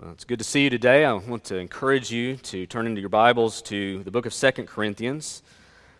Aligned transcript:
Well, 0.00 0.12
it's 0.12 0.22
good 0.22 0.38
to 0.38 0.44
see 0.44 0.62
you 0.62 0.70
today. 0.70 1.04
I 1.04 1.12
want 1.12 1.42
to 1.46 1.56
encourage 1.56 2.12
you 2.12 2.36
to 2.36 2.66
turn 2.66 2.86
into 2.86 3.00
your 3.00 3.08
Bibles 3.08 3.60
to 3.62 4.04
the 4.04 4.12
book 4.12 4.26
of 4.26 4.32
2 4.32 4.52
Corinthians. 4.62 5.42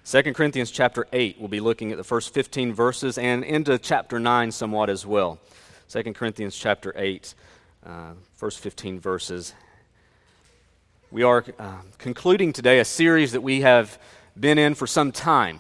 2 0.05 0.23
Corinthians 0.35 0.71
chapter 0.71 1.09
8, 1.13 1.35
we'll 1.41 1.49
be 1.49 1.59
looking 1.59 1.91
at 1.91 1.97
the 1.99 2.05
first 2.05 2.33
15 2.33 2.73
verses 2.73 3.19
and 3.19 3.43
into 3.43 3.77
chapter 3.77 4.21
9 4.21 4.53
somewhat 4.53 4.89
as 4.89 5.05
well. 5.05 5.41
2 5.89 6.13
Corinthians 6.13 6.57
chapter 6.57 6.93
8, 6.95 7.35
uh, 7.87 8.13
first 8.37 8.61
15 8.61 9.01
verses. 9.01 9.53
We 11.11 11.25
are 11.25 11.45
uh, 11.59 11.79
concluding 11.99 12.53
today 12.53 12.79
a 12.79 12.85
series 12.85 13.33
that 13.33 13.41
we 13.41 13.63
have 13.63 13.99
been 14.39 14.59
in 14.59 14.77
for 14.77 14.87
some 14.87 15.11
time. 15.11 15.59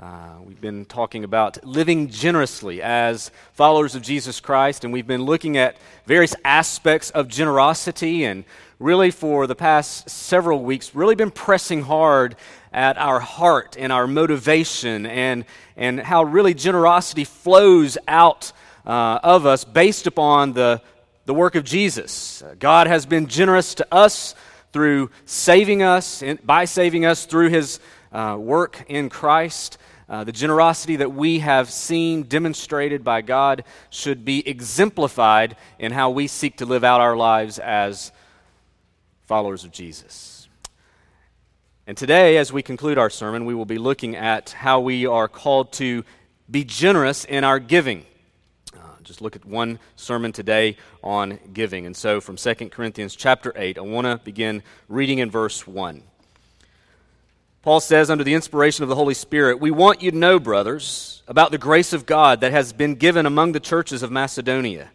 Uh, 0.00 0.36
we've 0.46 0.60
been 0.60 0.84
talking 0.84 1.24
about 1.24 1.64
living 1.64 2.08
generously 2.08 2.80
as 2.80 3.32
followers 3.54 3.96
of 3.96 4.02
Jesus 4.02 4.38
Christ, 4.38 4.84
and 4.84 4.92
we've 4.92 5.08
been 5.08 5.24
looking 5.24 5.56
at 5.56 5.76
various 6.06 6.36
aspects 6.44 7.10
of 7.10 7.26
generosity, 7.26 8.22
and 8.22 8.44
really 8.78 9.10
for 9.10 9.48
the 9.48 9.56
past 9.56 10.08
several 10.08 10.62
weeks, 10.62 10.94
really 10.94 11.16
been 11.16 11.32
pressing 11.32 11.82
hard 11.82 12.36
at 12.72 12.96
our 12.96 13.18
heart 13.18 13.74
and 13.76 13.92
our 13.92 14.06
motivation, 14.06 15.04
and, 15.04 15.44
and 15.76 15.98
how 15.98 16.22
really 16.22 16.54
generosity 16.54 17.24
flows 17.24 17.98
out 18.06 18.52
uh, 18.86 19.18
of 19.24 19.46
us 19.46 19.64
based 19.64 20.06
upon 20.06 20.52
the, 20.52 20.80
the 21.26 21.34
work 21.34 21.56
of 21.56 21.64
Jesus. 21.64 22.44
God 22.60 22.86
has 22.86 23.04
been 23.04 23.26
generous 23.26 23.74
to 23.74 23.86
us 23.92 24.36
through 24.72 25.10
saving 25.24 25.82
us, 25.82 26.22
by 26.44 26.66
saving 26.66 27.04
us 27.04 27.26
through 27.26 27.48
his 27.48 27.80
uh, 28.12 28.36
work 28.38 28.84
in 28.88 29.08
Christ. 29.08 29.76
Uh, 30.08 30.24
the 30.24 30.32
generosity 30.32 30.96
that 30.96 31.12
we 31.12 31.40
have 31.40 31.70
seen 31.70 32.22
demonstrated 32.22 33.04
by 33.04 33.20
God 33.20 33.64
should 33.90 34.24
be 34.24 34.46
exemplified 34.48 35.54
in 35.78 35.92
how 35.92 36.08
we 36.08 36.26
seek 36.26 36.56
to 36.58 36.66
live 36.66 36.82
out 36.82 37.02
our 37.02 37.16
lives 37.16 37.58
as 37.58 38.10
followers 39.26 39.64
of 39.64 39.70
Jesus. 39.70 40.48
And 41.86 41.96
today, 41.96 42.38
as 42.38 42.50
we 42.52 42.62
conclude 42.62 42.96
our 42.96 43.10
sermon, 43.10 43.44
we 43.44 43.54
will 43.54 43.66
be 43.66 43.76
looking 43.76 44.16
at 44.16 44.50
how 44.50 44.80
we 44.80 45.06
are 45.06 45.28
called 45.28 45.72
to 45.74 46.04
be 46.50 46.64
generous 46.64 47.26
in 47.26 47.44
our 47.44 47.58
giving. 47.58 48.06
Uh, 48.74 48.78
just 49.02 49.20
look 49.20 49.36
at 49.36 49.44
one 49.44 49.78
sermon 49.96 50.32
today 50.32 50.78
on 51.02 51.38
giving. 51.52 51.84
And 51.84 51.94
so 51.94 52.22
from 52.22 52.36
2 52.36 52.54
Corinthians 52.70 53.14
chapter 53.14 53.52
8, 53.54 53.76
I 53.76 53.82
want 53.82 54.06
to 54.06 54.18
begin 54.24 54.62
reading 54.88 55.18
in 55.18 55.30
verse 55.30 55.66
1. 55.66 56.02
Paul 57.62 57.80
says, 57.80 58.08
under 58.08 58.24
the 58.24 58.34
inspiration 58.34 58.82
of 58.82 58.88
the 58.88 58.94
Holy 58.94 59.14
Spirit, 59.14 59.60
We 59.60 59.70
want 59.70 60.00
you 60.00 60.10
to 60.10 60.16
know, 60.16 60.38
brothers, 60.38 61.22
about 61.26 61.50
the 61.50 61.58
grace 61.58 61.92
of 61.92 62.06
God 62.06 62.40
that 62.40 62.52
has 62.52 62.72
been 62.72 62.94
given 62.94 63.26
among 63.26 63.52
the 63.52 63.60
churches 63.60 64.02
of 64.02 64.10
Macedonia. 64.10 64.90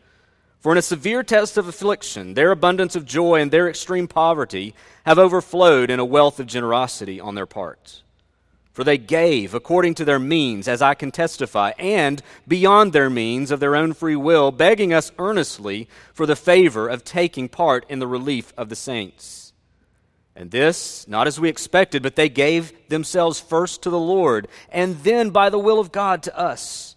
For 0.59 0.71
in 0.71 0.77
a 0.77 0.81
severe 0.81 1.23
test 1.23 1.57
of 1.57 1.67
affliction, 1.67 2.35
their 2.35 2.51
abundance 2.51 2.95
of 2.95 3.03
joy 3.03 3.41
and 3.41 3.51
their 3.51 3.67
extreme 3.67 4.07
poverty 4.07 4.73
have 5.05 5.19
overflowed 5.19 5.89
in 5.89 5.99
a 5.99 6.05
wealth 6.05 6.39
of 6.39 6.47
generosity 6.47 7.19
on 7.19 7.35
their 7.35 7.45
part. 7.45 8.01
For 8.71 8.83
they 8.83 8.97
gave 8.97 9.53
according 9.53 9.95
to 9.95 10.05
their 10.05 10.19
means, 10.19 10.67
as 10.67 10.81
I 10.81 10.95
can 10.95 11.11
testify, 11.11 11.73
and 11.77 12.23
beyond 12.47 12.91
their 12.91 13.09
means 13.09 13.51
of 13.51 13.59
their 13.59 13.75
own 13.75 13.93
free 13.93 14.15
will, 14.15 14.51
begging 14.51 14.93
us 14.93 15.11
earnestly 15.19 15.87
for 16.13 16.25
the 16.25 16.35
favor 16.35 16.87
of 16.87 17.03
taking 17.03 17.49
part 17.49 17.85
in 17.89 17.99
the 17.99 18.07
relief 18.07 18.53
of 18.57 18.69
the 18.69 18.75
saints. 18.75 19.52
And 20.35 20.49
this, 20.49 21.07
not 21.07 21.27
as 21.27 21.39
we 21.39 21.49
expected, 21.49 22.01
but 22.01 22.15
they 22.15 22.29
gave 22.29 22.73
themselves 22.89 23.39
first 23.39 23.83
to 23.83 23.89
the 23.89 23.99
Lord, 23.99 24.47
and 24.69 24.97
then 25.03 25.29
by 25.29 25.49
the 25.49 25.59
will 25.59 25.79
of 25.79 25.91
God 25.91 26.23
to 26.23 26.37
us. 26.37 26.95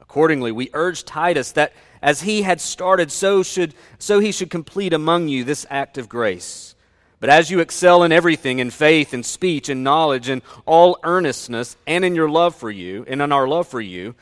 Accordingly, 0.00 0.52
we 0.52 0.70
urge 0.74 1.04
Titus 1.04 1.52
that 1.52 1.72
as 2.02 2.22
he 2.22 2.42
had 2.42 2.60
started, 2.60 3.10
so, 3.10 3.42
should, 3.42 3.74
so 3.98 4.20
he 4.20 4.32
should 4.32 4.50
complete 4.50 4.92
among 4.92 5.28
you 5.28 5.44
this 5.44 5.66
act 5.70 5.98
of 5.98 6.08
grace. 6.08 6.74
But 7.20 7.30
as 7.30 7.50
you 7.50 7.60
excel 7.60 8.04
in 8.04 8.12
everything, 8.12 8.58
in 8.58 8.70
faith, 8.70 9.12
in 9.12 9.22
speech, 9.22 9.68
in 9.68 9.82
knowledge, 9.82 10.28
in 10.28 10.42
all 10.66 10.98
earnestness, 11.02 11.76
and 11.86 12.04
in 12.04 12.14
your 12.14 12.30
love 12.30 12.54
for 12.54 12.70
you, 12.70 13.04
and 13.08 13.20
in 13.20 13.32
our 13.32 13.48
love 13.48 13.66
for 13.66 13.80
you, 13.80 14.14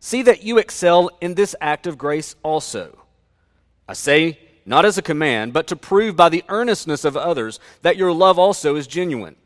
see 0.00 0.22
that 0.22 0.42
you 0.42 0.58
excel 0.58 1.10
in 1.20 1.34
this 1.34 1.56
act 1.60 1.86
of 1.86 1.96
grace 1.96 2.36
also. 2.42 2.98
I 3.88 3.94
say 3.94 4.38
not 4.66 4.84
as 4.84 4.96
a 4.96 5.02
command, 5.02 5.52
but 5.52 5.66
to 5.66 5.76
prove 5.76 6.16
by 6.16 6.28
the 6.28 6.44
earnestness 6.48 7.04
of 7.04 7.16
others 7.16 7.60
that 7.82 7.96
your 7.96 8.12
love 8.12 8.38
also 8.38 8.76
is 8.76 8.86
genuine. 8.86 9.36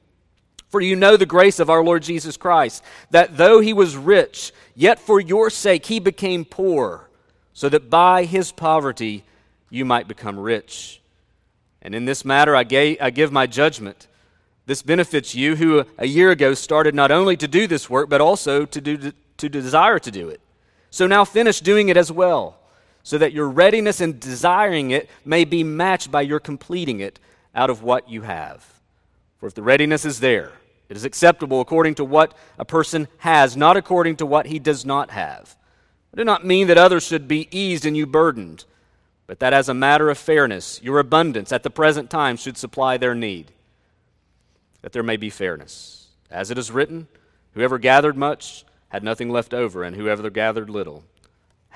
For 0.69 0.81
you 0.81 0.97
know 0.97 1.17
the 1.17 1.27
grace 1.27 1.59
of 1.59 1.71
our 1.71 1.83
Lord 1.83 2.03
Jesus 2.03 2.37
Christ, 2.37 2.85
that 3.11 3.37
though 3.37 3.61
he 3.61 3.73
was 3.73 3.97
rich, 3.97 4.53
yet 4.75 4.99
for 4.99 5.19
your 5.19 5.51
sake 5.51 5.87
he 5.87 5.99
became 5.99 6.45
poor, 6.45 7.09
so 7.53 7.69
that 7.69 7.91
by 7.91 8.25
his 8.25 8.53
poverty 8.53 9.25
you 9.71 9.85
might 9.85 10.09
become 10.09 10.39
rich. 10.39 11.01
And 11.81 11.95
in 11.95 12.05
this 12.05 12.25
matter 12.25 12.55
I, 12.55 12.65
gave, 12.65 12.99
I 13.01 13.11
give 13.11 13.33
my 13.33 13.47
judgment. 13.47 14.07
This 14.67 14.83
benefits 14.83 15.35
you 15.35 15.57
who 15.57 15.87
a 15.97 16.07
year 16.07 16.31
ago 16.31 16.53
started 16.53 16.95
not 16.95 17.11
only 17.11 17.37
to 17.39 17.49
do 17.49 17.67
this 17.67 17.89
work, 17.89 18.11
but 18.11 18.21
also 18.21 18.67
to, 18.67 18.81
do, 18.81 19.13
to 19.39 19.49
desire 19.49 19.99
to 19.99 20.11
do 20.11 20.29
it. 20.29 20.41
So 20.91 21.07
now 21.07 21.25
finish 21.25 21.61
doing 21.61 21.89
it 21.89 21.97
as 21.97 22.13
well 22.13 22.59
so 23.03 23.19
that 23.19 23.33
your 23.33 23.49
readiness 23.49 24.01
in 24.01 24.19
desiring 24.19 24.91
it 24.91 25.09
may 25.25 25.45
be 25.45 25.65
matched 25.65 26.11
by 26.11 26.23
your 26.23 26.41
completing 26.41 27.01
it 27.01 27.19
out 27.55 27.71
of 27.71 27.83
what 27.83 28.09
you 28.09 28.23
have. 28.23 28.81
For 29.39 29.47
if 29.47 29.55
the 29.55 29.63
readiness 29.63 30.05
is 30.05 30.21
there, 30.21 30.53
it 30.89 30.97
is 30.97 31.05
acceptable 31.05 31.61
according 31.61 31.95
to 31.97 32.05
what 32.05 32.35
a 32.59 32.65
person 32.65 33.09
has, 33.19 33.57
not 33.57 33.77
according 33.77 34.17
to 34.17 34.27
what 34.27 34.47
he 34.47 34.59
does 34.59 34.85
not 34.85 35.11
have. 35.11 35.57
I 36.13 36.17
do 36.17 36.25
not 36.25 36.45
mean 36.45 36.67
that 36.69 36.79
others 36.79 37.07
should 37.07 37.29
be 37.29 37.49
eased 37.51 37.85
and 37.85 37.97
you 37.97 38.07
burdened, 38.07 38.65
but 39.27 39.41
that 39.41 39.53
as 39.53 39.69
a 39.69 39.75
matter 39.75 40.09
of 40.09 40.19
fairness, 40.19 40.81
your 40.83 40.99
abundance 40.99 41.53
at 41.53 41.63
the 41.63 41.71
present 41.71 42.11
time 42.11 42.37
should 42.37 42.57
supply 42.57 42.97
their 42.97 43.15
need, 43.15 43.53
that 44.81 44.93
there 44.93 45.03
may 45.03 45.17
be 45.17 45.31
fairness. 45.31 46.09
As 46.31 46.51
it 46.51 46.59
is 46.59 46.71
written, 46.71 47.09
whoever 47.53 47.79
gathered 47.79 48.17
much 48.17 48.65
had 48.89 49.05
nothing 49.05 49.29
left 49.29 49.53
over, 49.53 49.85
and 49.85 49.95
whoever 49.95 50.31
gathered 50.31 50.71
little 50.71 51.05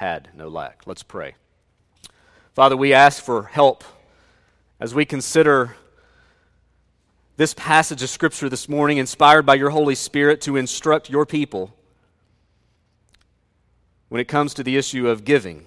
had 0.02 0.30
no 0.34 0.48
lack. 0.48 0.84
Let's 0.84 1.04
pray. 1.04 1.36
Father, 2.54 2.76
we 2.76 2.92
ask 2.92 3.22
for 3.22 3.44
help 3.44 3.84
as 4.80 4.92
we 4.92 5.04
consider 5.04 5.76
this 7.36 7.54
passage 7.54 8.02
of 8.02 8.08
Scripture 8.08 8.48
this 8.48 8.68
morning, 8.68 8.98
inspired 8.98 9.46
by 9.46 9.54
your 9.54 9.70
Holy 9.70 9.94
Spirit 9.94 10.40
to 10.40 10.56
instruct 10.56 11.08
your 11.08 11.24
people 11.24 11.76
when 14.08 14.20
it 14.20 14.26
comes 14.26 14.54
to 14.54 14.64
the 14.64 14.76
issue 14.76 15.08
of 15.08 15.24
giving. 15.24 15.66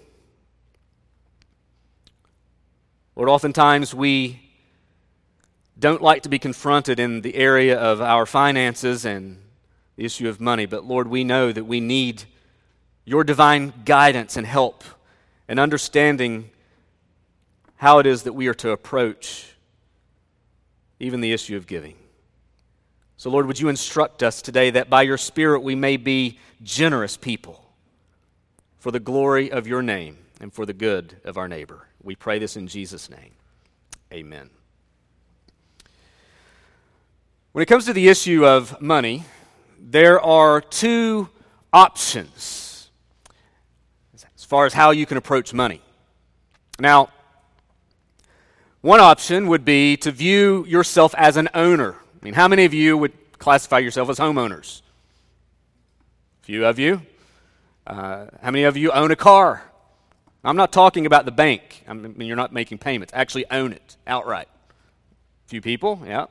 Lord, 3.16 3.29
oftentimes 3.29 3.96
we 3.96 4.41
don't 5.79 6.02
like 6.02 6.23
to 6.23 6.29
be 6.29 6.40
confronted 6.40 7.00
in 7.00 7.22
the 7.22 7.35
area 7.35 7.79
of 7.79 8.02
our 8.02 8.25
finances 8.25 9.06
and 9.06 9.41
the 9.96 10.03
issue 10.03 10.28
of 10.28 10.41
money, 10.41 10.66
but 10.66 10.84
Lord, 10.84 11.07
we 11.07 11.23
know 11.23 11.53
that 11.53 11.63
we 11.63 11.79
need 11.79 12.25
your 13.06 13.24
divine 13.24 13.72
guidance 13.86 14.36
and 14.36 14.46
help 14.46 14.84
and 15.48 15.60
understanding 15.60 16.50
how 17.78 18.00
it 18.00 18.06
is 18.06 18.24
that 18.24 18.34
we 18.34 18.48
are 18.48 18.54
to 18.56 18.72
approach 18.72 19.56
even 21.00 21.22
the 21.22 21.32
issue 21.32 21.56
of 21.56 21.68
giving. 21.68 21.96
So, 23.18 23.30
Lord, 23.30 23.48
would 23.48 23.60
you 23.60 23.70
instruct 23.70 24.24
us 24.24 24.42
today 24.42 24.72
that 24.72 24.90
by 24.90 25.04
your 25.04 25.18
Spirit 25.18 25.62
we 25.62 25.76
may 25.76 25.98
be 25.98 26.40
generous 26.64 27.16
people 27.16 27.64
for 28.78 28.92
the 28.92 29.00
glory 29.00 29.52
of 29.52 29.68
your 29.68 29.82
name 29.82 30.18
and 30.40 30.52
for 30.52 30.66
the 30.66 30.74
good 30.74 31.16
of 31.24 31.38
our 31.38 31.48
neighbor. 31.48 31.88
We 32.04 32.16
pray 32.16 32.40
this 32.40 32.58
in 32.58 32.68
Jesus' 32.68 33.10
name. 33.10 33.32
Amen. 34.12 34.50
When 37.52 37.62
it 37.62 37.68
comes 37.68 37.86
to 37.86 37.94
the 37.94 38.10
issue 38.10 38.46
of 38.46 38.82
money, 38.82 39.24
there 39.80 40.20
are 40.20 40.60
two 40.60 41.30
options 41.72 42.65
as 44.46 44.48
far 44.48 44.68
as 44.68 44.74
how 44.76 44.92
you 44.92 45.08
can 45.08 45.18
approach 45.18 45.56
money. 45.56 45.82
Now, 46.78 47.10
one 48.82 49.00
option 49.00 49.47
would 49.47 49.66
be 49.66 49.97
to 49.97 50.12
view 50.12 50.64
yourself 50.68 51.16
as 51.18 51.36
an 51.36 51.50
owner. 51.56 51.96
I 52.22 52.24
mean, 52.24 52.36
how 52.36 52.47
many 52.47 52.64
of 52.64 52.72
you 52.72 52.96
would 52.96 53.14
classify 53.40 53.80
yourself 53.80 54.08
as 54.08 54.20
homeowners? 54.20 54.84
A 56.44 56.46
few 56.46 56.64
of 56.64 56.78
you. 56.78 57.02
Uh, 57.88 58.28
how 58.40 58.52
many 58.52 58.66
of 58.66 58.78
you 58.78 58.92
own 58.92 59.09
a 59.09 59.16
car? 59.16 59.64
I'm 60.44 60.58
not 60.58 60.72
talking 60.72 61.08
about 61.08 61.26
the 61.26 61.32
bank. 61.32 61.84
I 61.88 61.94
mean, 61.94 62.28
you're 62.28 62.36
not 62.36 62.53
making 62.53 62.78
payments. 62.78 63.14
Actually, 63.16 63.50
own 63.50 63.74
it 63.74 63.98
outright. 64.06 64.48
A 65.48 65.50
few 65.50 65.62
people, 65.62 66.03
yeah. 66.06 66.28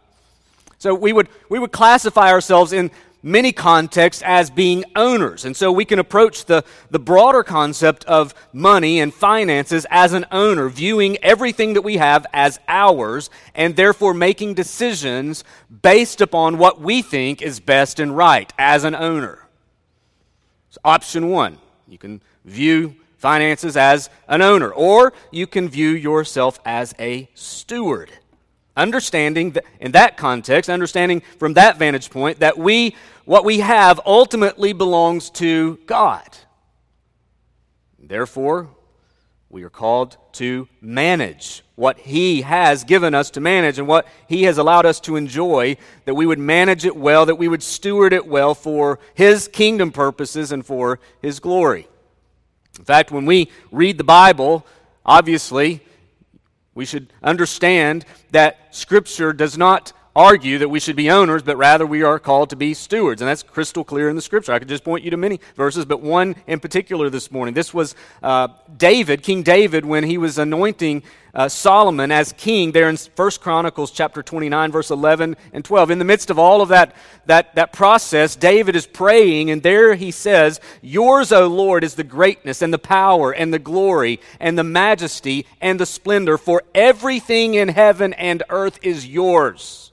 So 0.78 0.94
we 0.94 1.12
would 1.12 1.28
we 1.48 1.58
would 1.58 1.72
classify 1.72 2.30
ourselves 2.30 2.72
in 2.72 2.92
many 3.24 3.52
contexts 3.52 4.22
as 4.24 4.50
being 4.50 4.84
owners. 4.94 5.46
And 5.46 5.56
so 5.56 5.72
we 5.72 5.86
can 5.86 5.98
approach 5.98 6.44
the, 6.44 6.62
the 6.90 6.98
broader 6.98 7.42
concept 7.42 8.04
of 8.04 8.34
money 8.52 9.00
and 9.00 9.12
finances 9.12 9.86
as 9.90 10.12
an 10.12 10.26
owner, 10.30 10.68
viewing 10.68 11.16
everything 11.22 11.72
that 11.72 11.82
we 11.82 11.96
have 11.96 12.26
as 12.34 12.60
ours, 12.68 13.30
and 13.54 13.74
therefore 13.74 14.12
making 14.12 14.54
decisions 14.54 15.42
based 15.82 16.20
upon 16.20 16.58
what 16.58 16.80
we 16.80 17.00
think 17.00 17.40
is 17.40 17.60
best 17.60 17.98
and 17.98 18.14
right 18.14 18.52
as 18.58 18.84
an 18.84 18.94
owner. 18.94 19.48
So 20.68 20.80
option 20.84 21.30
one, 21.30 21.58
you 21.88 21.96
can 21.96 22.20
view 22.44 22.94
finances 23.16 23.74
as 23.74 24.10
an 24.28 24.42
owner, 24.42 24.70
or 24.70 25.14
you 25.30 25.46
can 25.46 25.70
view 25.70 25.90
yourself 25.90 26.60
as 26.66 26.94
a 26.98 27.26
steward. 27.32 28.10
Understanding 28.76 29.52
that 29.52 29.64
in 29.80 29.92
that 29.92 30.16
context, 30.16 30.68
understanding 30.68 31.22
from 31.38 31.54
that 31.54 31.78
vantage 31.78 32.10
point 32.10 32.40
that 32.40 32.58
we, 32.58 32.96
what 33.24 33.44
we 33.44 33.60
have 33.60 34.00
ultimately 34.04 34.72
belongs 34.72 35.30
to 35.30 35.78
God. 35.86 36.28
Therefore, 37.98 38.68
we 39.48 39.62
are 39.62 39.70
called 39.70 40.16
to 40.32 40.68
manage 40.80 41.62
what 41.76 41.98
He 41.98 42.42
has 42.42 42.84
given 42.84 43.14
us 43.14 43.30
to 43.30 43.40
manage 43.40 43.78
and 43.78 43.86
what 43.86 44.06
He 44.28 44.42
has 44.44 44.58
allowed 44.58 44.84
us 44.84 45.00
to 45.00 45.16
enjoy, 45.16 45.76
that 46.04 46.14
we 46.14 46.26
would 46.26 46.38
manage 46.38 46.84
it 46.84 46.96
well, 46.96 47.24
that 47.26 47.36
we 47.36 47.48
would 47.48 47.62
steward 47.62 48.12
it 48.12 48.26
well 48.26 48.54
for 48.54 48.98
His 49.14 49.48
kingdom 49.48 49.92
purposes 49.92 50.52
and 50.52 50.66
for 50.66 50.98
His 51.22 51.40
glory. 51.40 51.88
In 52.78 52.84
fact, 52.84 53.12
when 53.12 53.26
we 53.26 53.50
read 53.70 53.96
the 53.96 54.04
Bible, 54.04 54.66
obviously, 55.06 55.80
we 56.74 56.84
should 56.84 57.12
understand 57.22 58.04
that 58.32 58.74
Scripture 58.74 59.32
does 59.32 59.56
not 59.56 59.92
argue 60.16 60.58
that 60.58 60.68
we 60.68 60.78
should 60.78 60.96
be 60.96 61.10
owners, 61.10 61.42
but 61.42 61.56
rather 61.56 61.84
we 61.84 62.02
are 62.02 62.18
called 62.18 62.50
to 62.50 62.56
be 62.56 62.72
stewards. 62.74 63.20
And 63.20 63.28
that's 63.28 63.42
crystal 63.42 63.84
clear 63.84 64.08
in 64.08 64.16
the 64.16 64.22
scripture. 64.22 64.52
I 64.52 64.58
could 64.58 64.68
just 64.68 64.84
point 64.84 65.04
you 65.04 65.10
to 65.10 65.16
many 65.16 65.40
verses, 65.56 65.84
but 65.84 66.00
one 66.00 66.36
in 66.46 66.60
particular 66.60 67.10
this 67.10 67.32
morning. 67.32 67.54
This 67.54 67.74
was 67.74 67.94
uh, 68.22 68.48
David, 68.76 69.22
King 69.22 69.42
David, 69.42 69.84
when 69.84 70.04
he 70.04 70.18
was 70.18 70.38
anointing 70.38 71.02
uh, 71.34 71.48
Solomon 71.48 72.12
as 72.12 72.32
king 72.32 72.70
there 72.70 72.88
in 72.88 72.96
1 72.96 73.30
Chronicles 73.40 73.90
chapter 73.90 74.22
29, 74.22 74.70
verse 74.70 74.90
11 74.90 75.36
and 75.52 75.64
12. 75.64 75.90
In 75.90 75.98
the 75.98 76.04
midst 76.04 76.30
of 76.30 76.38
all 76.38 76.62
of 76.62 76.68
that, 76.68 76.94
that, 77.26 77.56
that 77.56 77.72
process, 77.72 78.36
David 78.36 78.76
is 78.76 78.86
praying, 78.86 79.50
and 79.50 79.60
there 79.62 79.94
he 79.94 80.12
says, 80.12 80.60
Yours, 80.80 81.32
O 81.32 81.48
Lord, 81.48 81.82
is 81.82 81.96
the 81.96 82.04
greatness 82.04 82.62
and 82.62 82.72
the 82.72 82.78
power 82.78 83.32
and 83.32 83.52
the 83.52 83.58
glory 83.58 84.20
and 84.38 84.56
the 84.56 84.62
majesty 84.62 85.44
and 85.60 85.80
the 85.80 85.86
splendor, 85.86 86.38
for 86.38 86.62
everything 86.72 87.54
in 87.54 87.68
heaven 87.68 88.12
and 88.12 88.44
earth 88.48 88.78
is 88.82 89.04
yours. 89.06 89.90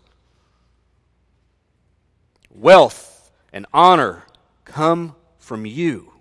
Wealth 2.62 3.32
and 3.52 3.66
honor 3.74 4.22
come 4.66 5.16
from 5.40 5.66
you. 5.66 6.14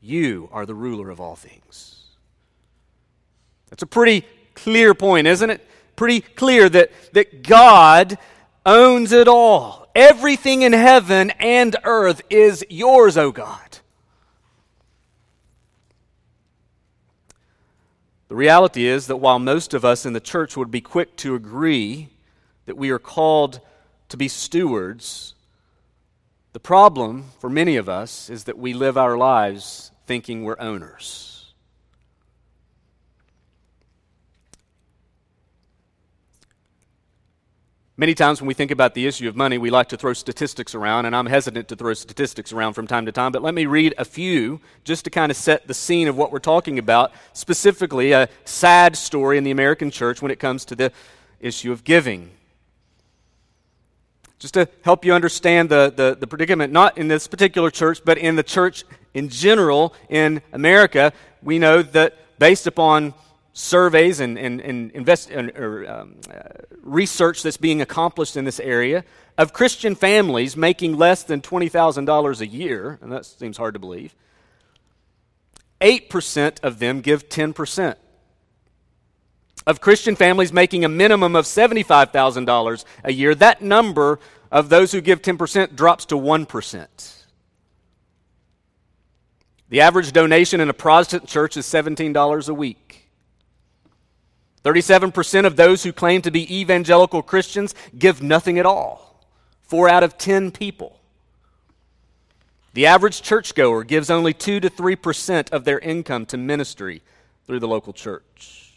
You 0.00 0.48
are 0.50 0.64
the 0.64 0.74
ruler 0.74 1.10
of 1.10 1.20
all 1.20 1.36
things. 1.36 2.06
That's 3.68 3.82
a 3.82 3.86
pretty 3.86 4.24
clear 4.54 4.94
point, 4.94 5.26
isn't 5.26 5.50
it? 5.50 5.68
Pretty 5.94 6.22
clear 6.22 6.70
that, 6.70 6.90
that 7.12 7.42
God 7.42 8.16
owns 8.64 9.12
it 9.12 9.28
all. 9.28 9.86
Everything 9.94 10.62
in 10.62 10.72
heaven 10.72 11.32
and 11.32 11.76
earth 11.84 12.22
is 12.30 12.64
yours, 12.70 13.18
O 13.18 13.24
oh 13.24 13.32
God. 13.32 13.78
The 18.28 18.36
reality 18.36 18.86
is 18.86 19.06
that 19.08 19.16
while 19.16 19.38
most 19.38 19.74
of 19.74 19.84
us 19.84 20.06
in 20.06 20.14
the 20.14 20.20
church 20.20 20.56
would 20.56 20.70
be 20.70 20.80
quick 20.80 21.14
to 21.16 21.34
agree 21.34 22.08
that 22.64 22.78
we 22.78 22.88
are 22.88 22.98
called 22.98 23.60
to 24.08 24.16
be 24.16 24.28
stewards, 24.28 25.34
the 26.58 26.62
problem 26.62 27.22
for 27.38 27.48
many 27.48 27.76
of 27.76 27.88
us 27.88 28.28
is 28.28 28.42
that 28.42 28.58
we 28.58 28.74
live 28.74 28.98
our 28.98 29.16
lives 29.16 29.92
thinking 30.08 30.42
we're 30.42 30.58
owners. 30.58 31.54
Many 37.96 38.12
times 38.12 38.40
when 38.40 38.48
we 38.48 38.54
think 38.54 38.72
about 38.72 38.94
the 38.94 39.06
issue 39.06 39.28
of 39.28 39.36
money, 39.36 39.56
we 39.56 39.70
like 39.70 39.90
to 39.90 39.96
throw 39.96 40.12
statistics 40.12 40.74
around, 40.74 41.06
and 41.06 41.14
I'm 41.14 41.26
hesitant 41.26 41.68
to 41.68 41.76
throw 41.76 41.94
statistics 41.94 42.52
around 42.52 42.72
from 42.72 42.88
time 42.88 43.06
to 43.06 43.12
time, 43.12 43.30
but 43.30 43.40
let 43.40 43.54
me 43.54 43.66
read 43.66 43.94
a 43.96 44.04
few 44.04 44.60
just 44.82 45.04
to 45.04 45.10
kind 45.10 45.30
of 45.30 45.36
set 45.36 45.68
the 45.68 45.74
scene 45.74 46.08
of 46.08 46.16
what 46.16 46.32
we're 46.32 46.40
talking 46.40 46.76
about, 46.76 47.12
specifically 47.34 48.10
a 48.10 48.28
sad 48.44 48.96
story 48.96 49.38
in 49.38 49.44
the 49.44 49.52
American 49.52 49.92
church 49.92 50.20
when 50.20 50.32
it 50.32 50.40
comes 50.40 50.64
to 50.64 50.74
the 50.74 50.90
issue 51.38 51.70
of 51.70 51.84
giving 51.84 52.32
just 54.38 54.54
to 54.54 54.68
help 54.82 55.04
you 55.04 55.12
understand 55.12 55.68
the, 55.68 55.92
the, 55.94 56.16
the, 56.18 56.26
predicament, 56.26 56.72
not 56.72 56.96
in 56.96 57.08
this 57.08 57.26
particular 57.26 57.70
church, 57.70 58.00
but 58.04 58.18
in 58.18 58.36
the 58.36 58.42
church 58.42 58.84
in 59.14 59.28
general 59.28 59.94
in 60.08 60.40
America, 60.52 61.12
we 61.42 61.58
know 61.58 61.82
that 61.82 62.16
based 62.38 62.66
upon 62.66 63.14
surveys 63.52 64.20
and, 64.20 64.38
and, 64.38 64.60
and 64.60 64.92
invest, 64.92 65.30
or, 65.32 65.90
um, 65.90 66.16
uh, 66.32 66.40
research 66.82 67.42
that's 67.42 67.56
being 67.56 67.82
accomplished 67.82 68.36
in 68.36 68.44
this 68.44 68.60
area 68.60 69.04
of 69.36 69.52
Christian 69.52 69.94
families 69.94 70.56
making 70.56 70.96
less 70.96 71.24
than 71.24 71.40
$20,000 71.40 72.40
a 72.40 72.46
year, 72.46 72.98
and 73.00 73.10
that 73.10 73.26
seems 73.26 73.56
hard 73.56 73.74
to 73.74 73.80
believe, 73.80 74.14
8% 75.80 76.62
of 76.62 76.78
them 76.78 77.00
give 77.00 77.28
10% 77.28 77.96
of 79.68 79.82
Christian 79.82 80.16
families 80.16 80.50
making 80.50 80.86
a 80.86 80.88
minimum 80.88 81.36
of 81.36 81.44
$75,000 81.44 82.84
a 83.04 83.12
year, 83.12 83.34
that 83.34 83.60
number 83.60 84.18
of 84.50 84.70
those 84.70 84.92
who 84.92 85.02
give 85.02 85.20
10% 85.20 85.76
drops 85.76 86.06
to 86.06 86.14
1%. 86.14 87.24
The 89.68 89.82
average 89.82 90.12
donation 90.12 90.60
in 90.60 90.70
a 90.70 90.72
Protestant 90.72 91.26
church 91.26 91.58
is 91.58 91.66
$17 91.66 92.48
a 92.48 92.54
week. 92.54 93.10
37% 94.64 95.44
of 95.44 95.56
those 95.56 95.82
who 95.82 95.92
claim 95.92 96.22
to 96.22 96.30
be 96.30 96.60
evangelical 96.60 97.22
Christians 97.22 97.74
give 97.96 98.22
nothing 98.22 98.58
at 98.58 98.64
all. 98.64 99.22
Four 99.60 99.90
out 99.90 100.02
of 100.02 100.16
10 100.16 100.50
people. 100.50 100.98
The 102.72 102.86
average 102.86 103.20
churchgoer 103.20 103.84
gives 103.84 104.08
only 104.08 104.32
2 104.32 104.60
to 104.60 104.70
3% 104.70 105.50
of 105.50 105.64
their 105.64 105.78
income 105.78 106.24
to 106.26 106.38
ministry 106.38 107.02
through 107.46 107.60
the 107.60 107.68
local 107.68 107.92
church. 107.92 108.67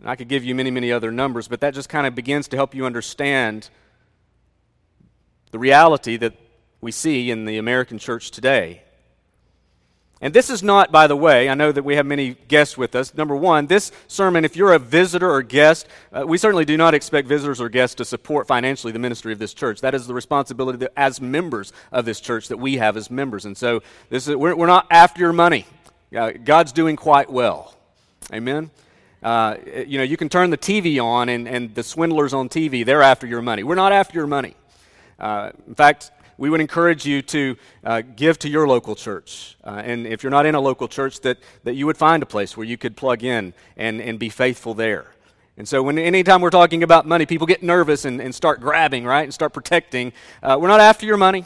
And 0.00 0.08
I 0.08 0.16
could 0.16 0.28
give 0.28 0.44
you 0.44 0.54
many, 0.54 0.70
many 0.70 0.90
other 0.90 1.12
numbers, 1.12 1.46
but 1.46 1.60
that 1.60 1.74
just 1.74 1.88
kind 1.88 2.06
of 2.06 2.14
begins 2.14 2.48
to 2.48 2.56
help 2.56 2.74
you 2.74 2.86
understand 2.86 3.68
the 5.50 5.58
reality 5.58 6.16
that 6.16 6.34
we 6.80 6.90
see 6.90 7.30
in 7.30 7.44
the 7.44 7.58
American 7.58 7.98
church 7.98 8.30
today. 8.30 8.82
And 10.22 10.34
this 10.34 10.50
is 10.50 10.62
not, 10.62 10.92
by 10.92 11.06
the 11.06 11.16
way, 11.16 11.48
I 11.48 11.54
know 11.54 11.72
that 11.72 11.82
we 11.82 11.96
have 11.96 12.04
many 12.04 12.34
guests 12.48 12.76
with 12.76 12.94
us. 12.94 13.14
Number 13.14 13.34
one, 13.34 13.66
this 13.66 13.90
sermon, 14.06 14.44
if 14.44 14.54
you're 14.54 14.72
a 14.74 14.78
visitor 14.78 15.30
or 15.30 15.42
guest, 15.42 15.86
uh, 16.12 16.26
we 16.26 16.36
certainly 16.36 16.66
do 16.66 16.76
not 16.76 16.92
expect 16.92 17.26
visitors 17.26 17.58
or 17.58 17.70
guests 17.70 17.96
to 17.96 18.04
support 18.04 18.46
financially 18.46 18.92
the 18.92 18.98
ministry 18.98 19.32
of 19.32 19.38
this 19.38 19.54
church. 19.54 19.80
That 19.80 19.94
is 19.94 20.06
the 20.06 20.12
responsibility 20.12 20.78
that, 20.78 20.92
as 20.94 21.22
members 21.22 21.72
of 21.90 22.04
this 22.04 22.20
church 22.20 22.48
that 22.48 22.58
we 22.58 22.76
have 22.76 22.98
as 22.98 23.10
members. 23.10 23.46
And 23.46 23.56
so 23.56 23.82
this 24.10 24.28
is, 24.28 24.36
we're, 24.36 24.54
we're 24.54 24.66
not 24.66 24.86
after 24.90 25.20
your 25.20 25.32
money. 25.32 25.66
Uh, 26.14 26.32
God's 26.32 26.72
doing 26.72 26.96
quite 26.96 27.30
well. 27.30 27.74
Amen? 28.30 28.70
Uh, 29.22 29.56
you 29.86 29.98
know, 29.98 30.04
you 30.04 30.16
can 30.16 30.28
turn 30.28 30.50
the 30.50 30.58
TV 30.58 31.02
on 31.02 31.28
and, 31.28 31.46
and 31.46 31.74
the 31.74 31.82
swindlers 31.82 32.32
on 32.32 32.48
TV, 32.48 32.84
they're 32.84 33.02
after 33.02 33.26
your 33.26 33.42
money. 33.42 33.62
We're 33.62 33.74
not 33.74 33.92
after 33.92 34.18
your 34.18 34.26
money. 34.26 34.54
Uh, 35.18 35.50
in 35.66 35.74
fact, 35.74 36.10
we 36.38 36.48
would 36.48 36.60
encourage 36.60 37.04
you 37.04 37.20
to 37.20 37.56
uh, 37.84 38.02
give 38.16 38.38
to 38.38 38.48
your 38.48 38.66
local 38.66 38.94
church. 38.94 39.56
Uh, 39.62 39.82
and 39.84 40.06
if 40.06 40.22
you're 40.22 40.30
not 40.30 40.46
in 40.46 40.54
a 40.54 40.60
local 40.60 40.88
church, 40.88 41.20
that, 41.20 41.38
that 41.64 41.74
you 41.74 41.84
would 41.84 41.98
find 41.98 42.22
a 42.22 42.26
place 42.26 42.56
where 42.56 42.66
you 42.66 42.78
could 42.78 42.96
plug 42.96 43.22
in 43.22 43.52
and, 43.76 44.00
and 44.00 44.18
be 44.18 44.30
faithful 44.30 44.72
there. 44.72 45.06
And 45.58 45.68
so, 45.68 45.82
when 45.82 45.98
anytime 45.98 46.40
we're 46.40 46.48
talking 46.48 46.82
about 46.82 47.06
money, 47.06 47.26
people 47.26 47.46
get 47.46 47.62
nervous 47.62 48.06
and, 48.06 48.18
and 48.22 48.34
start 48.34 48.60
grabbing, 48.62 49.04
right, 49.04 49.24
and 49.24 49.34
start 49.34 49.52
protecting. 49.52 50.14
Uh, 50.42 50.56
we're 50.58 50.68
not 50.68 50.80
after 50.80 51.04
your 51.04 51.18
money. 51.18 51.44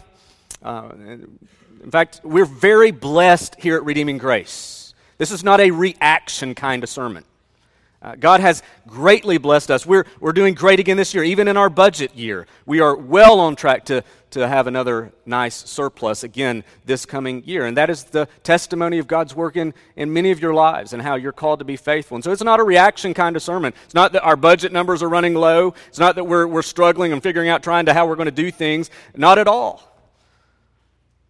In 1.84 1.90
fact, 1.90 2.20
we're 2.22 2.46
very 2.46 2.92
blessed 2.92 3.56
here 3.58 3.76
at 3.76 3.84
Redeeming 3.84 4.18
Grace. 4.18 4.94
This 5.18 5.32
is 5.32 5.42
not 5.42 5.60
a 5.60 5.72
reaction 5.72 6.54
kind 6.54 6.84
of 6.84 6.88
sermon. 6.88 7.24
Uh, 8.04 8.14
God 8.16 8.40
has 8.40 8.62
greatly 8.86 9.38
blessed 9.38 9.70
us. 9.70 9.86
We're, 9.86 10.04
we're 10.20 10.34
doing 10.34 10.52
great 10.52 10.78
again 10.78 10.98
this 10.98 11.14
year, 11.14 11.24
even 11.24 11.48
in 11.48 11.56
our 11.56 11.70
budget 11.70 12.14
year. 12.14 12.46
We 12.66 12.80
are 12.80 12.94
well 12.94 13.40
on 13.40 13.56
track 13.56 13.86
to, 13.86 14.04
to 14.32 14.46
have 14.46 14.66
another 14.66 15.10
nice 15.24 15.54
surplus 15.54 16.22
again 16.22 16.64
this 16.84 17.06
coming 17.06 17.42
year. 17.46 17.64
And 17.64 17.78
that 17.78 17.88
is 17.88 18.04
the 18.04 18.28
testimony 18.42 18.98
of 18.98 19.06
God's 19.06 19.34
work 19.34 19.56
in, 19.56 19.72
in 19.96 20.12
many 20.12 20.30
of 20.32 20.38
your 20.38 20.52
lives 20.52 20.92
and 20.92 21.00
how 21.00 21.14
you're 21.14 21.32
called 21.32 21.60
to 21.60 21.64
be 21.64 21.76
faithful. 21.76 22.16
And 22.16 22.22
so 22.22 22.30
it's 22.30 22.44
not 22.44 22.60
a 22.60 22.64
reaction 22.64 23.14
kind 23.14 23.36
of 23.36 23.42
sermon. 23.42 23.72
It's 23.86 23.94
not 23.94 24.12
that 24.12 24.22
our 24.22 24.36
budget 24.36 24.70
numbers 24.70 25.02
are 25.02 25.08
running 25.08 25.34
low. 25.34 25.72
It's 25.88 25.98
not 25.98 26.16
that 26.16 26.24
we're, 26.24 26.46
we're 26.46 26.60
struggling 26.60 27.10
and 27.14 27.22
figuring 27.22 27.48
out 27.48 27.62
trying 27.62 27.86
to 27.86 27.94
how 27.94 28.06
we're 28.06 28.16
going 28.16 28.26
to 28.26 28.32
do 28.32 28.50
things. 28.50 28.90
Not 29.16 29.38
at 29.38 29.48
all. 29.48 29.93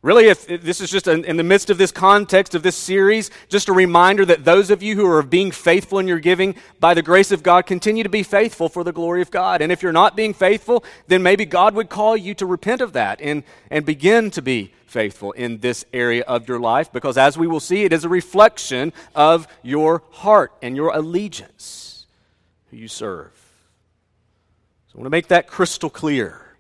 Really, 0.05 0.27
if, 0.27 0.47
this 0.47 0.83
is 0.83 0.91
just 0.91 1.09
in 1.09 1.39
the 1.39 1.43
midst 1.43 1.71
of 1.71 1.79
this 1.79 1.91
context 1.91 2.55
of 2.55 2.63
this 2.63 2.77
series, 2.77 3.31
just 3.49 3.71
a 3.71 3.73
reminder 3.73 4.27
that 4.27 4.45
those 4.45 4.71
of 4.71 4.83
you 4.83 4.97
who 4.97 5.07
are 5.07 5.23
being 5.23 5.51
faithful 5.51 5.99
in 5.99 6.07
your 6.07 6.19
giving, 6.19 6.57
by 6.79 6.93
the 6.93 7.01
grace 7.01 7.33
of 7.33 7.43
God, 7.43 7.65
continue 7.65 8.03
to 8.03 8.11
be 8.11 8.23
faithful 8.23 8.69
for 8.69 8.85
the 8.85 8.93
glory 8.93 9.23
of 9.23 9.31
God. 9.31 9.63
And 9.63 9.73
if 9.73 9.83
you're 9.83 9.93
not 9.93 10.15
being 10.15 10.35
faithful, 10.35 10.85
then 11.07 11.23
maybe 11.23 11.47
God 11.47 11.75
would 11.75 11.89
call 11.89 12.19
you 12.19 12.35
to 12.35 12.45
repent 12.45 12.83
of 12.83 12.93
that 12.93 13.23
and, 13.23 13.45
and 13.71 13.87
begin 13.87 14.31
to 14.33 14.43
be 14.43 14.75
faithful 14.85 15.33
in 15.33 15.61
this 15.61 15.87
area 15.91 16.23
of 16.25 16.51
your 16.51 16.61
life, 16.61 16.93
because 16.93 17.17
as 17.17 17.39
we 17.39 17.47
will 17.47 17.59
see, 17.59 17.85
it 17.85 17.93
is 17.95 18.05
a 18.05 18.09
reflection 18.11 18.93
of 19.15 19.49
your 19.63 20.03
heart 20.11 20.53
and 20.61 20.77
your 20.77 20.95
allegiance, 20.95 22.05
who 22.71 22.77
you 22.77 22.89
serve. 22.89 23.33
So 24.89 24.97
I 24.97 24.99
want 24.99 25.07
to 25.07 25.11
make 25.11 25.29
that 25.29 25.47
crystal 25.47 25.89
clear, 25.89 26.59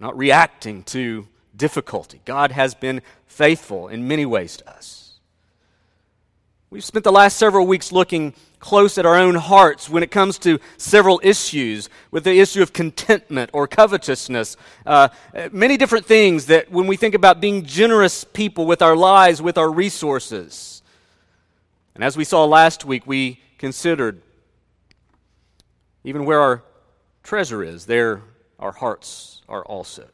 not 0.00 0.18
reacting 0.18 0.82
to 0.86 1.28
difficulty. 1.56 2.20
God 2.24 2.52
has 2.52 2.74
been 2.74 3.02
faithful 3.26 3.88
in 3.88 4.08
many 4.08 4.26
ways 4.26 4.56
to 4.58 4.70
us. 4.70 5.04
We've 6.70 6.84
spent 6.84 7.04
the 7.04 7.12
last 7.12 7.36
several 7.36 7.66
weeks 7.66 7.92
looking 7.92 8.34
close 8.58 8.98
at 8.98 9.06
our 9.06 9.16
own 9.16 9.36
hearts 9.36 9.88
when 9.88 10.02
it 10.02 10.10
comes 10.10 10.38
to 10.38 10.58
several 10.76 11.20
issues, 11.22 11.88
with 12.10 12.24
the 12.24 12.40
issue 12.40 12.62
of 12.62 12.72
contentment 12.72 13.50
or 13.52 13.68
covetousness. 13.68 14.56
Uh, 14.84 15.08
many 15.52 15.76
different 15.76 16.04
things 16.06 16.46
that 16.46 16.72
when 16.72 16.88
we 16.88 16.96
think 16.96 17.14
about 17.14 17.40
being 17.40 17.64
generous 17.64 18.24
people 18.24 18.66
with 18.66 18.82
our 18.82 18.96
lives, 18.96 19.40
with 19.40 19.56
our 19.56 19.70
resources. 19.70 20.82
And 21.94 22.02
as 22.02 22.16
we 22.16 22.24
saw 22.24 22.44
last 22.44 22.84
week, 22.84 23.06
we 23.06 23.38
considered 23.58 24.20
even 26.02 26.24
where 26.24 26.40
our 26.40 26.62
treasure 27.22 27.62
is, 27.62 27.86
there 27.86 28.22
our 28.58 28.72
hearts 28.72 29.42
are 29.48 29.64
also. 29.64 30.08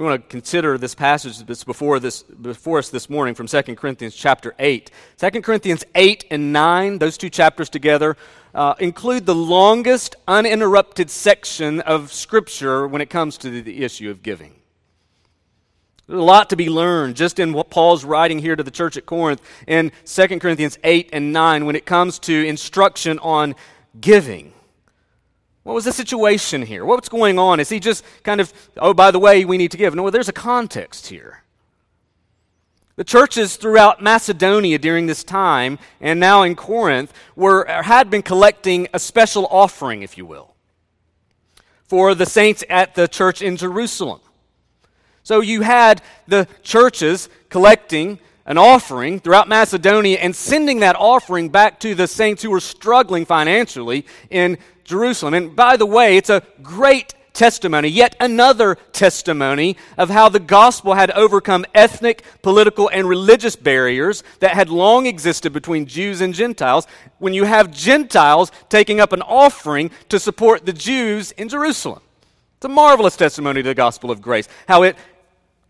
We 0.00 0.06
want 0.06 0.22
to 0.22 0.28
consider 0.30 0.78
this 0.78 0.94
passage 0.94 1.36
that's 1.40 1.62
before, 1.62 2.00
this, 2.00 2.22
before 2.22 2.78
us 2.78 2.88
this 2.88 3.10
morning 3.10 3.34
from 3.34 3.46
2 3.46 3.76
Corinthians 3.76 4.14
chapter 4.14 4.54
8. 4.58 4.90
2 5.18 5.42
Corinthians 5.42 5.84
8 5.94 6.24
and 6.30 6.54
9, 6.54 6.96
those 6.96 7.18
two 7.18 7.28
chapters 7.28 7.68
together, 7.68 8.16
uh, 8.54 8.72
include 8.78 9.26
the 9.26 9.34
longest 9.34 10.16
uninterrupted 10.26 11.10
section 11.10 11.80
of 11.80 12.14
Scripture 12.14 12.88
when 12.88 13.02
it 13.02 13.10
comes 13.10 13.36
to 13.36 13.50
the, 13.50 13.60
the 13.60 13.84
issue 13.84 14.08
of 14.10 14.22
giving. 14.22 14.54
There's 16.06 16.18
a 16.18 16.22
lot 16.22 16.48
to 16.48 16.56
be 16.56 16.70
learned 16.70 17.14
just 17.14 17.38
in 17.38 17.52
what 17.52 17.68
Paul's 17.68 18.02
writing 18.02 18.38
here 18.38 18.56
to 18.56 18.62
the 18.62 18.70
church 18.70 18.96
at 18.96 19.04
Corinth 19.04 19.42
in 19.66 19.92
2 20.06 20.38
Corinthians 20.38 20.78
8 20.82 21.10
and 21.12 21.34
9 21.34 21.66
when 21.66 21.76
it 21.76 21.84
comes 21.84 22.18
to 22.20 22.46
instruction 22.46 23.18
on 23.18 23.54
giving. 24.00 24.54
What 25.70 25.76
was 25.76 25.84
the 25.84 25.92
situation 25.92 26.62
here? 26.62 26.84
What's 26.84 27.08
going 27.08 27.38
on? 27.38 27.60
Is 27.60 27.68
he 27.68 27.78
just 27.78 28.04
kind 28.24 28.40
of, 28.40 28.52
oh, 28.78 28.92
by 28.92 29.12
the 29.12 29.20
way, 29.20 29.44
we 29.44 29.56
need 29.56 29.70
to 29.70 29.76
give? 29.76 29.94
No, 29.94 30.10
there's 30.10 30.28
a 30.28 30.32
context 30.32 31.06
here. 31.06 31.44
The 32.96 33.04
churches 33.04 33.54
throughout 33.54 34.02
Macedonia 34.02 34.80
during 34.80 35.06
this 35.06 35.22
time, 35.22 35.78
and 36.00 36.18
now 36.18 36.42
in 36.42 36.56
Corinth, 36.56 37.12
were, 37.36 37.66
had 37.66 38.10
been 38.10 38.22
collecting 38.22 38.88
a 38.92 38.98
special 38.98 39.46
offering, 39.46 40.02
if 40.02 40.18
you 40.18 40.26
will, 40.26 40.56
for 41.84 42.16
the 42.16 42.26
saints 42.26 42.64
at 42.68 42.96
the 42.96 43.06
church 43.06 43.40
in 43.40 43.56
Jerusalem. 43.56 44.18
So 45.22 45.40
you 45.40 45.62
had 45.62 46.02
the 46.26 46.48
churches 46.64 47.28
collecting 47.48 48.18
an 48.44 48.58
offering 48.58 49.20
throughout 49.20 49.46
Macedonia 49.46 50.18
and 50.18 50.34
sending 50.34 50.80
that 50.80 50.96
offering 50.96 51.48
back 51.48 51.78
to 51.78 51.94
the 51.94 52.08
saints 52.08 52.42
who 52.42 52.50
were 52.50 52.58
struggling 52.58 53.24
financially 53.24 54.04
in 54.30 54.58
Jerusalem. 54.90 55.32
And 55.34 55.56
by 55.56 55.76
the 55.76 55.86
way, 55.86 56.16
it's 56.16 56.28
a 56.28 56.42
great 56.62 57.14
testimony, 57.32 57.88
yet 57.88 58.16
another 58.20 58.74
testimony 58.92 59.76
of 59.96 60.10
how 60.10 60.28
the 60.28 60.40
gospel 60.40 60.94
had 60.94 61.10
overcome 61.12 61.64
ethnic, 61.74 62.22
political, 62.42 62.90
and 62.90 63.08
religious 63.08 63.56
barriers 63.56 64.22
that 64.40 64.50
had 64.50 64.68
long 64.68 65.06
existed 65.06 65.52
between 65.52 65.86
Jews 65.86 66.20
and 66.20 66.34
Gentiles. 66.34 66.86
When 67.18 67.32
you 67.32 67.44
have 67.44 67.70
Gentiles 67.70 68.52
taking 68.68 69.00
up 69.00 69.12
an 69.12 69.22
offering 69.22 69.90
to 70.08 70.18
support 70.18 70.66
the 70.66 70.72
Jews 70.72 71.32
in 71.32 71.48
Jerusalem, 71.48 72.02
it's 72.56 72.66
a 72.66 72.68
marvelous 72.68 73.16
testimony 73.16 73.62
to 73.62 73.68
the 73.70 73.74
gospel 73.74 74.10
of 74.10 74.20
grace, 74.20 74.48
how 74.68 74.82
it 74.82 74.96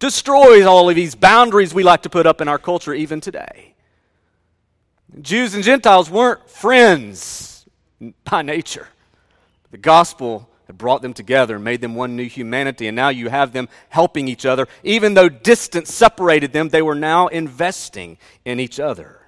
destroys 0.00 0.65
all 0.65 0.89
of 0.89 0.97
these 0.97 1.15
boundaries 1.15 1.73
we 1.73 1.85
like 1.85 2.03
to 2.03 2.11
put 2.11 2.27
up 2.27 2.41
in 2.41 2.49
our 2.49 2.59
culture 2.59 2.95
even 2.95 3.21
today. 3.21 3.75
Jews 5.21 5.55
and 5.55 5.62
Gentiles 5.62 6.11
weren't 6.11 6.49
friends 6.49 7.67
by 8.25 8.43
nature. 8.43 8.89
The 9.71 9.79
gospel 9.79 10.49
had 10.67 10.79
brought 10.79 11.03
them 11.03 11.15
together 11.15 11.57
and 11.57 11.65
made 11.65 11.81
them 11.81 11.95
one 11.95 12.17
new 12.17 12.29
humanity, 12.29 12.87
and 12.87 12.95
now 12.95 13.09
you 13.09 13.29
have 13.29 13.53
them 13.53 13.69
helping 13.89 14.29
each 14.29 14.47
other. 14.47 14.69
Even 14.83 15.15
though 15.15 15.29
distance 15.29 15.93
separated 15.93 16.53
them, 16.53 16.69
they 16.69 16.83
were 16.83 16.95
now 16.95 17.27
investing 17.29 18.19
in 18.45 18.61
each 18.61 18.79
other. 18.79 19.21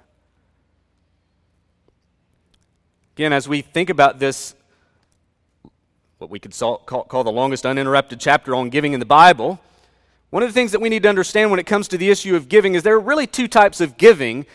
Again, 3.15 3.31
as 3.33 3.47
we 3.47 3.61
think 3.61 3.89
about 3.89 4.19
this, 4.19 4.55
what 6.17 6.29
we 6.29 6.39
could 6.39 6.57
call, 6.57 7.23
the 7.23 7.31
longest 7.31 7.65
uninterrupted 7.65 8.19
chapter 8.19 8.55
on 8.55 8.69
giving 8.69 8.93
in 8.93 8.99
the 8.99 9.05
Bible, 9.05 9.59
one 10.29 10.41
of 10.41 10.49
the 10.49 10.53
things 10.53 10.71
that 10.71 10.81
we 10.81 10.89
need 10.89 11.03
to 11.03 11.09
understand 11.09 11.51
when 11.51 11.59
it 11.59 11.67
comes 11.67 11.87
to 11.89 11.97
the 11.97 12.09
issue 12.09 12.35
of 12.35 12.49
giving 12.49 12.73
is 12.73 12.81
there 12.81 12.95
are 12.95 12.99
really 12.99 13.27
two 13.27 13.47
types 13.47 13.81
of 13.81 13.97
giving 13.97 14.47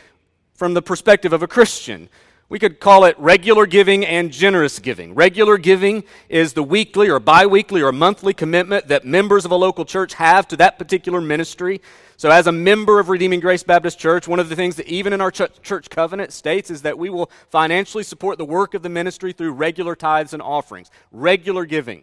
from 0.54 0.74
the 0.74 0.82
perspective 0.82 1.32
of 1.32 1.42
a 1.42 1.46
Christian. 1.46 2.08
We 2.50 2.58
could 2.58 2.80
call 2.80 3.04
it 3.04 3.18
regular 3.18 3.66
giving 3.66 4.06
and 4.06 4.32
generous 4.32 4.78
giving. 4.78 5.14
Regular 5.14 5.58
giving 5.58 6.04
is 6.30 6.54
the 6.54 6.62
weekly 6.62 7.10
or 7.10 7.20
bi 7.20 7.44
weekly 7.44 7.82
or 7.82 7.92
monthly 7.92 8.32
commitment 8.32 8.88
that 8.88 9.04
members 9.04 9.44
of 9.44 9.50
a 9.50 9.54
local 9.54 9.84
church 9.84 10.14
have 10.14 10.48
to 10.48 10.56
that 10.56 10.78
particular 10.78 11.20
ministry. 11.20 11.82
So, 12.16 12.30
as 12.30 12.46
a 12.46 12.52
member 12.52 13.00
of 13.00 13.10
Redeeming 13.10 13.40
Grace 13.40 13.62
Baptist 13.62 13.98
Church, 13.98 14.26
one 14.26 14.40
of 14.40 14.48
the 14.48 14.56
things 14.56 14.76
that 14.76 14.86
even 14.86 15.12
in 15.12 15.20
our 15.20 15.30
ch- 15.30 15.42
church 15.62 15.90
covenant 15.90 16.32
states 16.32 16.70
is 16.70 16.82
that 16.82 16.96
we 16.98 17.10
will 17.10 17.30
financially 17.50 18.02
support 18.02 18.38
the 18.38 18.46
work 18.46 18.72
of 18.72 18.82
the 18.82 18.88
ministry 18.88 19.34
through 19.34 19.52
regular 19.52 19.94
tithes 19.94 20.32
and 20.32 20.40
offerings. 20.40 20.90
Regular 21.12 21.66
giving, 21.66 22.02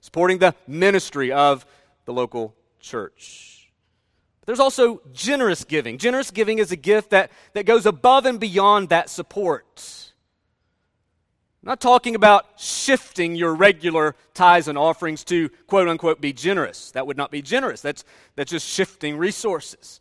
supporting 0.00 0.38
the 0.38 0.54
ministry 0.66 1.32
of 1.32 1.66
the 2.06 2.14
local 2.14 2.54
church. 2.80 3.51
But 4.42 4.46
there's 4.46 4.60
also 4.60 5.00
generous 5.12 5.62
giving. 5.62 5.98
Generous 5.98 6.32
giving 6.32 6.58
is 6.58 6.72
a 6.72 6.76
gift 6.76 7.10
that, 7.10 7.30
that 7.52 7.64
goes 7.64 7.86
above 7.86 8.26
and 8.26 8.40
beyond 8.40 8.88
that 8.88 9.08
support. 9.08 10.12
I'm 11.62 11.68
not 11.68 11.80
talking 11.80 12.16
about 12.16 12.44
shifting 12.58 13.36
your 13.36 13.54
regular 13.54 14.16
tithes 14.34 14.66
and 14.66 14.76
offerings 14.76 15.22
to 15.24 15.48
quote 15.68 15.86
unquote 15.86 16.20
be 16.20 16.32
generous. 16.32 16.90
That 16.90 17.06
would 17.06 17.16
not 17.16 17.30
be 17.30 17.40
generous. 17.40 17.80
That's, 17.80 18.04
that's 18.34 18.50
just 18.50 18.66
shifting 18.66 19.16
resources. 19.16 20.00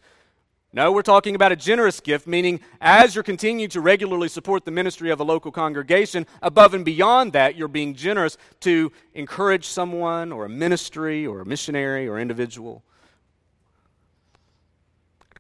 No, 0.73 0.91
we're 0.91 1.03
talking 1.03 1.35
about 1.35 1.51
a 1.51 1.55
generous 1.55 1.99
gift, 1.99 2.25
meaning 2.25 2.61
as 2.79 3.13
you're 3.13 3.23
continuing 3.23 3.69
to 3.71 3.81
regularly 3.81 4.27
support 4.27 4.65
the 4.65 4.71
ministry 4.71 5.11
of 5.11 5.19
a 5.19 5.23
local 5.23 5.51
congregation, 5.51 6.25
above 6.41 6.73
and 6.73 6.83
beyond 6.83 7.33
that, 7.33 7.55
you're 7.55 7.67
being 7.67 7.93
generous 7.93 8.37
to 8.61 8.91
encourage 9.13 9.65
someone 9.65 10.31
or 10.31 10.45
a 10.45 10.49
ministry 10.49 11.27
or 11.27 11.41
a 11.41 11.45
missionary 11.45 12.07
or 12.07 12.17
individual. 12.17 12.83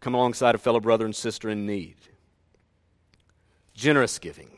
Come 0.01 0.15
alongside 0.15 0.55
a 0.55 0.57
fellow 0.57 0.79
brother 0.79 1.05
and 1.05 1.15
sister 1.15 1.49
in 1.49 1.65
need. 1.65 1.95
Generous 3.73 4.19
giving. 4.19 4.49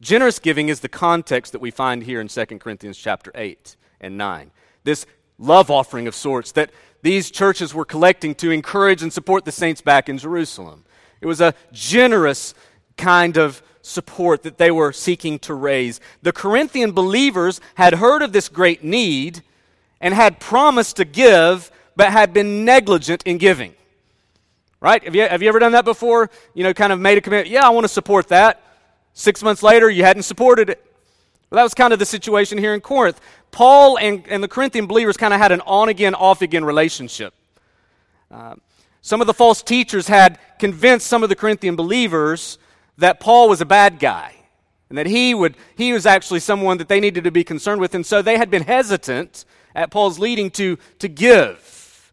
Generous 0.00 0.38
giving 0.38 0.68
is 0.68 0.80
the 0.80 0.88
context 0.88 1.52
that 1.52 1.60
we 1.60 1.70
find 1.70 2.04
here 2.04 2.20
in 2.20 2.28
2 2.28 2.46
Corinthians 2.58 2.96
chapter 2.96 3.32
8 3.34 3.76
and 4.00 4.16
9. 4.16 4.50
This 4.84 5.04
love 5.38 5.70
offering 5.70 6.06
of 6.06 6.14
sorts 6.14 6.52
that 6.52 6.70
these 7.02 7.30
churches 7.30 7.74
were 7.74 7.84
collecting 7.84 8.34
to 8.36 8.50
encourage 8.50 9.02
and 9.02 9.12
support 9.12 9.44
the 9.44 9.52
saints 9.52 9.80
back 9.80 10.08
in 10.08 10.18
Jerusalem. 10.18 10.84
It 11.20 11.26
was 11.26 11.40
a 11.40 11.54
generous 11.72 12.54
kind 12.96 13.36
of 13.36 13.62
support 13.82 14.42
that 14.42 14.58
they 14.58 14.70
were 14.70 14.92
seeking 14.92 15.38
to 15.40 15.54
raise. 15.54 16.00
The 16.22 16.32
Corinthian 16.32 16.92
believers 16.92 17.60
had 17.74 17.94
heard 17.94 18.22
of 18.22 18.32
this 18.32 18.48
great 18.48 18.84
need 18.84 19.42
and 20.00 20.14
had 20.14 20.40
promised 20.40 20.96
to 20.96 21.04
give, 21.04 21.70
but 21.94 22.12
had 22.12 22.32
been 22.32 22.64
negligent 22.64 23.22
in 23.24 23.38
giving. 23.38 23.74
Right? 24.80 25.02
Have 25.04 25.14
you, 25.14 25.22
have 25.22 25.42
you 25.42 25.48
ever 25.48 25.58
done 25.58 25.72
that 25.72 25.84
before? 25.84 26.30
You 26.54 26.64
know, 26.64 26.74
kind 26.74 26.92
of 26.92 27.00
made 27.00 27.18
a 27.18 27.20
commitment, 27.20 27.48
yeah, 27.48 27.66
I 27.66 27.70
want 27.70 27.84
to 27.84 27.88
support 27.88 28.28
that. 28.28 28.62
Six 29.14 29.42
months 29.42 29.62
later, 29.62 29.88
you 29.88 30.04
hadn't 30.04 30.24
supported 30.24 30.68
it. 30.68 30.84
Well, 31.50 31.56
that 31.56 31.62
was 31.62 31.74
kind 31.74 31.92
of 31.92 31.98
the 31.98 32.06
situation 32.06 32.58
here 32.58 32.74
in 32.74 32.80
Corinth. 32.80 33.20
Paul 33.50 33.98
and, 33.98 34.26
and 34.28 34.42
the 34.42 34.48
Corinthian 34.48 34.86
believers 34.86 35.16
kind 35.16 35.32
of 35.32 35.40
had 35.40 35.52
an 35.52 35.62
on 35.62 35.88
again, 35.88 36.14
off 36.14 36.42
again 36.42 36.64
relationship. 36.64 37.32
Uh, 38.30 38.56
some 39.00 39.20
of 39.20 39.26
the 39.26 39.34
false 39.34 39.62
teachers 39.62 40.08
had 40.08 40.38
convinced 40.58 41.06
some 41.06 41.22
of 41.22 41.28
the 41.28 41.36
Corinthian 41.36 41.76
believers 41.76 42.58
that 42.98 43.20
Paul 43.20 43.48
was 43.48 43.60
a 43.60 43.66
bad 43.66 43.98
guy 43.98 44.34
and 44.88 44.98
that 44.98 45.06
he, 45.06 45.34
would, 45.34 45.56
he 45.76 45.92
was 45.92 46.06
actually 46.06 46.40
someone 46.40 46.78
that 46.78 46.88
they 46.88 47.00
needed 47.00 47.24
to 47.24 47.30
be 47.30 47.44
concerned 47.44 47.80
with. 47.80 47.94
And 47.94 48.04
so 48.04 48.20
they 48.20 48.36
had 48.36 48.50
been 48.50 48.64
hesitant 48.64 49.44
at 49.74 49.90
Paul's 49.90 50.18
leading 50.18 50.50
to, 50.52 50.78
to 50.98 51.08
give. 51.08 52.12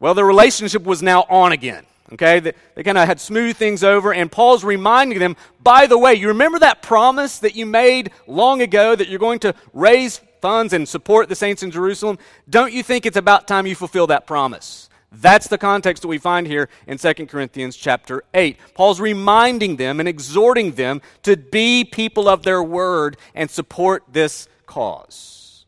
Well, 0.00 0.14
the 0.14 0.24
relationship 0.24 0.84
was 0.84 1.02
now 1.02 1.26
on 1.28 1.52
again. 1.52 1.84
Okay, 2.12 2.40
they, 2.40 2.52
they 2.74 2.82
kind 2.82 2.98
of 2.98 3.06
had 3.06 3.20
smoothed 3.20 3.56
things 3.56 3.82
over, 3.82 4.12
and 4.12 4.30
Paul's 4.30 4.64
reminding 4.64 5.18
them, 5.18 5.34
by 5.62 5.86
the 5.86 5.96
way, 5.96 6.14
you 6.14 6.28
remember 6.28 6.58
that 6.58 6.82
promise 6.82 7.38
that 7.38 7.56
you 7.56 7.64
made 7.64 8.10
long 8.26 8.60
ago 8.60 8.94
that 8.94 9.08
you're 9.08 9.18
going 9.18 9.38
to 9.40 9.54
raise 9.72 10.20
funds 10.42 10.74
and 10.74 10.86
support 10.86 11.30
the 11.30 11.34
saints 11.34 11.62
in 11.62 11.70
Jerusalem? 11.70 12.18
Don't 12.50 12.72
you 12.72 12.82
think 12.82 13.06
it's 13.06 13.16
about 13.16 13.48
time 13.48 13.66
you 13.66 13.74
fulfill 13.74 14.08
that 14.08 14.26
promise? 14.26 14.90
That's 15.10 15.48
the 15.48 15.58
context 15.58 16.02
that 16.02 16.08
we 16.08 16.18
find 16.18 16.46
here 16.46 16.68
in 16.86 16.98
2 16.98 17.14
Corinthians 17.26 17.76
chapter 17.76 18.24
8. 18.34 18.58
Paul's 18.74 19.00
reminding 19.00 19.76
them 19.76 20.00
and 20.00 20.08
exhorting 20.08 20.72
them 20.72 21.00
to 21.22 21.36
be 21.36 21.84
people 21.84 22.28
of 22.28 22.42
their 22.42 22.62
word 22.62 23.16
and 23.34 23.50
support 23.50 24.04
this 24.10 24.48
cause. 24.66 25.64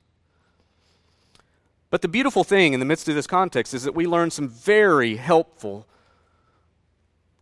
But 1.90 2.02
the 2.02 2.08
beautiful 2.08 2.42
thing 2.42 2.72
in 2.72 2.80
the 2.80 2.86
midst 2.86 3.08
of 3.08 3.14
this 3.14 3.26
context 3.26 3.72
is 3.72 3.84
that 3.84 3.94
we 3.94 4.06
learn 4.06 4.30
some 4.30 4.48
very 4.48 5.16
helpful 5.16 5.86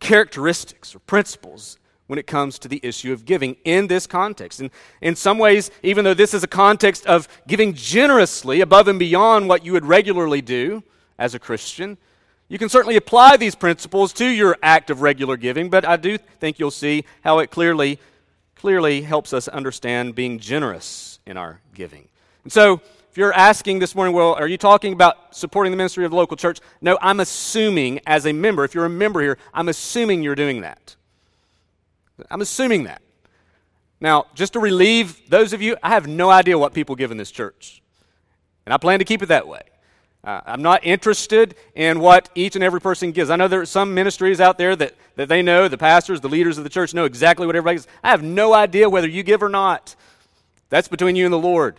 characteristics 0.03 0.95
or 0.95 0.99
principles 0.99 1.79
when 2.09 2.19
it 2.19 2.27
comes 2.27 2.59
to 2.59 2.69
the 2.69 2.81
issue 2.83 3.13
of 3.13 3.25
giving 3.25 3.57
in 3.65 3.87
this 3.87 4.07
context. 4.07 4.61
And 4.61 4.71
in 5.01 5.17
some 5.17 5.39
ways, 5.39 5.71
even 5.83 6.05
though 6.05 6.13
this 6.13 6.35
is 6.35 6.43
a 6.43 6.49
context 6.49 7.07
of 7.07 7.27
giving 7.47 7.73
generously 7.73 8.61
above 8.61 8.89
and 8.89 8.99
beyond 8.99 9.49
what 9.49 9.65
you 9.65 9.73
would 9.73 9.87
regularly 9.87 10.43
do 10.43 10.83
as 11.19 11.35
a 11.35 11.39
Christian, 11.39 11.97
You 12.53 12.59
can 12.59 12.69
certainly 12.69 12.97
apply 12.97 13.39
these 13.39 13.55
principles 13.55 14.13
to 14.13 14.27
your 14.27 14.59
act 14.63 14.91
of 14.91 15.01
regular 15.01 15.39
giving, 15.39 15.71
but 15.71 15.87
I 15.87 15.97
do 15.97 16.19
think 16.19 16.59
you'll 16.59 16.71
see 16.71 17.07
how 17.23 17.39
it 17.39 17.51
clearly, 17.51 17.99
clearly 18.57 19.01
helps 19.01 19.33
us 19.33 19.49
understand 19.49 20.15
being 20.15 20.39
generous 20.39 21.19
in 21.25 21.39
our 21.39 21.63
giving. 21.75 22.09
And 22.45 22.53
so, 22.53 22.83
if 23.13 23.19
you're 23.19 23.35
asking 23.35 23.79
this 23.79 23.95
morning, 23.95 24.15
well, 24.15 24.33
are 24.33 24.49
you 24.49 24.57
talking 24.57 24.95
about 24.95 25.37
supporting 25.37 25.71
the 25.71 25.77
ministry 25.77 26.07
of 26.07 26.13
the 26.13 26.17
local 26.17 26.35
church? 26.35 26.61
No, 26.81 26.97
I'm 27.03 27.21
assuming 27.21 28.01
as 28.07 28.25
a 28.25 28.33
member, 28.33 28.65
if 28.65 28.75
you're 28.75 28.87
a 28.87 28.89
member 28.89 29.21
here, 29.21 29.37
I'm 29.53 29.69
assuming 29.69 30.23
you're 30.23 30.35
doing 30.35 30.63
that. 30.63 30.97
I'm 32.31 32.41
assuming 32.41 32.85
that. 32.85 33.03
Now, 34.01 34.29
just 34.35 34.55
to 34.55 34.61
relieve 34.61 35.29
those 35.29 35.53
of 35.53 35.61
you, 35.61 35.77
I 35.83 35.91
have 35.91 36.07
no 36.07 36.31
idea 36.31 36.57
what 36.57 36.73
people 36.73 36.97
give 36.97 37.11
in 37.11 37.19
this 37.19 37.31
church. 37.31 37.83
And 38.65 38.73
I 38.73 38.79
plan 38.79 38.99
to 39.01 39.05
keep 39.05 39.23
it 39.23 39.27
that 39.27 39.47
way. 39.47 39.61
Uh, 40.25 40.41
I'm 40.47 40.63
not 40.63 40.83
interested 40.83 41.55
in 41.75 42.01
what 42.01 42.31
each 42.35 42.55
and 42.55 42.65
every 42.65 42.81
person 42.81 43.13
gives. 43.13 43.29
I 43.29 43.37
know 43.37 43.47
there 43.47 43.61
are 43.61 43.67
some 43.67 43.93
ministries 43.93 44.41
out 44.41 44.57
there 44.57 44.75
that, 44.75 44.95
that 45.17 45.29
they 45.29 45.43
know, 45.43 45.69
the 45.69 45.77
pastors, 45.77 46.23
the 46.23 46.31
leaders 46.31 46.57
of 46.57 46.65
the 46.65 46.71
church 46.71 46.95
know 46.95 47.05
exactly 47.05 47.47
what 47.47 47.57
everybody 47.57 47.75
gives. 47.75 47.89
I 48.03 48.09
have 48.09 48.23
no 48.23 48.55
idea 48.55 48.89
whether 48.89 49.07
you 49.07 49.23
give 49.23 49.43
or 49.43 49.51
not. 49.51 49.97
That's 50.71 50.89
between 50.89 51.15
you 51.15 51.27
and 51.27 51.33
the 51.35 51.39
Lord. 51.39 51.79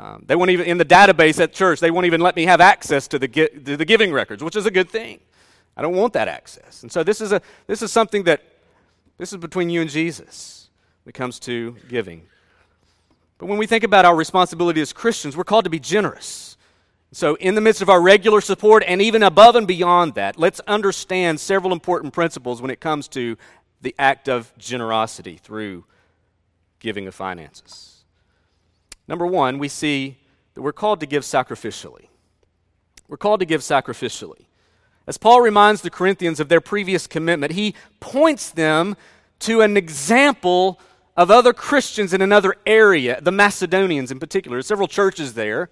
Um, 0.00 0.24
they 0.26 0.34
won't 0.34 0.50
even, 0.50 0.64
in 0.64 0.78
the 0.78 0.84
database 0.84 1.38
at 1.40 1.52
church, 1.52 1.78
they 1.78 1.90
won't 1.90 2.06
even 2.06 2.22
let 2.22 2.34
me 2.34 2.46
have 2.46 2.62
access 2.62 3.06
to 3.08 3.18
the, 3.18 3.28
to 3.28 3.76
the 3.76 3.84
giving 3.84 4.12
records, 4.12 4.42
which 4.42 4.56
is 4.56 4.64
a 4.64 4.70
good 4.70 4.88
thing. 4.88 5.20
I 5.76 5.82
don't 5.82 5.94
want 5.94 6.14
that 6.14 6.26
access. 6.26 6.82
And 6.82 6.90
so 6.90 7.04
this 7.04 7.20
is, 7.20 7.32
a, 7.32 7.42
this 7.66 7.82
is 7.82 7.92
something 7.92 8.22
that, 8.22 8.42
this 9.18 9.30
is 9.30 9.36
between 9.36 9.68
you 9.68 9.82
and 9.82 9.90
Jesus 9.90 10.70
when 11.04 11.10
it 11.10 11.12
comes 11.12 11.38
to 11.40 11.76
giving. 11.90 12.22
But 13.36 13.46
when 13.46 13.58
we 13.58 13.66
think 13.66 13.84
about 13.84 14.06
our 14.06 14.16
responsibility 14.16 14.80
as 14.80 14.94
Christians, 14.94 15.36
we're 15.36 15.44
called 15.44 15.64
to 15.64 15.70
be 15.70 15.78
generous. 15.78 16.56
So, 17.12 17.34
in 17.34 17.54
the 17.54 17.60
midst 17.60 17.82
of 17.82 17.90
our 17.90 18.00
regular 18.00 18.40
support 18.40 18.84
and 18.86 19.02
even 19.02 19.22
above 19.22 19.54
and 19.56 19.66
beyond 19.66 20.14
that, 20.14 20.38
let's 20.38 20.60
understand 20.60 21.40
several 21.40 21.72
important 21.72 22.14
principles 22.14 22.62
when 22.62 22.70
it 22.70 22.80
comes 22.80 23.08
to 23.08 23.36
the 23.82 23.94
act 23.98 24.28
of 24.28 24.56
generosity 24.56 25.36
through 25.36 25.84
giving 26.78 27.06
of 27.06 27.14
finances. 27.14 27.99
Number 29.10 29.26
one, 29.26 29.58
we 29.58 29.66
see 29.66 30.18
that 30.54 30.62
we're 30.62 30.72
called 30.72 31.00
to 31.00 31.06
give 31.06 31.24
sacrificially. 31.24 32.06
We're 33.08 33.16
called 33.16 33.40
to 33.40 33.46
give 33.46 33.60
sacrificially. 33.60 34.46
As 35.08 35.18
Paul 35.18 35.40
reminds 35.40 35.82
the 35.82 35.90
Corinthians 35.90 36.38
of 36.38 36.48
their 36.48 36.60
previous 36.60 37.08
commitment, 37.08 37.54
he 37.54 37.74
points 37.98 38.50
them 38.50 38.96
to 39.40 39.62
an 39.62 39.76
example 39.76 40.78
of 41.16 41.28
other 41.28 41.52
Christians 41.52 42.14
in 42.14 42.22
another 42.22 42.54
area, 42.64 43.20
the 43.20 43.32
Macedonians 43.32 44.12
in 44.12 44.20
particular. 44.20 44.58
There's 44.58 44.68
several 44.68 44.86
churches 44.86 45.34
there. 45.34 45.70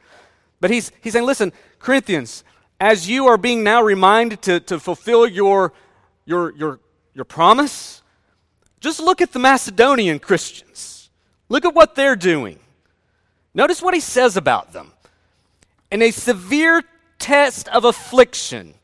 But 0.60 0.72
he's, 0.72 0.90
he's 1.00 1.12
saying, 1.12 1.24
listen, 1.24 1.52
Corinthians, 1.78 2.42
as 2.80 3.08
you 3.08 3.28
are 3.28 3.38
being 3.38 3.62
now 3.62 3.80
reminded 3.80 4.42
to, 4.42 4.58
to 4.58 4.80
fulfill 4.80 5.28
your, 5.28 5.72
your, 6.24 6.52
your, 6.56 6.80
your 7.14 7.24
promise, 7.24 8.02
just 8.80 8.98
look 8.98 9.20
at 9.20 9.32
the 9.32 9.38
Macedonian 9.38 10.18
Christians. 10.18 11.10
Look 11.48 11.64
at 11.64 11.72
what 11.72 11.94
they're 11.94 12.16
doing. 12.16 12.58
Notice 13.58 13.82
what 13.82 13.92
he 13.92 13.98
says 13.98 14.36
about 14.36 14.72
them. 14.72 14.92
In 15.90 16.00
a 16.00 16.12
severe 16.12 16.84
test 17.18 17.66
of 17.70 17.84
affliction, 17.84 18.74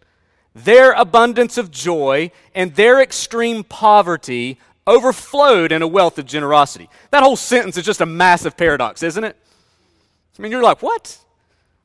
their 0.52 0.90
abundance 0.94 1.56
of 1.56 1.70
joy 1.70 2.32
and 2.56 2.74
their 2.74 3.00
extreme 3.00 3.62
poverty 3.62 4.58
overflowed 4.84 5.70
in 5.70 5.80
a 5.80 5.86
wealth 5.86 6.18
of 6.18 6.26
generosity. 6.26 6.90
That 7.12 7.22
whole 7.22 7.36
sentence 7.36 7.76
is 7.76 7.84
just 7.84 8.00
a 8.00 8.06
massive 8.06 8.56
paradox, 8.56 9.04
isn't 9.04 9.22
it? 9.22 9.36
I 10.36 10.42
mean, 10.42 10.50
you're 10.50 10.60
like, 10.60 10.82
what? 10.82 11.18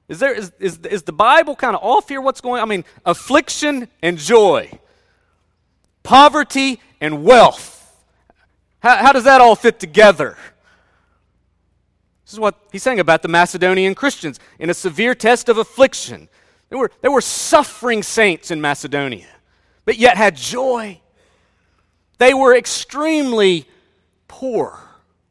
Is, 0.07 0.17
there, 0.17 0.33
is, 0.33 0.51
is, 0.59 0.79
is 0.79 1.03
the 1.03 1.13
Bible 1.13 1.55
kind 1.55 1.75
of 1.75 1.83
off 1.83 2.09
here? 2.09 2.21
What's 2.21 2.41
going 2.41 2.59
on? 2.59 2.67
I 2.67 2.75
mean, 2.75 2.85
affliction 3.05 3.87
and 4.01 4.17
joy, 4.17 4.71
poverty 6.01 6.79
and 6.99 7.23
wealth. 7.23 7.75
How, 8.79 8.95
how 8.95 9.13
does 9.13 9.25
that 9.25 9.41
all 9.41 9.55
fit 9.55 9.79
together? 9.79 10.37
This 12.29 12.35
is 12.35 12.39
what 12.39 12.59
he's 12.71 12.83
saying 12.83 12.99
about 12.99 13.23
the 13.23 13.27
Macedonian 13.27 13.95
Christians. 13.95 14.39
In 14.59 14.69
a 14.69 14.73
severe 14.75 15.15
test 15.15 15.49
of 15.49 15.57
affliction, 15.57 16.29
there 16.69 16.77
were, 16.77 16.91
there 17.01 17.09
were 17.09 17.21
suffering 17.21 18.03
saints 18.03 18.51
in 18.51 18.61
Macedonia, 18.61 19.25
but 19.83 19.97
yet 19.97 20.15
had 20.15 20.35
joy. 20.35 21.01
They 22.19 22.35
were 22.35 22.55
extremely 22.55 23.67
poor. 24.27 24.79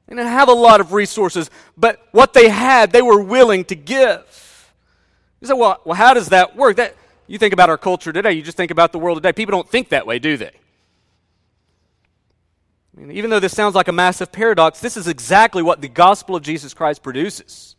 They 0.09 0.17
didn't 0.17 0.33
have 0.33 0.49
a 0.49 0.53
lot 0.53 0.81
of 0.81 0.93
resources, 0.93 1.51
but 1.77 2.05
what 2.11 2.33
they 2.33 2.49
had, 2.49 2.91
they 2.91 3.03
were 3.03 3.23
willing 3.23 3.65
to 3.67 3.77
give. 3.77 4.73
You 5.41 5.47
say, 5.47 5.55
well, 5.55 5.81
well 5.85 5.95
how 5.95 6.15
does 6.15 6.31
that 6.31 6.57
work? 6.57 6.79
That, 6.79 6.97
you 7.29 7.39
think 7.39 7.53
about 7.53 7.71
our 7.71 7.79
culture 7.79 8.13
today, 8.13 8.33
you 8.33 8.43
just 8.43 8.57
think 8.57 8.73
about 8.73 8.91
the 8.91 8.99
world 8.99 9.19
today. 9.19 9.33
People 9.33 9.53
don't 9.53 9.71
think 9.71 9.91
that 9.91 10.05
way, 10.05 10.19
do 10.19 10.37
they? 10.37 10.51
Mean, 12.99 13.17
even 13.17 13.31
though 13.31 13.41
this 13.41 13.55
sounds 13.55 13.75
like 13.75 13.89
a 13.89 13.93
massive 13.93 14.33
paradox, 14.33 14.81
this 14.81 14.97
is 14.97 15.07
exactly 15.07 15.63
what 15.63 15.81
the 15.81 15.89
gospel 15.89 16.35
of 16.35 16.43
Jesus 16.43 16.75
Christ 16.75 17.03
produces. 17.03 17.77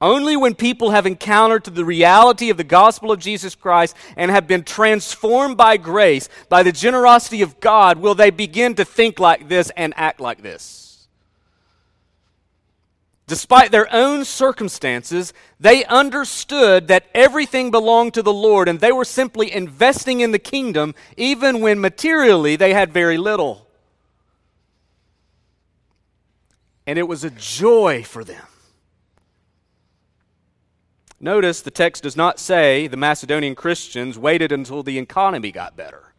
Only 0.00 0.36
when 0.36 0.54
people 0.54 0.90
have 0.90 1.06
encountered 1.06 1.64
the 1.64 1.84
reality 1.84 2.50
of 2.50 2.56
the 2.56 2.64
gospel 2.64 3.10
of 3.10 3.18
Jesus 3.18 3.56
Christ 3.56 3.96
and 4.16 4.30
have 4.30 4.46
been 4.46 4.62
transformed 4.62 5.56
by 5.56 5.76
grace, 5.76 6.28
by 6.48 6.62
the 6.62 6.70
generosity 6.70 7.42
of 7.42 7.58
God, 7.58 7.98
will 7.98 8.14
they 8.14 8.30
begin 8.30 8.76
to 8.76 8.84
think 8.84 9.18
like 9.18 9.48
this 9.48 9.72
and 9.76 9.92
act 9.96 10.20
like 10.20 10.40
this. 10.40 10.87
Despite 13.28 13.72
their 13.72 13.94
own 13.94 14.24
circumstances, 14.24 15.34
they 15.60 15.84
understood 15.84 16.88
that 16.88 17.04
everything 17.14 17.70
belonged 17.70 18.14
to 18.14 18.22
the 18.22 18.32
Lord 18.32 18.68
and 18.68 18.80
they 18.80 18.90
were 18.90 19.04
simply 19.04 19.52
investing 19.52 20.20
in 20.20 20.32
the 20.32 20.38
kingdom 20.38 20.94
even 21.14 21.60
when 21.60 21.78
materially 21.78 22.56
they 22.56 22.72
had 22.72 22.90
very 22.90 23.18
little. 23.18 23.68
And 26.86 26.98
it 26.98 27.06
was 27.06 27.22
a 27.22 27.28
joy 27.28 28.02
for 28.02 28.24
them. 28.24 28.46
Notice 31.20 31.60
the 31.60 31.70
text 31.70 32.04
does 32.04 32.16
not 32.16 32.38
say 32.38 32.86
the 32.86 32.96
Macedonian 32.96 33.54
Christians 33.54 34.18
waited 34.18 34.52
until 34.52 34.82
the 34.82 34.98
economy 34.98 35.52
got 35.52 35.76
better. 35.76 36.14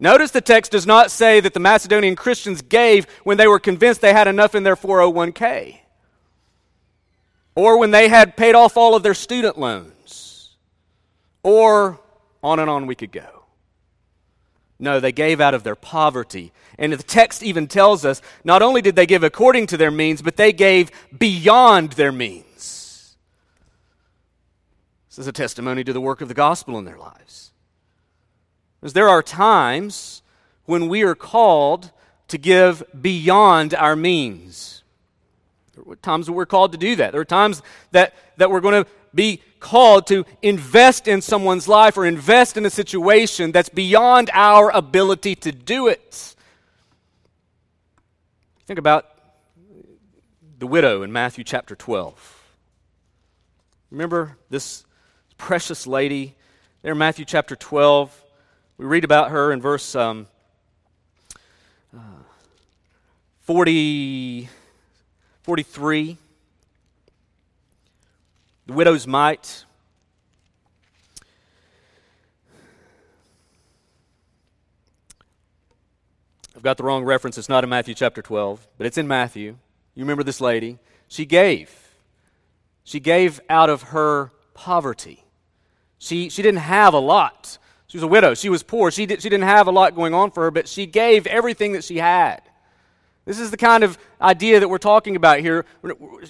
Notice 0.00 0.30
the 0.30 0.40
text 0.40 0.72
does 0.72 0.86
not 0.86 1.10
say 1.10 1.40
that 1.40 1.52
the 1.52 1.60
Macedonian 1.60 2.16
Christians 2.16 2.62
gave 2.62 3.06
when 3.22 3.36
they 3.36 3.46
were 3.46 3.60
convinced 3.60 4.00
they 4.00 4.14
had 4.14 4.28
enough 4.28 4.54
in 4.54 4.62
their 4.62 4.76
401k 4.76 5.81
or 7.54 7.78
when 7.78 7.90
they 7.90 8.08
had 8.08 8.36
paid 8.36 8.54
off 8.54 8.76
all 8.76 8.94
of 8.94 9.02
their 9.02 9.14
student 9.14 9.58
loans, 9.58 10.56
or 11.42 12.00
on 12.42 12.58
and 12.58 12.70
on 12.70 12.86
we 12.86 12.94
could 12.94 13.12
go. 13.12 13.44
No, 14.78 14.98
they 14.98 15.12
gave 15.12 15.40
out 15.40 15.54
of 15.54 15.62
their 15.62 15.76
poverty. 15.76 16.52
And 16.76 16.92
the 16.92 17.02
text 17.02 17.42
even 17.42 17.68
tells 17.68 18.04
us 18.04 18.20
not 18.42 18.62
only 18.62 18.82
did 18.82 18.96
they 18.96 19.06
give 19.06 19.22
according 19.22 19.68
to 19.68 19.76
their 19.76 19.92
means, 19.92 20.22
but 20.22 20.36
they 20.36 20.52
gave 20.52 20.90
beyond 21.16 21.92
their 21.92 22.10
means. 22.10 23.16
This 25.08 25.18
is 25.18 25.26
a 25.28 25.32
testimony 25.32 25.84
to 25.84 25.92
the 25.92 26.00
work 26.00 26.20
of 26.20 26.28
the 26.28 26.34
gospel 26.34 26.78
in 26.78 26.84
their 26.84 26.98
lives. 26.98 27.52
Because 28.80 28.94
there 28.94 29.08
are 29.08 29.22
times 29.22 30.22
when 30.64 30.88
we 30.88 31.02
are 31.02 31.14
called 31.14 31.92
to 32.26 32.38
give 32.38 32.82
beyond 33.00 33.74
our 33.74 33.94
means. 33.94 34.81
There 35.84 35.92
are 35.92 35.96
times 35.96 36.26
that 36.26 36.32
we're 36.32 36.46
called 36.46 36.72
to 36.72 36.78
do 36.78 36.96
that. 36.96 37.12
There 37.12 37.20
are 37.20 37.24
times 37.24 37.62
that, 37.90 38.14
that 38.36 38.50
we're 38.50 38.60
going 38.60 38.84
to 38.84 38.90
be 39.14 39.42
called 39.60 40.06
to 40.08 40.24
invest 40.40 41.08
in 41.08 41.20
someone's 41.20 41.68
life 41.68 41.96
or 41.96 42.06
invest 42.06 42.56
in 42.56 42.64
a 42.64 42.70
situation 42.70 43.52
that's 43.52 43.68
beyond 43.68 44.30
our 44.32 44.70
ability 44.70 45.34
to 45.36 45.52
do 45.52 45.88
it. 45.88 46.34
Think 48.66 48.78
about 48.78 49.06
the 50.58 50.66
widow 50.66 51.02
in 51.02 51.12
Matthew 51.12 51.44
chapter 51.44 51.74
12. 51.74 52.42
Remember 53.90 54.38
this 54.48 54.84
precious 55.36 55.86
lady 55.86 56.34
there 56.82 56.92
in 56.92 56.98
Matthew 56.98 57.24
chapter 57.24 57.56
12? 57.56 58.22
We 58.78 58.86
read 58.86 59.04
about 59.04 59.30
her 59.32 59.52
in 59.52 59.60
verse 59.60 59.94
um, 59.94 60.26
uh, 61.94 62.00
40. 63.42 64.48
43. 65.42 66.16
The 68.66 68.72
widow's 68.72 69.06
mite. 69.06 69.64
I've 76.54 76.62
got 76.62 76.76
the 76.76 76.84
wrong 76.84 77.02
reference. 77.02 77.38
It's 77.38 77.48
not 77.48 77.64
in 77.64 77.70
Matthew 77.70 77.94
chapter 77.94 78.22
12, 78.22 78.68
but 78.78 78.86
it's 78.86 78.96
in 78.96 79.08
Matthew. 79.08 79.56
You 79.96 80.04
remember 80.04 80.22
this 80.22 80.40
lady? 80.40 80.78
She 81.08 81.26
gave. 81.26 81.74
She 82.84 83.00
gave 83.00 83.40
out 83.50 83.68
of 83.68 83.82
her 83.82 84.30
poverty. 84.54 85.24
She, 85.98 86.28
she 86.28 86.40
didn't 86.40 86.60
have 86.60 86.94
a 86.94 87.00
lot. 87.00 87.58
She 87.88 87.96
was 87.96 88.04
a 88.04 88.08
widow. 88.08 88.34
She 88.34 88.48
was 88.48 88.62
poor. 88.62 88.92
She, 88.92 89.06
did, 89.06 89.22
she 89.22 89.28
didn't 89.28 89.48
have 89.48 89.66
a 89.66 89.72
lot 89.72 89.96
going 89.96 90.14
on 90.14 90.30
for 90.30 90.44
her, 90.44 90.50
but 90.52 90.68
she 90.68 90.86
gave 90.86 91.26
everything 91.26 91.72
that 91.72 91.82
she 91.82 91.98
had. 91.98 92.42
This 93.24 93.38
is 93.38 93.50
the 93.50 93.56
kind 93.56 93.84
of 93.84 93.98
idea 94.20 94.58
that 94.58 94.68
we're 94.68 94.78
talking 94.78 95.14
about 95.14 95.40
here. 95.40 95.64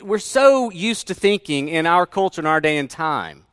We're 0.02 0.18
so 0.18 0.70
used 0.70 1.06
to 1.06 1.14
thinking 1.14 1.68
in 1.68 1.86
our 1.86 2.06
culture, 2.06 2.40
in 2.40 2.46
our 2.46 2.60
day 2.60 2.76
and 2.76 2.90
time, 2.90 3.44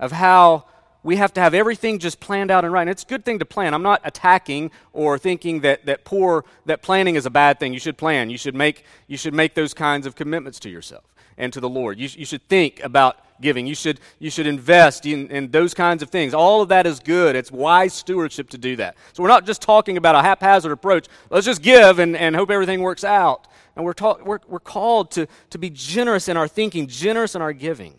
of 0.00 0.10
how 0.12 0.66
we 1.02 1.16
have 1.16 1.32
to 1.34 1.40
have 1.40 1.54
everything 1.54 1.98
just 1.98 2.20
planned 2.20 2.50
out 2.50 2.64
and 2.64 2.72
right. 2.72 2.82
And 2.82 2.90
it's 2.90 3.04
a 3.04 3.06
good 3.06 3.24
thing 3.24 3.38
to 3.38 3.44
plan. 3.44 3.72
I'm 3.72 3.82
not 3.82 4.00
attacking 4.04 4.70
or 4.92 5.18
thinking 5.18 5.60
that, 5.60 5.86
that 5.86 6.04
poor 6.04 6.44
that 6.66 6.82
planning 6.82 7.14
is 7.14 7.24
a 7.24 7.30
bad 7.30 7.58
thing. 7.60 7.72
You 7.72 7.78
should 7.78 7.96
plan. 7.96 8.30
You 8.30 8.36
should 8.36 8.54
make 8.54 8.84
you 9.06 9.16
should 9.16 9.32
make 9.32 9.54
those 9.54 9.72
kinds 9.72 10.06
of 10.06 10.14
commitments 10.14 10.58
to 10.60 10.68
yourself 10.68 11.04
and 11.38 11.52
to 11.52 11.60
the 11.60 11.68
Lord. 11.68 11.98
You, 11.98 12.08
you 12.12 12.26
should 12.26 12.46
think 12.48 12.80
about 12.82 13.18
giving. 13.40 13.66
You 13.66 13.74
should 13.74 14.00
you 14.18 14.30
should 14.30 14.46
invest 14.46 15.06
in, 15.06 15.28
in 15.30 15.50
those 15.50 15.74
kinds 15.74 16.02
of 16.02 16.10
things. 16.10 16.34
All 16.34 16.62
of 16.62 16.68
that 16.68 16.86
is 16.86 17.00
good. 17.00 17.36
It's 17.36 17.50
wise 17.50 17.92
stewardship 17.92 18.50
to 18.50 18.58
do 18.58 18.76
that. 18.76 18.96
So 19.12 19.22
we're 19.22 19.28
not 19.28 19.46
just 19.46 19.62
talking 19.62 19.96
about 19.96 20.14
a 20.14 20.22
haphazard 20.22 20.72
approach. 20.72 21.06
Let's 21.30 21.46
just 21.46 21.62
give 21.62 21.98
and, 21.98 22.16
and 22.16 22.36
hope 22.36 22.50
everything 22.50 22.80
works 22.80 23.04
out. 23.04 23.46
And 23.76 23.84
we're, 23.84 23.94
we're, 24.24 24.40
we're 24.48 24.58
called 24.58 25.12
to, 25.12 25.26
to 25.50 25.58
be 25.58 25.70
generous 25.70 26.28
in 26.28 26.36
our 26.36 26.48
thinking, 26.48 26.86
generous 26.86 27.34
in 27.34 27.42
our 27.42 27.52
giving. 27.52 27.98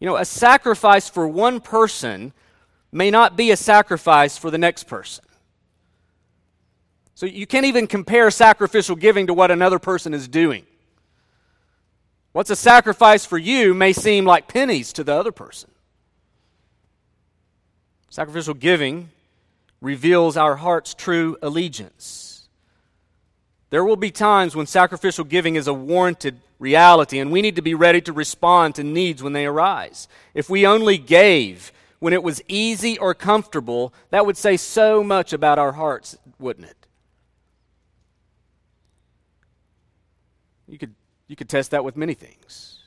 You 0.00 0.06
know, 0.06 0.16
a 0.16 0.24
sacrifice 0.24 1.08
for 1.08 1.26
one 1.26 1.60
person 1.60 2.32
may 2.92 3.10
not 3.10 3.36
be 3.36 3.50
a 3.50 3.56
sacrifice 3.56 4.36
for 4.36 4.50
the 4.50 4.58
next 4.58 4.84
person. 4.84 5.24
So 7.14 7.26
you 7.26 7.46
can't 7.46 7.66
even 7.66 7.86
compare 7.86 8.30
sacrificial 8.30 8.94
giving 8.94 9.26
to 9.26 9.34
what 9.34 9.50
another 9.50 9.78
person 9.78 10.14
is 10.14 10.28
doing. 10.28 10.64
What's 12.38 12.50
a 12.50 12.54
sacrifice 12.54 13.26
for 13.26 13.36
you 13.36 13.74
may 13.74 13.92
seem 13.92 14.24
like 14.24 14.46
pennies 14.46 14.92
to 14.92 15.02
the 15.02 15.12
other 15.12 15.32
person. 15.32 15.72
Sacrificial 18.10 18.54
giving 18.54 19.10
reveals 19.80 20.36
our 20.36 20.54
heart's 20.54 20.94
true 20.94 21.36
allegiance. 21.42 22.46
There 23.70 23.84
will 23.84 23.96
be 23.96 24.12
times 24.12 24.54
when 24.54 24.66
sacrificial 24.66 25.24
giving 25.24 25.56
is 25.56 25.66
a 25.66 25.74
warranted 25.74 26.38
reality, 26.60 27.18
and 27.18 27.32
we 27.32 27.42
need 27.42 27.56
to 27.56 27.60
be 27.60 27.74
ready 27.74 28.00
to 28.02 28.12
respond 28.12 28.76
to 28.76 28.84
needs 28.84 29.20
when 29.20 29.32
they 29.32 29.44
arise. 29.44 30.06
If 30.32 30.48
we 30.48 30.64
only 30.64 30.96
gave 30.96 31.72
when 31.98 32.12
it 32.12 32.22
was 32.22 32.40
easy 32.46 32.96
or 32.98 33.14
comfortable, 33.14 33.92
that 34.10 34.26
would 34.26 34.36
say 34.36 34.56
so 34.56 35.02
much 35.02 35.32
about 35.32 35.58
our 35.58 35.72
hearts, 35.72 36.16
wouldn't 36.38 36.68
it? 36.68 36.86
You 40.68 40.78
could, 40.78 40.94
you 41.28 41.36
could 41.36 41.48
test 41.48 41.70
that 41.70 41.84
with 41.84 41.96
many 41.96 42.14
things. 42.14 42.80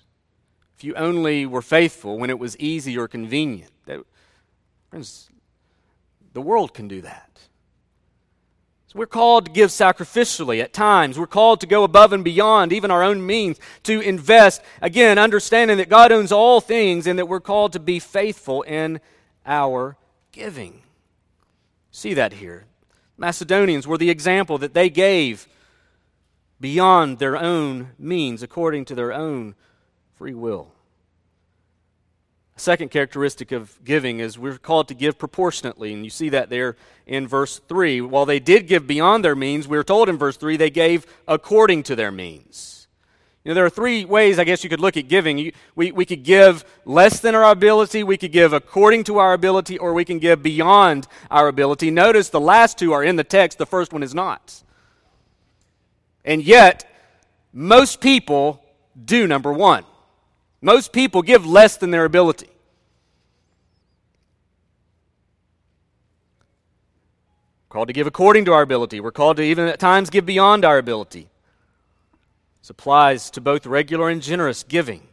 If 0.75 0.83
you 0.83 0.95
only 0.95 1.45
were 1.45 1.61
faithful 1.61 2.17
when 2.17 2.29
it 2.29 2.39
was 2.39 2.57
easy 2.57 2.97
or 2.97 3.07
convenient, 3.07 3.71
that, 3.85 3.99
friends, 4.89 5.29
the 6.33 6.41
world 6.41 6.73
can 6.73 6.87
do 6.87 7.01
that. 7.01 7.29
So 8.87 8.99
we're 8.99 9.05
called 9.05 9.45
to 9.45 9.51
give 9.51 9.69
sacrificially 9.69 10.61
at 10.61 10.73
times. 10.73 11.17
We're 11.17 11.27
called 11.27 11.61
to 11.61 11.67
go 11.67 11.83
above 11.83 12.11
and 12.11 12.25
beyond 12.25 12.73
even 12.73 12.91
our 12.91 13.03
own 13.03 13.25
means, 13.25 13.57
to 13.83 14.01
invest, 14.01 14.61
again, 14.81 15.17
understanding 15.17 15.77
that 15.77 15.87
God 15.87 16.11
owns 16.11 16.31
all 16.31 16.59
things 16.59 17.07
and 17.07 17.17
that 17.17 17.27
we're 17.27 17.39
called 17.39 17.71
to 17.73 17.79
be 17.79 17.99
faithful 17.99 18.63
in 18.63 18.99
our 19.45 19.95
giving. 20.31 20.81
See 21.91 22.13
that 22.15 22.33
here. 22.33 22.65
Macedonians 23.17 23.87
were 23.87 23.97
the 23.97 24.09
example 24.09 24.57
that 24.57 24.73
they 24.73 24.89
gave 24.89 25.47
beyond 26.61 27.17
their 27.17 27.35
own 27.35 27.91
means, 27.97 28.43
according 28.43 28.85
to 28.85 28.95
their 28.95 29.11
own 29.11 29.55
free 30.15 30.33
will. 30.33 30.71
A 32.55 32.59
Second 32.59 32.89
characteristic 32.89 33.51
of 33.51 33.83
giving 33.83 34.19
is 34.19 34.37
we're 34.37 34.57
called 34.57 34.87
to 34.89 34.93
give 34.93 35.17
proportionately, 35.17 35.93
and 35.93 36.03
you 36.03 36.11
see 36.11 36.29
that 36.29 36.49
there 36.49 36.75
in 37.07 37.27
verse 37.27 37.59
3. 37.67 38.01
While 38.01 38.27
they 38.27 38.39
did 38.39 38.67
give 38.67 38.85
beyond 38.85 39.25
their 39.25 39.35
means, 39.35 39.67
we 39.67 39.77
are 39.77 39.83
told 39.83 40.07
in 40.07 40.17
verse 40.17 40.37
3 40.37 40.57
they 40.57 40.69
gave 40.69 41.07
according 41.27 41.83
to 41.83 41.95
their 41.95 42.11
means. 42.11 42.87
You 43.43 43.49
know, 43.49 43.55
there 43.55 43.65
are 43.65 43.71
three 43.71 44.05
ways 44.05 44.37
I 44.37 44.43
guess 44.43 44.63
you 44.63 44.69
could 44.69 44.79
look 44.79 44.97
at 44.97 45.07
giving. 45.07 45.51
we, 45.75 45.91
we 45.91 46.05
could 46.05 46.21
give 46.21 46.63
less 46.85 47.19
than 47.19 47.33
our 47.33 47.49
ability, 47.49 48.03
we 48.03 48.17
could 48.17 48.31
give 48.31 48.53
according 48.53 49.05
to 49.05 49.17
our 49.17 49.33
ability, 49.33 49.79
or 49.79 49.93
we 49.93 50.05
can 50.05 50.19
give 50.19 50.43
beyond 50.43 51.07
our 51.31 51.47
ability. 51.47 51.89
Notice 51.89 52.29
the 52.29 52.39
last 52.39 52.77
two 52.77 52.93
are 52.93 53.03
in 53.03 53.15
the 53.15 53.23
text, 53.23 53.57
the 53.57 53.65
first 53.65 53.91
one 53.91 54.03
is 54.03 54.13
not. 54.13 54.61
And 56.23 56.43
yet, 56.43 56.89
most 57.53 58.01
people 58.01 58.63
do 59.05 59.27
number 59.27 59.51
one. 59.51 59.85
Most 60.61 60.93
people 60.93 61.21
give 61.21 61.45
less 61.45 61.77
than 61.77 61.91
their 61.91 62.05
ability. 62.05 62.49
We're 67.69 67.73
called 67.73 67.87
to 67.87 67.93
give 67.93 68.07
according 68.07 68.45
to 68.45 68.53
our 68.53 68.61
ability. 68.61 68.99
We're 68.99 69.11
called 69.11 69.37
to 69.37 69.43
even 69.43 69.67
at 69.67 69.79
times 69.79 70.09
give 70.09 70.25
beyond 70.25 70.65
our 70.65 70.77
ability. 70.77 71.29
This 72.61 72.69
applies 72.69 73.31
to 73.31 73.41
both 73.41 73.65
regular 73.65 74.09
and 74.09 74.21
generous 74.21 74.63
giving. 74.63 75.07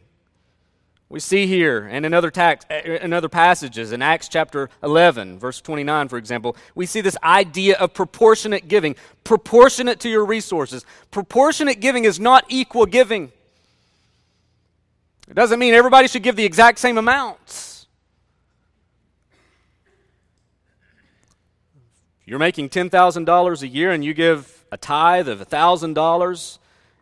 We 1.11 1.19
see 1.19 1.47
here 1.47 1.87
and 1.89 2.05
in 2.05 2.13
other, 2.13 2.29
tax, 2.29 2.65
in 2.85 3.13
other 3.13 3.29
passages, 3.29 3.91
in 3.91 4.01
Acts 4.03 4.27
chapter 4.27 4.69
11, 4.83 5.39
verse 5.39 5.59
29, 5.59 6.07
for 6.07 6.17
example, 6.17 6.55
we 6.75 6.85
see 6.85 7.01
this 7.01 7.17
idea 7.23 7.77
of 7.77 7.95
proportionate 7.95 8.67
giving. 8.67 8.95
Proportionate 9.23 9.99
to 10.01 10.09
your 10.09 10.23
resources. 10.23 10.85
Proportionate 11.09 11.79
giving 11.79 12.05
is 12.05 12.19
not 12.19 12.45
equal 12.47 12.85
giving. 12.85 13.31
It 15.27 15.33
doesn't 15.33 15.57
mean 15.57 15.73
everybody 15.73 16.07
should 16.07 16.23
give 16.23 16.35
the 16.35 16.45
exact 16.45 16.77
same 16.77 16.99
amounts. 16.99 17.87
You're 22.23 22.37
making 22.37 22.69
$10,000 22.69 23.61
a 23.63 23.67
year 23.67 23.89
and 23.91 24.05
you 24.05 24.13
give 24.13 24.63
a 24.71 24.77
tithe 24.77 25.27
of 25.27 25.39
$1,000, 25.39 26.57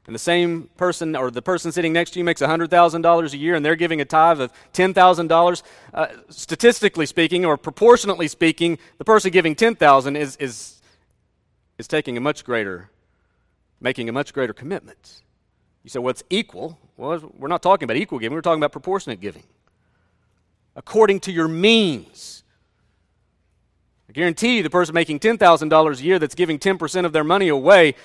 and 0.08 0.16
the 0.16 0.20
same 0.20 0.70
person 0.78 1.18
or 1.18 1.30
the 1.30 1.42
person 1.42 1.72
sitting 1.74 1.92
next 1.92 2.12
to 2.12 2.20
you 2.20 2.24
makes 2.24 2.42
$100,000 2.42 3.34
a 3.34 3.38
year 3.38 3.56
and 3.56 3.66
they're 3.66 3.76
giving 3.76 4.00
a 4.00 4.06
tithe 4.06 4.40
of 4.40 4.54
$10,000, 4.74 5.64
uh, 5.94 6.08
statistically 6.30 7.06
speaking 7.06 7.44
or 7.44 7.58
proportionately 7.58 8.30
speaking, 8.30 8.80
the 9.00 9.04
person 9.04 9.32
giving 9.32 9.54
10000 9.54 10.16
is, 10.16 10.38
is, 10.38 10.82
is 11.78 11.90
taking 11.90 12.16
a 12.16 12.22
much 12.22 12.46
greater, 12.46 12.90
making 13.82 14.08
a 14.08 14.14
much 14.14 14.34
greater 14.34 14.54
commitment. 14.54 15.24
You 15.84 15.90
say, 15.90 16.00
well, 16.00 16.12
it's 16.12 16.24
equal. 16.30 16.80
Well, 16.96 17.30
we're 17.38 17.50
not 17.50 17.62
talking 17.62 17.84
about 17.84 17.98
equal 17.98 18.20
giving, 18.20 18.34
we're 18.34 18.42
talking 18.42 18.62
about 18.62 18.72
proportionate 18.72 19.20
giving. 19.20 19.44
According 20.78 21.20
to 21.22 21.34
your 21.34 21.50
means. 21.50 22.44
I 24.10 24.14
guarantee 24.14 24.58
you, 24.58 24.64
the 24.64 24.70
person 24.70 24.96
making 24.96 25.20
$10,000 25.20 26.00
a 26.00 26.04
year 26.04 26.18
that's 26.18 26.34
giving 26.34 26.60
10% 26.60 27.04
of 27.04 27.12
their 27.12 27.26
money 27.26 27.50
away 27.50 27.96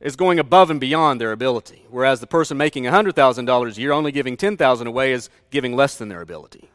is 0.00 0.16
going 0.16 0.38
above 0.38 0.70
and 0.70 0.80
beyond 0.80 1.20
their 1.20 1.32
ability, 1.32 1.84
whereas 1.90 2.20
the 2.20 2.26
person 2.26 2.56
making 2.56 2.84
$100,000 2.84 3.76
a 3.76 3.80
year 3.80 3.92
only 3.92 4.12
giving 4.12 4.36
10000 4.36 4.86
away 4.86 5.12
is 5.12 5.28
giving 5.50 5.74
less 5.74 5.96
than 5.96 6.08
their 6.08 6.20
ability. 6.20 6.68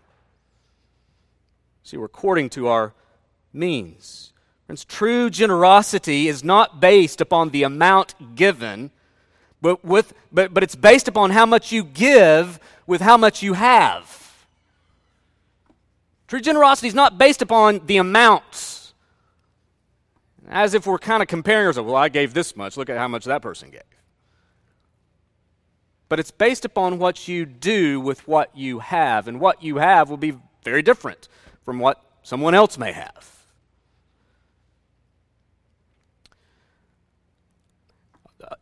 See, 1.83 1.97
we're 1.97 2.05
according 2.05 2.49
to 2.51 2.67
our 2.67 2.93
means. 3.53 4.33
Friends, 4.65 4.86
true 4.86 5.29
generosity 5.29 6.27
is 6.27 6.43
not 6.43 6.79
based 6.79 7.21
upon 7.21 7.49
the 7.49 7.63
amount 7.63 8.36
given 8.36 8.91
but, 9.63 9.86
with, 9.86 10.13
but, 10.29 10.53
but 10.53 10.62
it's 10.62 10.75
based 10.75 11.07
upon 11.07 11.31
how 11.31 11.45
much 11.45 11.71
you 11.71 11.86
give 11.86 12.59
with 12.86 12.99
how 12.99 13.15
much 13.15 13.41
you 13.41 13.53
have. 13.53 14.45
True 16.27 16.41
generosity 16.41 16.89
is 16.89 16.93
not 16.93 17.17
based 17.17 17.41
upon 17.41 17.79
the 17.86 17.95
amounts, 17.95 18.83
as 20.49 20.73
if 20.73 20.86
we're 20.86 20.97
kind 20.97 21.21
of 21.21 21.27
comparing 21.27 21.67
ourselves. 21.67 21.88
Well, 21.88 21.95
I 21.95 22.10
gave 22.10 22.34
this 22.34 22.56
much. 22.56 22.77
Look 22.77 22.89
at 22.89 22.97
how 22.97 23.08
much 23.08 23.25
that 23.25 23.41
person 23.41 23.69
gave. 23.69 23.82
But 26.10 26.19
it's 26.19 26.32
based 26.32 26.65
upon 26.65 26.99
what 26.99 27.27
you 27.27 27.45
do 27.45 27.99
with 27.99 28.27
what 28.27 28.56
you 28.56 28.79
have, 28.79 29.27
and 29.27 29.39
what 29.39 29.63
you 29.63 29.77
have 29.77 30.10
will 30.10 30.17
be 30.17 30.38
very 30.63 30.82
different 30.82 31.27
from 31.63 31.79
what 31.79 32.03
someone 32.21 32.53
else 32.53 32.77
may 32.77 32.91
have. 32.91 33.34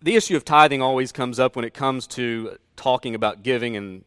the 0.01 0.15
issue 0.15 0.35
of 0.35 0.45
tithing 0.45 0.81
always 0.81 1.11
comes 1.11 1.39
up 1.39 1.55
when 1.55 1.65
it 1.65 1.73
comes 1.73 2.07
to 2.07 2.57
talking 2.75 3.15
about 3.15 3.43
giving. 3.43 3.75
And 3.75 4.03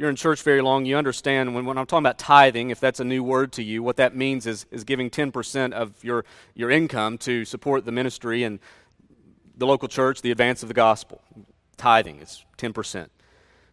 you're 0.00 0.08
in 0.08 0.16
church 0.16 0.42
very 0.42 0.62
long, 0.62 0.86
you 0.86 0.96
understand 0.96 1.54
when, 1.54 1.66
when 1.66 1.76
I'm 1.76 1.84
talking 1.84 2.06
about 2.06 2.18
tithing, 2.18 2.70
if 2.70 2.80
that's 2.80 3.00
a 3.00 3.04
new 3.04 3.22
word 3.22 3.52
to 3.52 3.62
you, 3.62 3.82
what 3.82 3.96
that 3.96 4.16
means 4.16 4.46
is, 4.46 4.64
is 4.70 4.82
giving 4.82 5.10
10% 5.10 5.72
of 5.72 6.02
your, 6.02 6.24
your 6.54 6.70
income 6.70 7.18
to 7.18 7.44
support 7.44 7.84
the 7.84 7.92
ministry 7.92 8.42
and 8.42 8.60
the 9.58 9.66
local 9.66 9.88
church, 9.88 10.22
the 10.22 10.30
advance 10.30 10.62
of 10.62 10.68
the 10.68 10.74
gospel. 10.74 11.20
Tithing 11.76 12.20
is 12.20 12.46
10%. 12.56 13.08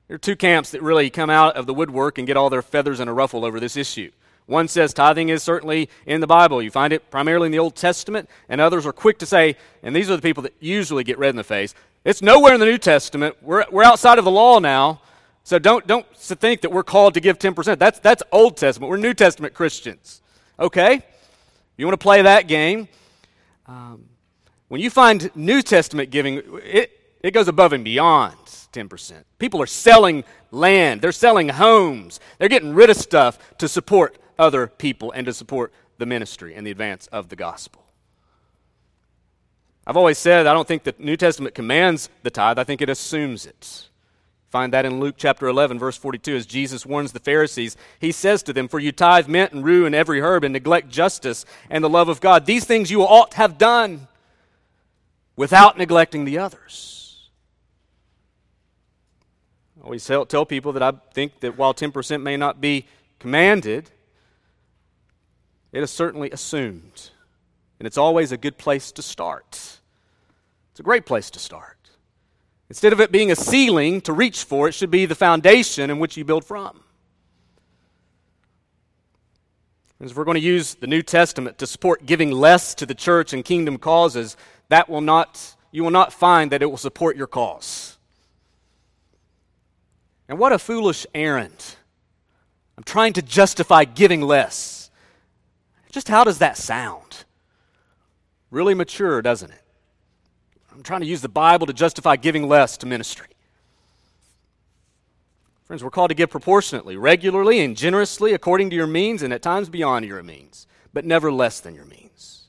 There 0.10 0.16
are 0.16 0.18
two 0.18 0.36
camps 0.36 0.72
that 0.72 0.82
really 0.82 1.10
come 1.10 1.30
out 1.30 1.56
of 1.56 1.66
the 1.66 1.74
woodwork 1.74 2.18
and 2.18 2.28
get 2.28 2.36
all 2.36 2.50
their 2.50 2.62
feathers 2.62 3.00
in 3.00 3.08
a 3.08 3.14
ruffle 3.14 3.46
over 3.46 3.62
this 3.62 3.78
issue. 3.78 4.12
One 4.48 4.68
says 4.68 4.94
tithing 4.94 5.30
is 5.30 5.44
certainly 5.44 5.90
in 6.06 6.20
the 6.20 6.28
Bible. 6.28 6.62
You 6.62 6.72
find 6.72 6.92
it 6.92 7.10
primarily 7.10 7.46
in 7.46 7.54
the 7.54 7.60
Old 7.60 7.76
Testament, 7.78 8.30
and 8.50 8.60
others 8.60 8.86
are 8.86 8.92
quick 8.92 9.20
to 9.20 9.26
say, 9.26 9.56
and 9.82 9.96
these 9.96 10.10
are 10.10 10.18
the 10.18 10.22
people 10.22 10.44
that 10.44 10.56
usually 10.60 11.06
get 11.06 11.18
red 11.20 11.30
in 11.30 11.36
the 11.38 11.44
face, 11.46 11.74
it's 12.04 12.22
nowhere 12.22 12.54
in 12.54 12.60
the 12.60 12.66
New 12.66 12.78
Testament. 12.78 13.38
We're, 13.42 13.64
we're 13.72 13.84
outside 13.84 14.20
of 14.20 14.26
the 14.26 14.32
law 14.32 14.60
now, 14.60 15.02
so 15.48 15.58
don't, 15.58 15.88
don't 15.88 16.06
think 16.14 16.60
that 16.60 16.74
we're 16.74 16.84
called 16.84 17.14
to 17.14 17.22
give 17.22 17.40
10%. 17.40 17.80
That's, 17.80 18.00
that's 18.00 18.22
Old 18.34 18.58
Testament. 18.58 18.90
We're 18.90 18.98
New 18.98 19.14
Testament 19.14 19.54
Christians. 19.54 20.22
Okay? 20.60 21.02
You 21.78 21.86
want 21.86 21.94
to 21.94 22.04
play 22.04 22.22
that 22.22 22.50
game? 22.50 22.90
Um, 23.66 24.10
when 24.68 24.82
you 24.82 24.90
find 24.90 25.34
New 25.38 25.62
Testament 25.62 26.10
giving, 26.10 26.42
it, 26.66 26.92
it 27.24 27.32
goes 27.32 27.48
above 27.48 27.72
and 27.72 27.86
beyond 27.86 28.36
10%. 28.74 29.24
People 29.40 29.62
are 29.62 29.68
selling 29.68 30.26
land, 30.52 31.02
they're 31.02 31.14
selling 31.14 31.48
homes, 31.48 32.20
they're 32.40 32.50
getting 32.50 32.74
rid 32.74 32.90
of 32.90 32.98
stuff 32.98 33.40
to 33.60 33.70
support 33.70 34.18
other 34.38 34.68
people 34.68 35.14
and 35.14 35.26
to 35.28 35.34
support 35.34 35.72
the 35.98 36.06
ministry 36.06 36.56
and 36.56 36.68
the 36.68 36.72
advance 36.72 37.08
of 37.08 37.30
the 37.30 37.38
gospel. 37.38 37.86
I've 39.86 39.96
always 39.96 40.18
said 40.18 40.46
I 40.46 40.52
don't 40.52 40.68
think 40.68 40.84
the 40.84 40.94
New 41.00 41.16
Testament 41.16 41.56
commands 41.56 42.10
the 42.24 42.32
tithe, 42.32 42.60
I 42.60 42.66
think 42.66 42.82
it 42.82 42.90
assumes 42.90 43.46
it. 43.46 43.88
Find 44.58 44.74
that 44.74 44.88
in 44.88 45.00
Luke 45.00 45.14
chapter 45.20 45.48
11, 45.48 45.78
verse 45.78 45.98
42, 45.98 46.36
as 46.36 46.48
Jesus 46.48 46.84
warns 46.84 47.12
the 47.12 47.20
Pharisees. 47.20 47.78
He 48.00 48.12
says 48.12 48.42
to 48.42 48.54
them, 48.54 48.68
For 48.68 48.80
you 48.80 48.92
tithe 48.92 49.28
mint 49.28 49.52
and 49.52 49.64
rue 49.64 49.86
and 49.86 49.94
every 49.94 50.20
herb 50.20 50.44
and 50.44 50.52
neglect 50.52 50.90
justice 50.90 51.46
and 51.70 51.84
the 51.84 51.90
love 51.90 52.10
of 52.10 52.22
God. 52.22 52.48
These 52.48 52.66
things 52.66 52.90
you 52.90 53.04
ought 53.04 53.36
have 53.36 53.60
done 53.60 54.08
without 55.36 55.78
neglecting 55.78 56.26
the 56.26 56.40
others. 56.40 57.30
I 59.80 59.84
always 59.84 60.04
tell, 60.04 60.26
tell 60.26 60.44
people 60.44 60.74
that 60.74 60.82
I 60.82 60.92
think 61.14 61.40
that 61.42 61.56
while 61.56 61.76
10% 61.76 62.24
may 62.24 62.36
not 62.36 62.60
be 62.60 62.88
commanded, 63.20 63.92
it 65.72 65.84
is 65.84 65.92
certainly 65.92 66.32
assumed. 66.32 67.12
And 67.78 67.86
it's 67.86 68.00
always 68.00 68.32
a 68.32 68.38
good 68.38 68.58
place 68.58 68.92
to 68.94 69.04
start. 69.04 69.78
It's 70.72 70.80
a 70.80 70.84
great 70.84 71.06
place 71.06 71.30
to 71.30 71.38
start. 71.38 71.77
Instead 72.70 72.92
of 72.92 73.00
it 73.00 73.12
being 73.12 73.32
a 73.32 73.36
ceiling 73.36 74.02
to 74.02 74.14
reach 74.14 74.44
for, 74.44 74.68
it 74.68 74.74
should 74.74 74.92
be 74.92 75.06
the 75.06 75.16
foundation 75.16 75.90
in 75.90 76.00
which 76.00 76.18
you 76.18 76.26
build 76.26 76.44
from. 76.44 76.84
As 80.00 80.14
we're 80.14 80.26
going 80.26 80.36
to 80.36 80.42
use 80.42 80.76
the 80.76 80.86
New 80.86 81.02
Testament 81.02 81.58
to 81.58 81.66
support 81.66 82.06
giving 82.06 82.32
less 82.32 82.76
to 82.76 82.86
the 82.86 82.94
church 82.94 83.34
and 83.34 83.44
kingdom 83.44 83.78
causes, 83.78 84.38
that 84.70 84.90
will 84.90 85.02
not, 85.02 85.56
you 85.72 85.84
will 85.84 85.92
not 85.92 86.14
find 86.14 86.52
that 86.52 86.62
it 86.62 86.68
will 86.68 86.78
support 86.78 87.16
your 87.16 87.26
cause. 87.26 87.98
And 90.28 90.38
what 90.38 90.52
a 90.52 90.60
foolish 90.60 91.08
errand. 91.16 91.76
I'm 92.78 92.84
trying 92.84 93.14
to 93.14 93.22
justify 93.22 93.86
giving 93.86 94.22
less. 94.22 94.92
Just 95.92 96.10
how 96.10 96.24
does 96.24 96.40
that 96.40 96.58
sound? 96.58 97.24
Really 98.52 98.74
mature, 98.74 99.22
doesn't 99.22 99.52
it? 99.52 99.62
I'm 100.78 100.84
trying 100.84 101.02
to 101.02 101.08
use 101.08 101.22
the 101.22 101.28
Bible 101.28 101.66
to 101.66 101.74
justify 101.74 102.18
giving 102.18 102.48
less 102.48 102.78
to 102.78 102.86
ministry. 102.86 103.26
Friends, 105.66 105.84
we're 105.84 105.90
called 105.90 106.10
to 106.10 106.16
give 106.16 106.30
proportionately, 106.30 106.96
regularly, 106.96 107.62
and 107.62 107.76
generously 107.76 108.34
according 108.34 108.70
to 108.70 108.76
your 108.76 108.86
means, 108.86 109.24
and 109.24 109.34
at 109.34 109.42
times 109.42 109.70
beyond 109.70 110.06
your 110.06 110.22
means, 110.22 110.68
but 110.94 111.04
never 111.04 111.32
less 111.32 111.62
than 111.62 111.74
your 111.74 111.86
means. 111.86 112.44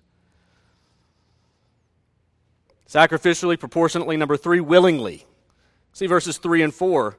Sacrificially, 2.87 3.59
proportionately. 3.59 4.19
Number 4.19 4.37
three, 4.37 4.61
willingly. 4.61 5.25
See 5.95 6.07
verses 6.07 6.37
3 6.37 6.65
and 6.65 6.75
4. 6.75 7.13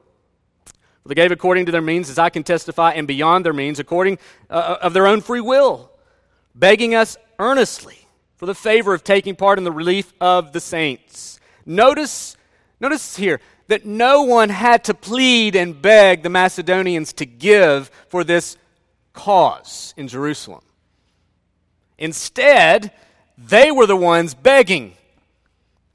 For 1.02 1.08
they 1.08 1.14
gave 1.16 1.32
according 1.32 1.66
to 1.66 1.72
their 1.72 1.82
means, 1.82 2.08
as 2.08 2.20
I 2.20 2.30
can 2.30 2.44
testify, 2.44 2.92
and 2.92 3.08
beyond 3.08 3.44
their 3.44 3.52
means, 3.52 3.80
according 3.80 4.18
uh, 4.48 4.52
uh 4.52 4.78
of 4.82 4.92
their 4.92 5.08
own 5.08 5.22
free 5.22 5.40
will, 5.40 5.90
begging 6.54 6.94
us 6.94 7.16
earnestly 7.40 8.06
for 8.40 8.46
the 8.46 8.54
favor 8.54 8.94
of 8.94 9.04
taking 9.04 9.36
part 9.36 9.58
in 9.58 9.64
the 9.64 9.70
relief 9.70 10.14
of 10.18 10.54
the 10.54 10.60
saints. 10.60 11.38
Notice, 11.66 12.38
notice 12.80 13.14
here 13.14 13.38
that 13.66 13.84
no 13.84 14.22
one 14.22 14.48
had 14.48 14.82
to 14.84 14.94
plead 14.94 15.54
and 15.54 15.82
beg 15.82 16.22
the 16.22 16.30
Macedonians 16.30 17.12
to 17.12 17.26
give 17.26 17.90
for 18.08 18.24
this 18.24 18.56
cause 19.12 19.92
in 19.98 20.08
Jerusalem. 20.08 20.62
Instead, 21.98 22.92
they 23.36 23.70
were 23.70 23.84
the 23.84 23.94
ones 23.94 24.32
begging. 24.32 24.94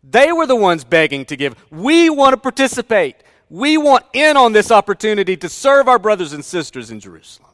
They 0.03 0.31
were 0.31 0.45
the 0.45 0.55
ones 0.55 0.83
begging 0.83 1.25
to 1.25 1.35
give. 1.35 1.55
We 1.71 2.11
want 2.11 2.33
to 2.33 2.37
participate. 2.37 3.15
We 3.49 3.75
want 3.79 4.05
in 4.13 4.37
on 4.37 4.53
this 4.53 4.69
opportunity 4.69 5.35
to 5.37 5.49
serve 5.49 5.87
our 5.87 5.97
brothers 5.97 6.31
and 6.31 6.45
sisters 6.45 6.91
in 6.91 6.99
Jerusalem. 6.99 7.53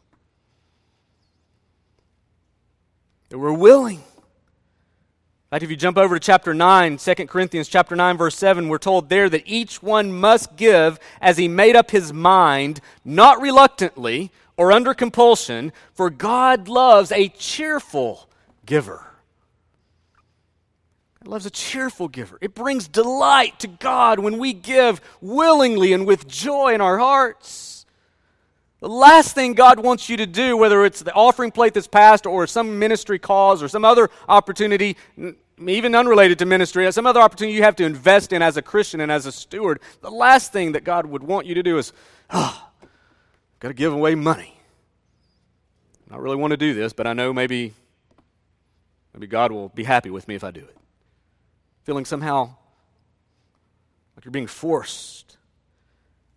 They 3.29 3.37
were 3.37 3.53
willing 3.53 4.03
fact, 5.51 5.63
if 5.63 5.69
you 5.69 5.75
jump 5.75 5.97
over 5.97 6.17
to 6.17 6.25
chapter 6.25 6.53
9, 6.53 6.95
2 6.95 7.13
Corinthians 7.27 7.67
chapter 7.67 7.93
9, 7.93 8.15
verse 8.15 8.37
7, 8.37 8.69
we're 8.69 8.77
told 8.77 9.09
there 9.09 9.29
that 9.29 9.43
each 9.45 9.83
one 9.83 10.13
must 10.13 10.55
give 10.55 10.97
as 11.19 11.37
he 11.37 11.49
made 11.49 11.75
up 11.75 11.91
his 11.91 12.13
mind, 12.13 12.79
not 13.03 13.41
reluctantly 13.41 14.31
or 14.55 14.71
under 14.71 14.93
compulsion, 14.93 15.73
for 15.93 16.09
God 16.09 16.69
loves 16.69 17.11
a 17.11 17.27
cheerful 17.27 18.29
giver. 18.65 19.05
God 21.19 21.27
loves 21.27 21.45
a 21.45 21.49
cheerful 21.49 22.07
giver. 22.07 22.37
It 22.39 22.55
brings 22.55 22.87
delight 22.87 23.59
to 23.59 23.67
God 23.67 24.19
when 24.19 24.37
we 24.37 24.53
give 24.53 25.01
willingly 25.19 25.91
and 25.91 26.07
with 26.07 26.29
joy 26.29 26.73
in 26.73 26.79
our 26.79 26.97
hearts. 26.97 27.85
The 28.81 28.89
last 28.89 29.35
thing 29.35 29.53
God 29.53 29.79
wants 29.79 30.09
you 30.09 30.17
to 30.17 30.25
do, 30.25 30.57
whether 30.57 30.83
it's 30.85 31.01
the 31.01 31.13
offering 31.13 31.51
plate 31.51 31.75
that's 31.75 31.87
passed 31.87 32.25
or 32.25 32.47
some 32.47 32.79
ministry 32.79 33.19
cause 33.19 33.61
or 33.61 33.67
some 33.67 33.85
other 33.85 34.09
opportunity, 34.27 34.97
even 35.69 35.95
unrelated 35.95 36.39
to 36.39 36.45
ministry, 36.45 36.91
some 36.91 37.05
other 37.05 37.19
opportunity 37.19 37.55
you 37.55 37.63
have 37.63 37.75
to 37.77 37.85
invest 37.85 38.33
in 38.33 38.41
as 38.41 38.57
a 38.57 38.61
Christian 38.61 39.01
and 39.01 39.11
as 39.11 39.25
a 39.25 39.31
steward, 39.31 39.79
the 40.01 40.09
last 40.09 40.51
thing 40.51 40.73
that 40.73 40.83
God 40.83 41.05
would 41.05 41.23
want 41.23 41.45
you 41.45 41.55
to 41.55 41.63
do 41.63 41.77
is, 41.77 41.93
ah, 42.29 42.69
oh, 42.83 42.87
got 43.59 43.69
to 43.69 43.73
give 43.73 43.93
away 43.93 44.15
money. 44.15 44.57
I 46.09 46.17
really 46.17 46.35
want 46.35 46.51
to 46.51 46.57
do 46.57 46.73
this, 46.73 46.93
but 46.93 47.07
I 47.07 47.13
know 47.13 47.31
maybe, 47.31 47.73
maybe 49.13 49.27
God 49.27 49.51
will 49.51 49.69
be 49.69 49.83
happy 49.83 50.09
with 50.09 50.27
me 50.27 50.35
if 50.35 50.43
I 50.43 50.51
do 50.51 50.61
it. 50.61 50.77
Feeling 51.83 52.05
somehow 52.05 52.55
like 54.15 54.25
you're 54.25 54.31
being 54.31 54.47
forced 54.47 55.31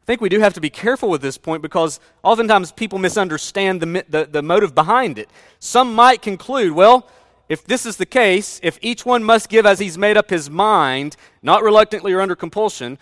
I 0.05 0.07
think 0.07 0.21
we 0.21 0.29
do 0.29 0.41
have 0.41 0.53
to 0.53 0.61
be 0.61 0.69
careful 0.69 1.09
with 1.09 1.23
this 1.23 1.39
point 1.39 1.63
because 1.63 1.99
oftentimes 2.23 2.73
people 2.73 2.99
misunderstand 2.99 3.81
the, 3.81 4.05
the, 4.07 4.27
the, 4.27 4.43
motive 4.43 4.75
behind 4.75 5.19
it. 5.19 5.31
Some 5.61 5.95
might 5.95 6.21
conclude, 6.21 6.73
well, 6.73 7.09
if 7.49 7.65
this 7.65 7.85
is 7.85 7.97
the 7.97 8.07
case, 8.07 8.59
if 8.63 8.79
each 8.81 9.05
one 9.05 9.23
must 9.23 9.49
give 9.49 9.67
as 9.67 9.79
he's 9.79 9.99
made 9.99 10.17
up 10.17 10.31
his 10.31 10.49
mind, 10.49 11.17
not 11.43 11.63
reluctantly 11.63 12.13
or 12.13 12.21
under 12.21 12.35
compulsion, 12.35 12.99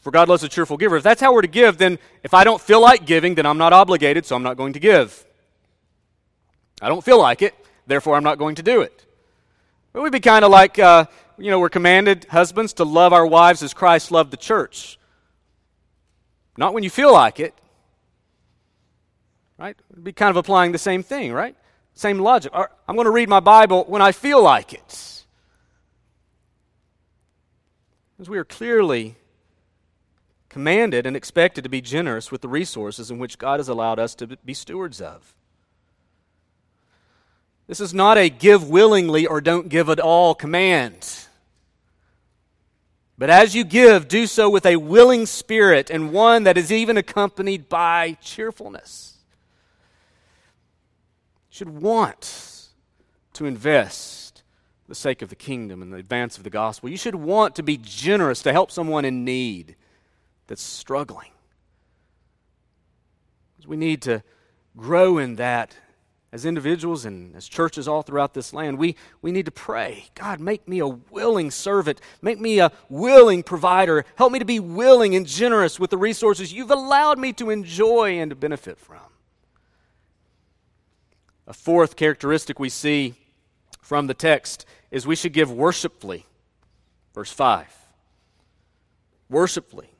for 0.00 0.10
God 0.10 0.28
loves 0.28 0.42
a 0.42 0.48
cheerful 0.48 0.76
giver, 0.76 0.96
if 0.96 1.02
that's 1.02 1.20
how 1.20 1.32
we're 1.32 1.42
to 1.42 1.48
give, 1.48 1.78
then 1.78 1.98
if 2.22 2.34
I 2.34 2.44
don't 2.44 2.60
feel 2.60 2.80
like 2.80 3.06
giving, 3.06 3.34
then 3.34 3.46
I'm 3.46 3.56
not 3.56 3.72
obligated, 3.72 4.26
so 4.26 4.36
I'm 4.36 4.42
not 4.42 4.58
going 4.58 4.74
to 4.74 4.80
give. 4.80 5.24
I 6.82 6.88
don't 6.88 7.02
feel 7.02 7.18
like 7.18 7.40
it, 7.40 7.54
therefore 7.86 8.16
I'm 8.16 8.24
not 8.24 8.38
going 8.38 8.56
to 8.56 8.62
do 8.62 8.82
it. 8.82 9.06
It 9.94 9.98
would 9.98 10.12
be 10.12 10.20
kind 10.20 10.44
of 10.44 10.50
like, 10.50 10.78
uh, 10.78 11.06
you 11.38 11.50
know, 11.50 11.58
we're 11.58 11.70
commanded, 11.70 12.26
husbands, 12.30 12.74
to 12.74 12.84
love 12.84 13.12
our 13.12 13.26
wives 13.26 13.62
as 13.62 13.72
Christ 13.72 14.10
loved 14.10 14.30
the 14.30 14.36
church. 14.36 14.98
Not 16.56 16.74
when 16.74 16.82
you 16.82 16.90
feel 16.90 17.12
like 17.12 17.40
it. 17.40 17.54
Right? 19.58 19.76
It'd 19.92 20.04
be 20.04 20.12
kind 20.12 20.30
of 20.30 20.36
applying 20.36 20.72
the 20.72 20.78
same 20.78 21.02
thing, 21.02 21.32
right? 21.32 21.56
Same 21.94 22.18
logic. 22.18 22.52
I'm 22.54 22.96
going 22.96 23.06
to 23.06 23.10
read 23.10 23.28
my 23.28 23.40
Bible 23.40 23.84
when 23.86 24.02
I 24.02 24.12
feel 24.12 24.42
like 24.42 24.72
it. 24.72 25.24
Because 28.16 28.28
we 28.28 28.38
are 28.38 28.44
clearly 28.44 29.16
commanded 30.48 31.06
and 31.06 31.16
expected 31.16 31.64
to 31.64 31.70
be 31.70 31.80
generous 31.80 32.30
with 32.30 32.40
the 32.40 32.48
resources 32.48 33.10
in 33.10 33.18
which 33.18 33.38
God 33.38 33.58
has 33.58 33.68
allowed 33.68 33.98
us 33.98 34.14
to 34.16 34.26
be 34.44 34.54
stewards 34.54 35.00
of. 35.00 35.34
This 37.66 37.80
is 37.80 37.94
not 37.94 38.18
a 38.18 38.28
give 38.28 38.68
willingly 38.68 39.26
or 39.26 39.40
don't 39.40 39.68
give 39.68 39.88
at 39.88 39.98
all 39.98 40.34
command. 40.34 41.26
But 43.16 43.30
as 43.30 43.54
you 43.54 43.64
give, 43.64 44.08
do 44.08 44.26
so 44.26 44.50
with 44.50 44.66
a 44.66 44.76
willing 44.76 45.26
spirit 45.26 45.90
and 45.90 46.12
one 46.12 46.44
that 46.44 46.58
is 46.58 46.70
even 46.70 46.96
accompanied 46.96 47.68
by 47.68 48.18
cheerfulness. 48.20 49.13
Should 51.54 51.68
want 51.68 52.70
to 53.34 53.46
invest 53.46 54.42
for 54.82 54.88
the 54.88 54.96
sake 54.96 55.22
of 55.22 55.28
the 55.28 55.36
kingdom 55.36 55.82
and 55.82 55.92
the 55.92 55.98
advance 55.98 56.36
of 56.36 56.42
the 56.42 56.50
gospel. 56.50 56.88
You 56.88 56.96
should 56.96 57.14
want 57.14 57.54
to 57.54 57.62
be 57.62 57.76
generous 57.76 58.42
to 58.42 58.50
help 58.50 58.72
someone 58.72 59.04
in 59.04 59.24
need 59.24 59.76
that's 60.48 60.64
struggling. 60.64 61.30
We 63.68 63.76
need 63.76 64.02
to 64.02 64.24
grow 64.76 65.18
in 65.18 65.36
that 65.36 65.76
as 66.32 66.44
individuals 66.44 67.04
and 67.04 67.36
as 67.36 67.46
churches 67.46 67.86
all 67.86 68.02
throughout 68.02 68.34
this 68.34 68.52
land, 68.52 68.76
we, 68.76 68.96
we 69.22 69.30
need 69.30 69.46
to 69.46 69.52
pray 69.52 70.06
God, 70.16 70.40
make 70.40 70.66
me 70.66 70.80
a 70.80 70.88
willing 70.88 71.52
servant, 71.52 72.00
make 72.20 72.40
me 72.40 72.58
a 72.58 72.72
willing 72.88 73.44
provider, 73.44 74.04
help 74.16 74.32
me 74.32 74.40
to 74.40 74.44
be 74.44 74.58
willing 74.58 75.14
and 75.14 75.24
generous 75.24 75.78
with 75.78 75.90
the 75.90 75.98
resources 75.98 76.52
you've 76.52 76.72
allowed 76.72 77.20
me 77.20 77.32
to 77.34 77.50
enjoy 77.50 78.18
and 78.18 78.30
to 78.30 78.34
benefit 78.34 78.76
from. 78.76 78.98
A 81.46 81.52
fourth 81.52 81.96
characteristic 81.96 82.58
we 82.58 82.68
see 82.68 83.14
from 83.82 84.06
the 84.06 84.14
text 84.14 84.64
is 84.90 85.06
we 85.06 85.16
should 85.16 85.32
give 85.32 85.50
worshipfully. 85.50 86.24
Verse 87.14 87.30
5. 87.30 87.66
Worshipfully. 89.28 89.90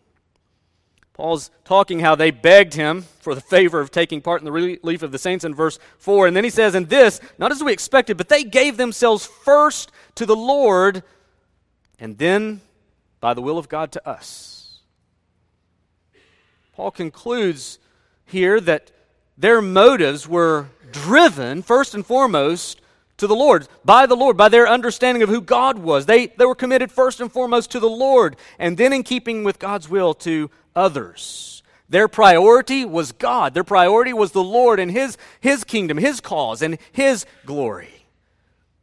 Paul's 1.12 1.50
talking 1.64 2.00
how 2.00 2.16
they 2.16 2.32
begged 2.32 2.74
him 2.74 3.02
for 3.20 3.36
the 3.36 3.40
favor 3.40 3.80
of 3.80 3.92
taking 3.92 4.20
part 4.20 4.40
in 4.40 4.44
the 4.44 4.52
relief 4.52 5.02
of 5.02 5.12
the 5.12 5.18
saints 5.18 5.44
in 5.44 5.54
verse 5.54 5.78
4. 5.98 6.26
And 6.26 6.36
then 6.36 6.42
he 6.42 6.50
says, 6.50 6.74
And 6.74 6.88
this, 6.88 7.20
not 7.38 7.52
as 7.52 7.62
we 7.62 7.72
expected, 7.72 8.16
but 8.16 8.28
they 8.28 8.42
gave 8.42 8.76
themselves 8.76 9.24
first 9.24 9.92
to 10.16 10.26
the 10.26 10.34
Lord, 10.34 11.04
and 12.00 12.18
then 12.18 12.62
by 13.20 13.32
the 13.32 13.42
will 13.42 13.58
of 13.58 13.68
God 13.68 13.92
to 13.92 14.08
us. 14.08 14.80
Paul 16.74 16.90
concludes 16.90 17.78
here 18.26 18.60
that 18.60 18.90
their 19.38 19.62
motives 19.62 20.26
were 20.26 20.66
driven, 20.94 21.60
first 21.62 21.94
and 21.94 22.06
foremost, 22.06 22.80
to 23.18 23.26
the 23.26 23.34
Lord, 23.34 23.68
by 23.84 24.06
the 24.06 24.16
Lord, 24.16 24.36
by 24.36 24.48
their 24.48 24.66
understanding 24.66 25.22
of 25.22 25.28
who 25.28 25.40
God 25.40 25.78
was. 25.78 26.06
They, 26.06 26.28
they 26.28 26.46
were 26.46 26.54
committed 26.54 26.90
first 26.90 27.20
and 27.20 27.30
foremost 27.30 27.70
to 27.72 27.80
the 27.80 27.88
Lord, 27.88 28.36
and 28.58 28.76
then 28.76 28.92
in 28.92 29.02
keeping 29.02 29.44
with 29.44 29.58
God's 29.58 29.88
will 29.88 30.14
to 30.14 30.50
others. 30.74 31.62
Their 31.88 32.08
priority 32.08 32.84
was 32.84 33.12
God. 33.12 33.54
Their 33.54 33.64
priority 33.64 34.12
was 34.12 34.32
the 34.32 34.42
Lord 34.42 34.80
and 34.80 34.90
His, 34.90 35.18
His 35.40 35.64
kingdom, 35.64 35.98
His 35.98 36.20
cause, 36.20 36.62
and 36.62 36.78
His 36.92 37.26
glory. 37.44 38.06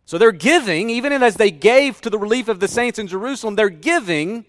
So 0.06 0.18
their 0.18 0.32
giving, 0.32 0.90
even 0.90 1.14
as 1.14 1.36
they 1.36 1.52
gave 1.52 2.02
to 2.02 2.10
the 2.10 2.20
relief 2.20 2.48
of 2.48 2.60
the 2.60 2.68
saints 2.68 3.00
in 3.00 3.08
Jerusalem, 3.08 3.56
their 3.56 3.70
giving, 3.70 4.46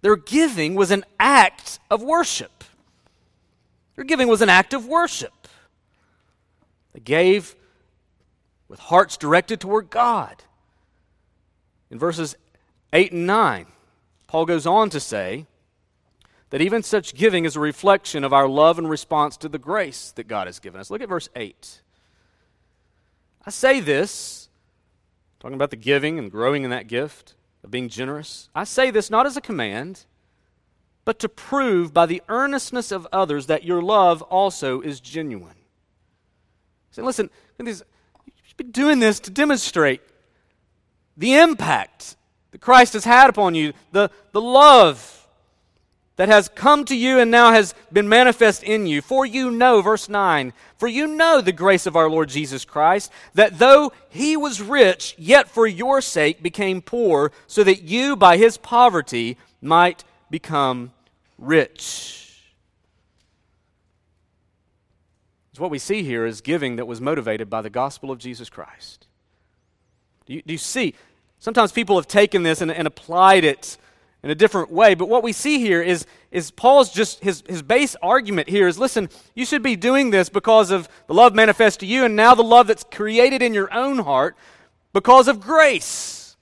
their 0.00 0.16
giving 0.16 0.74
was 0.74 0.90
an 0.90 1.04
act 1.20 1.78
of 1.90 2.02
worship. 2.02 2.64
Their 3.96 4.04
giving 4.04 4.28
was 4.28 4.42
an 4.42 4.48
act 4.48 4.72
of 4.72 4.86
worship. 4.86 5.41
They 6.92 7.00
gave 7.00 7.56
with 8.68 8.80
hearts 8.80 9.16
directed 9.16 9.60
toward 9.60 9.90
God. 9.90 10.42
In 11.90 11.98
verses 11.98 12.36
8 12.92 13.12
and 13.12 13.26
9, 13.26 13.66
Paul 14.26 14.46
goes 14.46 14.66
on 14.66 14.90
to 14.90 15.00
say 15.00 15.46
that 16.50 16.60
even 16.60 16.82
such 16.82 17.14
giving 17.14 17.44
is 17.44 17.56
a 17.56 17.60
reflection 17.60 18.24
of 18.24 18.32
our 18.32 18.48
love 18.48 18.78
and 18.78 18.88
response 18.88 19.36
to 19.38 19.48
the 19.48 19.58
grace 19.58 20.12
that 20.12 20.28
God 20.28 20.46
has 20.46 20.58
given 20.58 20.80
us. 20.80 20.90
Look 20.90 21.02
at 21.02 21.08
verse 21.08 21.28
8. 21.34 21.82
I 23.44 23.50
say 23.50 23.80
this, 23.80 24.48
talking 25.40 25.54
about 25.54 25.70
the 25.70 25.76
giving 25.76 26.18
and 26.18 26.30
growing 26.30 26.62
in 26.62 26.70
that 26.70 26.86
gift 26.86 27.34
of 27.64 27.70
being 27.70 27.88
generous. 27.88 28.48
I 28.54 28.64
say 28.64 28.90
this 28.90 29.10
not 29.10 29.26
as 29.26 29.36
a 29.36 29.40
command, 29.40 30.04
but 31.04 31.18
to 31.18 31.28
prove 31.28 31.92
by 31.92 32.06
the 32.06 32.22
earnestness 32.28 32.92
of 32.92 33.08
others 33.12 33.46
that 33.46 33.64
your 33.64 33.82
love 33.82 34.22
also 34.22 34.80
is 34.80 35.00
genuine. 35.00 35.56
So 36.92 37.02
listen, 37.02 37.30
you 37.58 37.74
should 37.74 38.56
be 38.56 38.64
doing 38.64 39.00
this 39.00 39.18
to 39.20 39.30
demonstrate 39.30 40.00
the 41.16 41.34
impact 41.34 42.16
that 42.52 42.60
Christ 42.60 42.92
has 42.92 43.04
had 43.04 43.30
upon 43.30 43.54
you, 43.54 43.72
the, 43.92 44.10
the 44.32 44.40
love 44.40 45.26
that 46.16 46.28
has 46.28 46.48
come 46.48 46.84
to 46.84 46.96
you 46.96 47.18
and 47.18 47.30
now 47.30 47.52
has 47.52 47.74
been 47.90 48.08
manifest 48.08 48.62
in 48.62 48.86
you. 48.86 49.00
For 49.00 49.24
you 49.24 49.50
know, 49.50 49.80
verse 49.80 50.08
9, 50.08 50.52
for 50.76 50.86
you 50.86 51.06
know 51.06 51.40
the 51.40 51.52
grace 51.52 51.86
of 51.86 51.96
our 51.96 52.10
Lord 52.10 52.28
Jesus 52.28 52.64
Christ, 52.64 53.10
that 53.34 53.58
though 53.58 53.92
he 54.10 54.36
was 54.36 54.60
rich, 54.60 55.14
yet 55.18 55.48
for 55.48 55.66
your 55.66 56.00
sake 56.02 56.42
became 56.42 56.82
poor, 56.82 57.32
so 57.46 57.64
that 57.64 57.82
you 57.82 58.16
by 58.16 58.36
his 58.36 58.58
poverty 58.58 59.38
might 59.62 60.04
become 60.30 60.92
rich. 61.38 62.21
What 65.58 65.70
we 65.70 65.78
see 65.78 66.02
here 66.02 66.24
is 66.24 66.40
giving 66.40 66.76
that 66.76 66.86
was 66.86 67.00
motivated 67.00 67.50
by 67.50 67.60
the 67.60 67.68
gospel 67.68 68.10
of 68.10 68.18
Jesus 68.18 68.48
Christ. 68.48 69.06
Do 70.24 70.32
you, 70.34 70.42
do 70.42 70.54
you 70.54 70.58
see? 70.58 70.94
Sometimes 71.38 71.72
people 71.72 71.96
have 71.96 72.08
taken 72.08 72.42
this 72.42 72.62
and, 72.62 72.70
and, 72.70 72.86
applied 72.86 73.44
it 73.44 73.76
in 74.22 74.30
a 74.30 74.34
different 74.34 74.70
way, 74.70 74.94
but 74.94 75.08
what 75.08 75.22
we 75.22 75.32
see 75.32 75.58
here 75.58 75.82
is, 75.82 76.06
is 76.30 76.50
Paul's 76.52 76.90
just, 76.90 77.22
his, 77.22 77.42
his 77.48 77.60
base 77.60 77.96
argument 78.00 78.48
here 78.48 78.68
is 78.68 78.78
listen, 78.78 79.10
you 79.34 79.44
should 79.44 79.62
be 79.62 79.74
doing 79.74 80.10
this 80.10 80.28
because 80.28 80.70
of 80.70 80.88
the 81.08 81.14
love 81.14 81.34
manifest 81.34 81.80
to 81.80 81.86
you, 81.86 82.04
and 82.04 82.16
now 82.16 82.34
the 82.34 82.44
love 82.44 82.68
that's 82.68 82.84
created 82.84 83.42
in 83.42 83.52
your 83.52 83.72
own 83.74 83.98
heart 83.98 84.36
because 84.92 85.28
of 85.28 85.40
grace, 85.40 86.36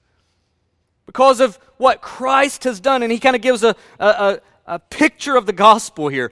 because 1.05 1.39
of 1.39 1.57
what 1.77 2.01
Christ 2.01 2.63
has 2.63 2.79
done. 2.79 3.01
And 3.03 3.11
he 3.11 3.19
kind 3.19 3.35
of 3.35 3.41
gives 3.41 3.63
a, 3.63 3.75
a, 3.99 4.05
a, 4.05 4.39
a 4.67 4.79
picture 4.79 5.35
of 5.35 5.47
the 5.47 5.53
gospel 5.53 6.07
here. 6.07 6.31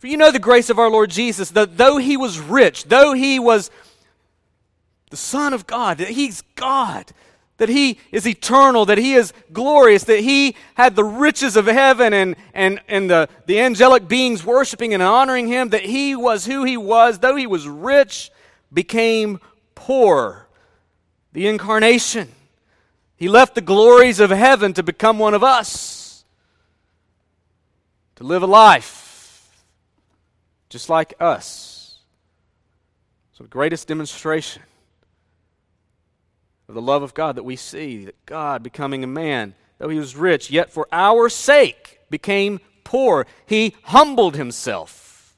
For 0.00 0.06
you 0.06 0.16
know 0.16 0.32
the 0.32 0.38
grace 0.38 0.70
of 0.70 0.78
our 0.78 0.88
Lord 0.88 1.10
Jesus, 1.10 1.50
that 1.50 1.76
though 1.76 1.98
he 1.98 2.16
was 2.16 2.38
rich, 2.40 2.84
though 2.84 3.12
he 3.12 3.38
was 3.38 3.70
the 5.10 5.16
Son 5.18 5.52
of 5.52 5.66
God, 5.66 5.98
that 5.98 6.08
he's 6.08 6.40
God, 6.54 7.12
that 7.58 7.68
he 7.68 7.98
is 8.10 8.26
eternal, 8.26 8.86
that 8.86 8.96
he 8.96 9.12
is 9.12 9.34
glorious, 9.52 10.04
that 10.04 10.20
he 10.20 10.56
had 10.74 10.96
the 10.96 11.04
riches 11.04 11.54
of 11.54 11.66
heaven 11.66 12.14
and, 12.14 12.36
and, 12.54 12.80
and 12.88 13.10
the, 13.10 13.28
the 13.44 13.60
angelic 13.60 14.08
beings 14.08 14.42
worshiping 14.42 14.94
and 14.94 15.02
honoring 15.02 15.48
him, 15.48 15.68
that 15.68 15.82
he 15.82 16.16
was 16.16 16.46
who 16.46 16.64
he 16.64 16.78
was, 16.78 17.18
though 17.18 17.36
he 17.36 17.46
was 17.46 17.68
rich, 17.68 18.30
became 18.72 19.38
poor. 19.74 20.48
The 21.34 21.46
incarnation. 21.46 22.32
He 23.18 23.28
left 23.28 23.54
the 23.54 23.60
glories 23.60 24.18
of 24.18 24.30
heaven 24.30 24.72
to 24.72 24.82
become 24.82 25.18
one 25.18 25.34
of 25.34 25.44
us, 25.44 26.24
to 28.16 28.24
live 28.24 28.42
a 28.42 28.46
life 28.46 28.99
just 30.70 30.88
like 30.88 31.12
us. 31.20 31.98
So, 33.32 33.44
the 33.44 33.50
greatest 33.50 33.88
demonstration 33.88 34.62
of 36.68 36.74
the 36.74 36.80
love 36.80 37.02
of 37.02 37.12
God 37.12 37.36
that 37.36 37.42
we 37.42 37.56
see, 37.56 38.06
that 38.06 38.24
God 38.24 38.62
becoming 38.62 39.04
a 39.04 39.08
man, 39.08 39.54
though 39.78 39.88
he 39.88 39.98
was 39.98 40.16
rich, 40.16 40.50
yet 40.50 40.72
for 40.72 40.86
our 40.92 41.28
sake 41.28 42.00
became 42.08 42.60
poor. 42.84 43.26
He 43.44 43.74
humbled 43.82 44.36
himself 44.36 45.36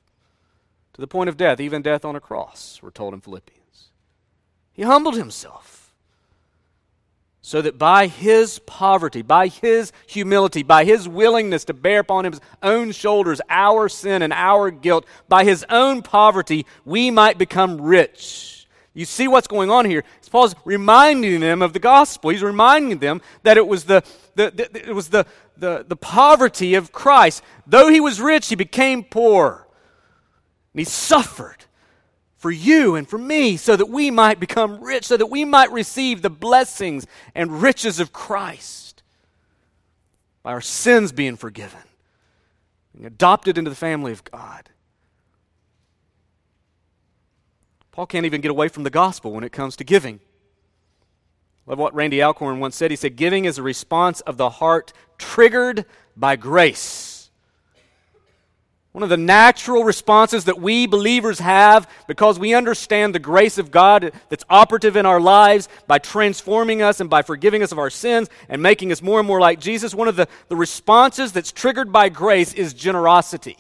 to 0.93 1.01
the 1.01 1.07
point 1.07 1.29
of 1.29 1.37
death, 1.37 1.59
even 1.59 1.81
death 1.81 2.05
on 2.05 2.15
a 2.15 2.21
cross, 2.21 2.81
we're 2.83 2.91
told 2.91 3.15
in 3.15 3.21
Philippians. 3.21 3.89
He 4.73 4.83
humbled 4.83 5.17
himself 5.17 5.72
so 7.43 7.61
that 7.61 7.77
by 7.77 8.07
his 8.07 8.61
poverty, 8.61 9.21
by 9.21 9.49
his 9.49 9.93
humility, 10.07 10.63
by 10.63 10.85
his 10.85 11.09
willingness 11.09 11.65
to 11.67 11.75
bear 11.75 12.01
upon 12.01 12.25
his 12.25 12.41
own 12.63 12.93
shoulders 12.93 13.41
our 13.51 13.89
sin 13.89 14.23
and 14.23 14.33
our 14.33 14.71
guilt, 14.71 15.05
by 15.29 15.45
his 15.45 15.65
own 15.69 16.03
poverty, 16.03 16.65
we 16.85 17.11
might 17.11 17.39
become 17.39 17.81
rich. 17.81 18.69
You 18.95 19.05
see 19.05 19.27
what's 19.27 19.47
going 19.47 19.71
on 19.71 19.87
here? 19.87 20.05
Paul's 20.33 20.55
reminding 20.65 21.41
them 21.41 21.61
of 21.61 21.75
the 21.75 21.79
gospel. 21.79 22.31
He's 22.31 22.43
reminding 22.43 22.99
them 22.99 23.21
that 23.43 23.59
it 23.59 23.67
was 23.67 23.85
the, 23.85 24.03
the, 24.35 24.51
the 24.51 24.89
it 24.89 24.95
was 24.95 25.11
the, 25.11 25.27
the, 25.59 25.85
the 25.87 25.95
poverty 25.95 26.75
of 26.75 26.91
Christ. 26.91 27.43
Though 27.67 27.91
he 27.91 28.01
was 28.01 28.19
rich, 28.19 28.49
he 28.49 28.55
became 28.55 29.05
poor. 29.05 29.69
And 30.73 30.81
he 30.81 30.85
suffered 30.85 31.67
for 32.43 32.51
you 32.51 32.97
and 32.97 33.09
for 33.09 33.19
me 33.19 33.57
so 33.57 33.77
that 33.77 33.89
we 33.89 34.11
might 34.11 34.41
become 34.41 34.83
rich, 34.83 35.05
so 35.05 35.17
that 35.17 35.27
we 35.27 35.45
might 35.45 35.71
receive 35.71 36.21
the 36.21 36.29
blessings 36.29 37.07
and 37.37 37.63
riches 37.63 38.01
of 38.01 38.13
Christ 38.13 39.05
by 40.43 40.51
our 40.51 40.61
sins 40.61 41.13
being 41.13 41.37
forgiven 41.37 41.81
and 42.97 43.07
adopted 43.07 43.57
into 43.57 43.71
the 43.71 43.77
family 43.77 44.11
of 44.11 44.25
God. 44.25 44.69
Paul 47.93 48.07
can't 48.07 48.27
even 48.27 48.41
get 48.41 48.51
away 48.51 48.67
from 48.67 48.83
the 48.83 48.91
gospel 48.91 49.31
when 49.31 49.45
it 49.45 49.53
comes 49.53 49.77
to 49.77 49.85
giving. 49.85 50.19
Love 51.67 51.79
what 51.79 51.95
Randy 51.95 52.21
Alcorn 52.21 52.59
once 52.59 52.75
said. 52.75 52.91
He 52.91 52.97
said, 52.97 53.15
Giving 53.15 53.45
is 53.45 53.57
a 53.57 53.63
response 53.63 54.21
of 54.23 54.37
the 54.37 54.51
heart 54.51 54.93
triggered 55.17 55.85
by 56.17 56.35
grace. 56.35 57.12
One 58.93 59.03
of 59.03 59.09
the 59.09 59.17
natural 59.17 59.85
responses 59.85 60.45
that 60.45 60.61
we 60.61 60.87
believers 60.87 61.39
have 61.39 61.89
because 62.07 62.39
we 62.39 62.53
understand 62.53 63.15
the 63.15 63.19
grace 63.19 63.57
of 63.57 63.71
God 63.71 64.13
that's 64.29 64.45
operative 64.51 64.97
in 64.97 65.07
our 65.07 65.21
lives 65.21 65.71
by 65.87 65.99
transforming 65.99 66.83
us 66.83 67.01
and 67.01 67.09
by 67.09 67.23
forgiving 67.23 67.63
us 67.63 67.73
of 67.73 67.79
our 67.79 67.89
sins 67.89 68.29
and 68.51 68.63
making 68.63 68.93
us 68.93 69.01
more 69.01 69.19
and 69.19 69.27
more 69.27 69.41
like 69.41 69.61
Jesus, 69.61 69.95
one 69.95 70.09
of 70.09 70.17
the, 70.17 70.29
the 70.49 70.57
responses 70.57 71.33
that's 71.33 71.53
triggered 71.53 71.91
by 71.91 72.11
grace 72.11 72.53
is 72.53 72.75
generosity. 72.75 73.57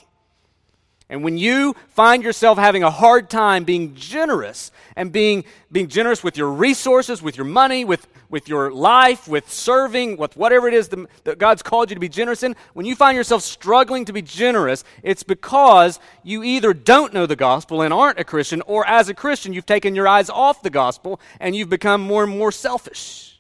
And 1.13 1.23
when 1.23 1.37
you 1.37 1.77
find 1.89 2.23
yourself 2.23 2.57
having 2.57 2.83
a 2.83 2.91
hard 2.91 3.29
time 3.29 3.65
being 3.65 3.95
generous 3.95 4.71
and 4.97 5.13
being, 5.13 5.45
being 5.71 5.89
generous 5.89 6.25
with 6.25 6.39
your 6.39 6.51
resources, 6.51 7.21
with 7.21 7.37
your 7.37 7.45
money, 7.45 7.85
with, 7.85 8.09
with 8.31 8.49
your 8.49 8.73
life, 8.73 9.29
with 9.29 9.53
serving, 9.53 10.17
with 10.17 10.39
whatever 10.39 10.69
it 10.69 10.73
is 10.73 10.89
that 10.89 11.39
God's 11.39 11.63
called 11.63 11.91
you 11.91 11.97
to 11.97 12.01
be 12.01 12.09
generous 12.09 12.43
in, 12.43 12.57
when 12.73 12.87
you 12.87 12.97
find 12.97 13.15
yourself 13.15 13.43
struggling 13.43 14.07
to 14.07 14.13
be 14.15 14.23
generous, 14.23 14.85
it's 15.03 15.23
because 15.23 16.01
you 16.23 16.43
either 16.45 16.73
don't 16.73 17.13
know 17.13 17.27
the 17.27 17.37
gospel 17.37 17.83
and 17.83 17.93
aren't 17.93 18.19
a 18.19 18.25
Christian, 18.25 18.63
or 18.63 18.87
as 18.87 19.11
a 19.11 19.15
Christian, 19.15 19.53
you've 19.53 19.67
taken 19.67 19.95
your 19.95 20.09
eyes 20.09 20.31
off 20.31 20.63
the 20.63 20.71
gospel 20.71 21.21
and 21.41 21.55
you've 21.55 21.69
become 21.69 22.01
more 22.01 22.25
and 22.25 22.39
more 22.39 22.51
selfish. 22.51 23.32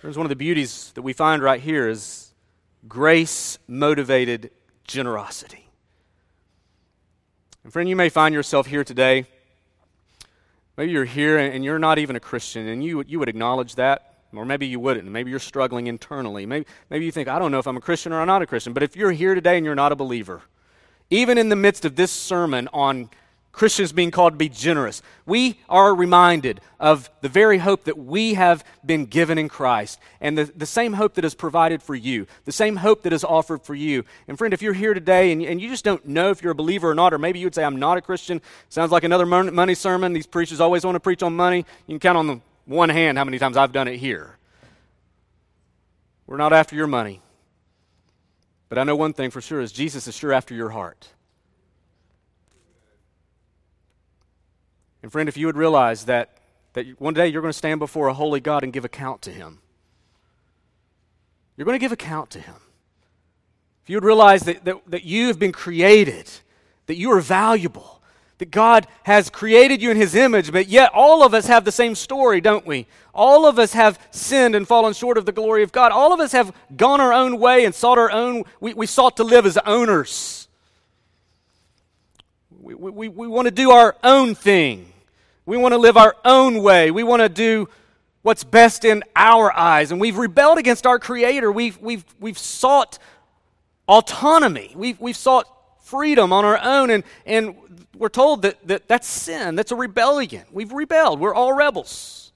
Here's 0.00 0.16
one 0.16 0.26
of 0.26 0.30
the 0.30 0.36
beauties 0.36 0.92
that 0.94 1.02
we 1.02 1.12
find 1.12 1.42
right 1.42 1.60
here 1.60 1.88
is 1.88 2.32
grace 2.86 3.58
motivated 3.66 4.52
generosity. 4.84 5.68
And 7.64 7.72
friend, 7.72 7.88
you 7.88 7.96
may 7.96 8.08
find 8.08 8.32
yourself 8.32 8.68
here 8.68 8.84
today. 8.84 9.26
Maybe 10.76 10.92
you're 10.92 11.04
here 11.04 11.36
and 11.38 11.64
you're 11.64 11.80
not 11.80 11.98
even 11.98 12.14
a 12.14 12.20
Christian, 12.20 12.68
and 12.68 12.84
you, 12.84 13.02
you 13.08 13.18
would 13.18 13.28
acknowledge 13.28 13.74
that. 13.74 14.14
Or 14.32 14.44
maybe 14.44 14.68
you 14.68 14.78
wouldn't. 14.78 15.06
Maybe 15.06 15.30
you're 15.30 15.40
struggling 15.40 15.88
internally. 15.88 16.46
Maybe, 16.46 16.66
maybe 16.90 17.04
you 17.04 17.10
think, 17.10 17.26
I 17.26 17.40
don't 17.40 17.50
know 17.50 17.58
if 17.58 17.66
I'm 17.66 17.76
a 17.76 17.80
Christian 17.80 18.12
or 18.12 18.20
I'm 18.20 18.26
not 18.28 18.40
a 18.40 18.46
Christian. 18.46 18.74
But 18.74 18.84
if 18.84 18.94
you're 18.94 19.10
here 19.10 19.34
today 19.34 19.56
and 19.56 19.66
you're 19.66 19.74
not 19.74 19.90
a 19.90 19.96
believer, 19.96 20.42
even 21.10 21.38
in 21.38 21.48
the 21.48 21.56
midst 21.56 21.84
of 21.84 21.96
this 21.96 22.12
sermon 22.12 22.68
on 22.72 23.10
Christians 23.52 23.92
being 23.92 24.10
called 24.10 24.34
to 24.34 24.36
be 24.36 24.48
generous. 24.48 25.02
We 25.26 25.58
are 25.68 25.94
reminded 25.94 26.60
of 26.78 27.10
the 27.22 27.28
very 27.28 27.58
hope 27.58 27.84
that 27.84 27.98
we 27.98 28.34
have 28.34 28.62
been 28.86 29.06
given 29.06 29.36
in 29.36 29.48
Christ 29.48 29.98
and 30.20 30.38
the, 30.38 30.44
the 30.44 30.66
same 30.66 30.92
hope 30.92 31.14
that 31.14 31.24
is 31.24 31.34
provided 31.34 31.82
for 31.82 31.94
you, 31.94 32.26
the 32.44 32.52
same 32.52 32.76
hope 32.76 33.02
that 33.02 33.12
is 33.12 33.24
offered 33.24 33.62
for 33.62 33.74
you. 33.74 34.04
And 34.28 34.38
friend, 34.38 34.54
if 34.54 34.62
you're 34.62 34.74
here 34.74 34.94
today 34.94 35.32
and, 35.32 35.42
and 35.42 35.60
you 35.60 35.68
just 35.68 35.84
don't 35.84 36.06
know 36.06 36.30
if 36.30 36.40
you're 36.40 36.52
a 36.52 36.54
believer 36.54 36.90
or 36.90 36.94
not, 36.94 37.12
or 37.12 37.18
maybe 37.18 37.40
you 37.40 37.46
would 37.46 37.54
say, 37.54 37.64
I'm 37.64 37.78
not 37.78 37.98
a 37.98 38.00
Christian, 38.00 38.40
sounds 38.68 38.92
like 38.92 39.02
another 39.02 39.26
money 39.26 39.74
sermon. 39.74 40.12
These 40.12 40.28
preachers 40.28 40.60
always 40.60 40.84
want 40.84 40.94
to 40.94 41.00
preach 41.00 41.22
on 41.22 41.34
money. 41.34 41.66
You 41.86 41.94
can 41.94 42.00
count 42.00 42.18
on 42.18 42.26
the 42.28 42.40
one 42.66 42.90
hand 42.90 43.18
how 43.18 43.24
many 43.24 43.38
times 43.38 43.56
I've 43.56 43.72
done 43.72 43.88
it 43.88 43.96
here. 43.96 44.36
We're 46.28 46.36
not 46.36 46.52
after 46.52 46.76
your 46.76 46.86
money. 46.86 47.22
But 48.68 48.78
I 48.78 48.84
know 48.84 48.94
one 48.94 49.14
thing 49.14 49.30
for 49.30 49.40
sure 49.40 49.60
is 49.60 49.72
Jesus 49.72 50.06
is 50.06 50.14
sure 50.14 50.32
after 50.32 50.54
your 50.54 50.68
heart. 50.68 51.08
And 55.02 55.12
friend, 55.12 55.28
if 55.28 55.36
you 55.36 55.46
would 55.46 55.56
realize 55.56 56.04
that, 56.06 56.30
that 56.72 56.86
one 57.00 57.14
day 57.14 57.28
you're 57.28 57.42
going 57.42 57.52
to 57.52 57.58
stand 57.58 57.80
before 57.80 58.08
a 58.08 58.14
holy 58.14 58.40
God 58.40 58.62
and 58.62 58.72
give 58.72 58.84
account 58.84 59.22
to 59.22 59.30
him, 59.30 59.60
you're 61.56 61.64
going 61.64 61.78
to 61.78 61.84
give 61.84 61.92
account 61.92 62.30
to 62.30 62.40
him. 62.40 62.54
If 63.82 63.90
you 63.90 63.96
would 63.96 64.04
realize 64.04 64.42
that, 64.42 64.64
that, 64.64 64.76
that 64.88 65.04
you 65.04 65.28
have 65.28 65.38
been 65.38 65.52
created, 65.52 66.30
that 66.86 66.96
you 66.96 67.10
are 67.12 67.20
valuable, 67.20 67.98
that 68.38 68.50
God 68.50 68.86
has 69.02 69.30
created 69.30 69.82
you 69.82 69.90
in 69.90 69.96
His 69.96 70.14
image, 70.14 70.52
but 70.52 70.68
yet 70.68 70.90
all 70.94 71.24
of 71.24 71.34
us 71.34 71.46
have 71.46 71.64
the 71.64 71.72
same 71.72 71.94
story, 71.94 72.40
don't 72.40 72.66
we? 72.66 72.86
All 73.12 73.46
of 73.46 73.58
us 73.58 73.72
have 73.72 73.98
sinned 74.12 74.54
and 74.54 74.66
fallen 74.66 74.94
short 74.94 75.18
of 75.18 75.26
the 75.26 75.32
glory 75.32 75.64
of 75.64 75.72
God. 75.72 75.90
All 75.90 76.12
of 76.12 76.20
us 76.20 76.32
have 76.32 76.54
gone 76.76 77.00
our 77.00 77.12
own 77.12 77.40
way 77.40 77.64
and 77.64 77.74
sought 77.74 77.98
our 77.98 78.10
own, 78.10 78.44
we, 78.60 78.74
we 78.74 78.86
sought 78.86 79.16
to 79.16 79.24
live 79.24 79.44
as 79.44 79.58
owners. 79.58 80.37
We, 82.68 82.74
we, 82.74 83.08
we 83.08 83.26
want 83.26 83.46
to 83.46 83.50
do 83.50 83.70
our 83.70 83.96
own 84.04 84.34
thing. 84.34 84.92
We 85.46 85.56
want 85.56 85.72
to 85.72 85.78
live 85.78 85.96
our 85.96 86.14
own 86.22 86.62
way. 86.62 86.90
We 86.90 87.02
want 87.02 87.22
to 87.22 87.30
do 87.30 87.66
what's 88.20 88.44
best 88.44 88.84
in 88.84 89.04
our 89.16 89.50
eyes. 89.50 89.90
And 89.90 89.98
we've 89.98 90.18
rebelled 90.18 90.58
against 90.58 90.86
our 90.86 90.98
Creator. 90.98 91.50
We've, 91.50 91.80
we've, 91.80 92.04
we've 92.20 92.36
sought 92.36 92.98
autonomy. 93.88 94.74
We've, 94.76 95.00
we've 95.00 95.16
sought 95.16 95.46
freedom 95.80 96.30
on 96.30 96.44
our 96.44 96.58
own. 96.62 96.90
And, 96.90 97.04
and 97.24 97.54
we're 97.96 98.10
told 98.10 98.42
that, 98.42 98.58
that 98.68 98.86
that's 98.86 99.06
sin. 99.08 99.54
That's 99.54 99.72
a 99.72 99.76
rebellion. 99.76 100.44
We've 100.52 100.70
rebelled. 100.70 101.20
We're 101.20 101.34
all 101.34 101.54
rebels. 101.54 102.27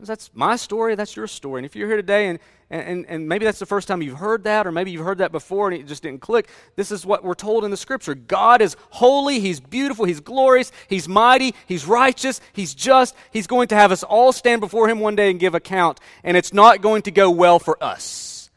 That's 0.00 0.30
my 0.34 0.56
story. 0.56 0.96
That's 0.96 1.14
your 1.14 1.26
story. 1.26 1.60
And 1.60 1.66
if 1.66 1.76
you're 1.76 1.86
here 1.86 1.96
today 1.96 2.28
and, 2.28 2.38
and, 2.68 3.06
and 3.06 3.28
maybe 3.28 3.44
that's 3.44 3.60
the 3.60 3.66
first 3.66 3.86
time 3.86 4.02
you've 4.02 4.18
heard 4.18 4.44
that, 4.44 4.66
or 4.66 4.72
maybe 4.72 4.90
you've 4.90 5.04
heard 5.04 5.18
that 5.18 5.30
before 5.30 5.70
and 5.70 5.80
it 5.80 5.86
just 5.86 6.02
didn't 6.02 6.20
click. 6.20 6.48
This 6.74 6.90
is 6.90 7.06
what 7.06 7.22
we're 7.22 7.34
told 7.34 7.64
in 7.64 7.70
the 7.70 7.76
scripture 7.76 8.14
God 8.14 8.60
is 8.60 8.76
holy, 8.90 9.38
He's 9.38 9.60
beautiful, 9.60 10.04
He's 10.04 10.20
glorious, 10.20 10.72
He's 10.88 11.08
mighty, 11.08 11.54
He's 11.66 11.86
righteous, 11.86 12.40
He's 12.52 12.74
just. 12.74 13.14
He's 13.30 13.46
going 13.46 13.68
to 13.68 13.76
have 13.76 13.92
us 13.92 14.02
all 14.02 14.32
stand 14.32 14.60
before 14.60 14.88
Him 14.88 14.98
one 14.98 15.14
day 15.14 15.30
and 15.30 15.38
give 15.38 15.54
account. 15.54 16.00
And 16.24 16.36
it's 16.36 16.52
not 16.52 16.82
going 16.82 17.02
to 17.02 17.10
go 17.10 17.30
well 17.30 17.58
for 17.58 17.82
us 17.82 18.50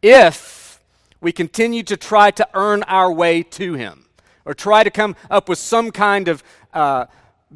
if 0.00 0.80
we 1.20 1.32
continue 1.32 1.82
to 1.82 1.96
try 1.96 2.30
to 2.30 2.48
earn 2.54 2.84
our 2.84 3.12
way 3.12 3.42
to 3.42 3.74
Him 3.74 4.04
or 4.44 4.54
try 4.54 4.84
to 4.84 4.90
come 4.90 5.16
up 5.28 5.48
with 5.48 5.58
some 5.58 5.90
kind 5.90 6.28
of 6.28 6.44
uh, 6.72 7.06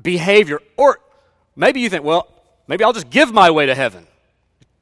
behavior. 0.00 0.60
Or 0.76 0.98
maybe 1.54 1.80
you 1.80 1.88
think, 1.88 2.02
well, 2.02 2.37
maybe 2.68 2.84
I'll 2.84 2.92
just 2.92 3.10
give 3.10 3.32
my 3.32 3.50
way 3.50 3.66
to 3.66 3.74
heaven 3.74 4.06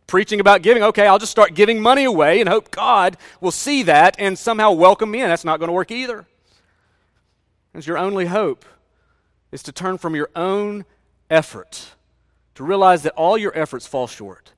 preaching 0.06 0.40
about 0.40 0.62
giving. 0.62 0.82
Okay, 0.82 1.06
I'll 1.06 1.18
just 1.18 1.32
start 1.32 1.54
giving 1.54 1.80
money 1.80 2.04
away 2.04 2.40
and 2.40 2.48
hope 2.48 2.70
God 2.70 3.16
will 3.40 3.50
see 3.50 3.82
that 3.84 4.16
and 4.18 4.38
somehow 4.38 4.72
welcome 4.72 5.10
me 5.10 5.20
in. 5.20 5.28
That's 5.28 5.44
not 5.44 5.58
going 5.58 5.68
to 5.68 5.72
work 5.72 5.90
either. 5.90 6.26
Because 7.72 7.86
your 7.86 7.98
only 7.98 8.26
hope 8.26 8.64
is 9.52 9.62
to 9.64 9.72
turn 9.72 9.98
from 9.98 10.14
your 10.14 10.30
own 10.34 10.84
effort, 11.30 11.92
to 12.54 12.64
realize 12.64 13.02
that 13.02 13.12
all 13.12 13.36
your 13.36 13.56
efforts 13.56 13.86
fall 13.86 14.06
short. 14.06 14.52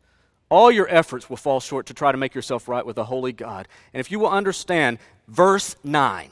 All 0.51 0.71
your 0.71 0.89
efforts 0.89 1.29
will 1.29 1.37
fall 1.37 1.61
short 1.61 1.87
to 1.87 1.95
try 1.95 2.11
to 2.11 2.19
make 2.19 2.35
yourself 2.35 2.69
right 2.69 2.85
with 2.85 2.97
a 2.97 3.05
holy 3.05 3.33
God. 3.33 3.69
And 3.93 4.01
if 4.01 4.11
you 4.11 4.19
will 4.19 4.31
understand 4.31 4.99
verse 5.27 5.77
9, 5.85 6.31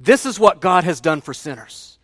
this 0.00 0.26
is 0.26 0.40
what 0.40 0.60
God 0.60 0.84
has 0.84 1.00
done 1.00 1.20
for 1.20 1.34
sinners. 1.34 1.98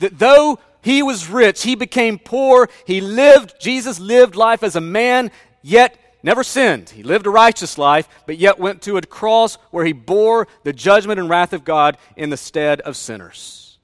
That 0.00 0.18
though 0.18 0.58
he 0.82 1.02
was 1.02 1.30
rich. 1.30 1.62
He 1.62 1.74
became 1.76 2.18
poor. 2.18 2.68
He 2.86 3.00
lived, 3.00 3.54
Jesus 3.60 4.00
lived 4.00 4.34
life 4.34 4.62
as 4.62 4.76
a 4.76 4.80
man, 4.80 5.30
yet 5.62 5.96
never 6.22 6.42
sinned. 6.42 6.90
He 6.90 7.04
lived 7.04 7.26
a 7.26 7.30
righteous 7.30 7.78
life, 7.78 8.08
but 8.26 8.36
yet 8.36 8.58
went 8.58 8.82
to 8.82 8.96
a 8.96 9.02
cross 9.02 9.56
where 9.70 9.84
he 9.84 9.92
bore 9.92 10.48
the 10.64 10.72
judgment 10.72 11.20
and 11.20 11.28
wrath 11.28 11.52
of 11.52 11.64
God 11.64 11.96
in 12.16 12.30
the 12.30 12.36
stead 12.36 12.80
of 12.80 12.96
sinners. 12.96 13.78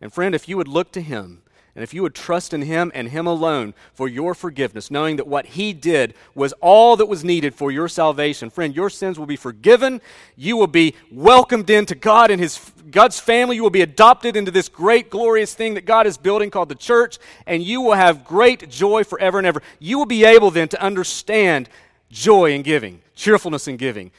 And 0.00 0.12
friend, 0.12 0.34
if 0.34 0.48
you 0.48 0.58
would 0.58 0.68
look 0.68 0.92
to 0.92 1.00
him, 1.00 1.40
and 1.74 1.82
if 1.82 1.92
you 1.92 2.02
would 2.02 2.14
trust 2.14 2.54
in 2.54 2.62
Him 2.62 2.92
and 2.94 3.08
Him 3.08 3.26
alone 3.26 3.74
for 3.94 4.06
your 4.06 4.34
forgiveness, 4.34 4.92
knowing 4.92 5.16
that 5.16 5.26
what 5.26 5.44
He 5.46 5.72
did 5.72 6.14
was 6.34 6.52
all 6.60 6.94
that 6.96 7.06
was 7.06 7.24
needed 7.24 7.52
for 7.52 7.72
your 7.72 7.88
salvation, 7.88 8.48
friend, 8.48 8.76
your 8.76 8.88
sins 8.88 9.18
will 9.18 9.26
be 9.26 9.34
forgiven. 9.34 10.00
You 10.36 10.56
will 10.56 10.68
be 10.68 10.94
welcomed 11.10 11.70
into 11.70 11.96
God 11.96 12.30
and 12.30 12.40
His 12.40 12.58
God's 12.92 13.18
family. 13.18 13.56
You 13.56 13.64
will 13.64 13.70
be 13.70 13.82
adopted 13.82 14.36
into 14.36 14.52
this 14.52 14.68
great, 14.68 15.10
glorious 15.10 15.54
thing 15.54 15.74
that 15.74 15.84
God 15.84 16.06
is 16.06 16.16
building 16.16 16.48
called 16.48 16.68
the 16.68 16.76
church, 16.76 17.18
and 17.44 17.60
you 17.60 17.80
will 17.80 17.94
have 17.94 18.24
great 18.24 18.70
joy 18.70 19.02
forever 19.02 19.38
and 19.38 19.46
ever. 19.46 19.60
You 19.80 19.98
will 19.98 20.06
be 20.06 20.24
able 20.24 20.52
then 20.52 20.68
to 20.68 20.80
understand 20.80 21.68
joy 22.08 22.52
in 22.52 22.62
giving, 22.62 23.02
cheerfulness 23.16 23.66
in 23.66 23.78
giving, 23.78 24.12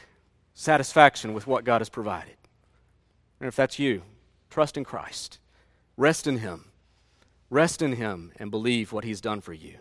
satisfaction 0.55 1.33
with 1.33 1.47
what 1.47 1.63
God 1.63 1.79
has 1.79 1.87
provided. 1.87 2.35
And 3.39 3.47
if 3.47 3.55
that's 3.55 3.79
you, 3.79 4.01
trust 4.49 4.75
in 4.75 4.83
Christ, 4.83 5.39
rest 5.95 6.27
in 6.27 6.39
Him 6.39 6.65
Rest 7.49 7.81
in 7.81 7.93
Him 7.93 8.31
and 8.37 8.51
believe 8.51 8.91
what 8.91 9.03
He's 9.03 9.21
done 9.21 9.41
for 9.41 9.53
you. 9.53 9.75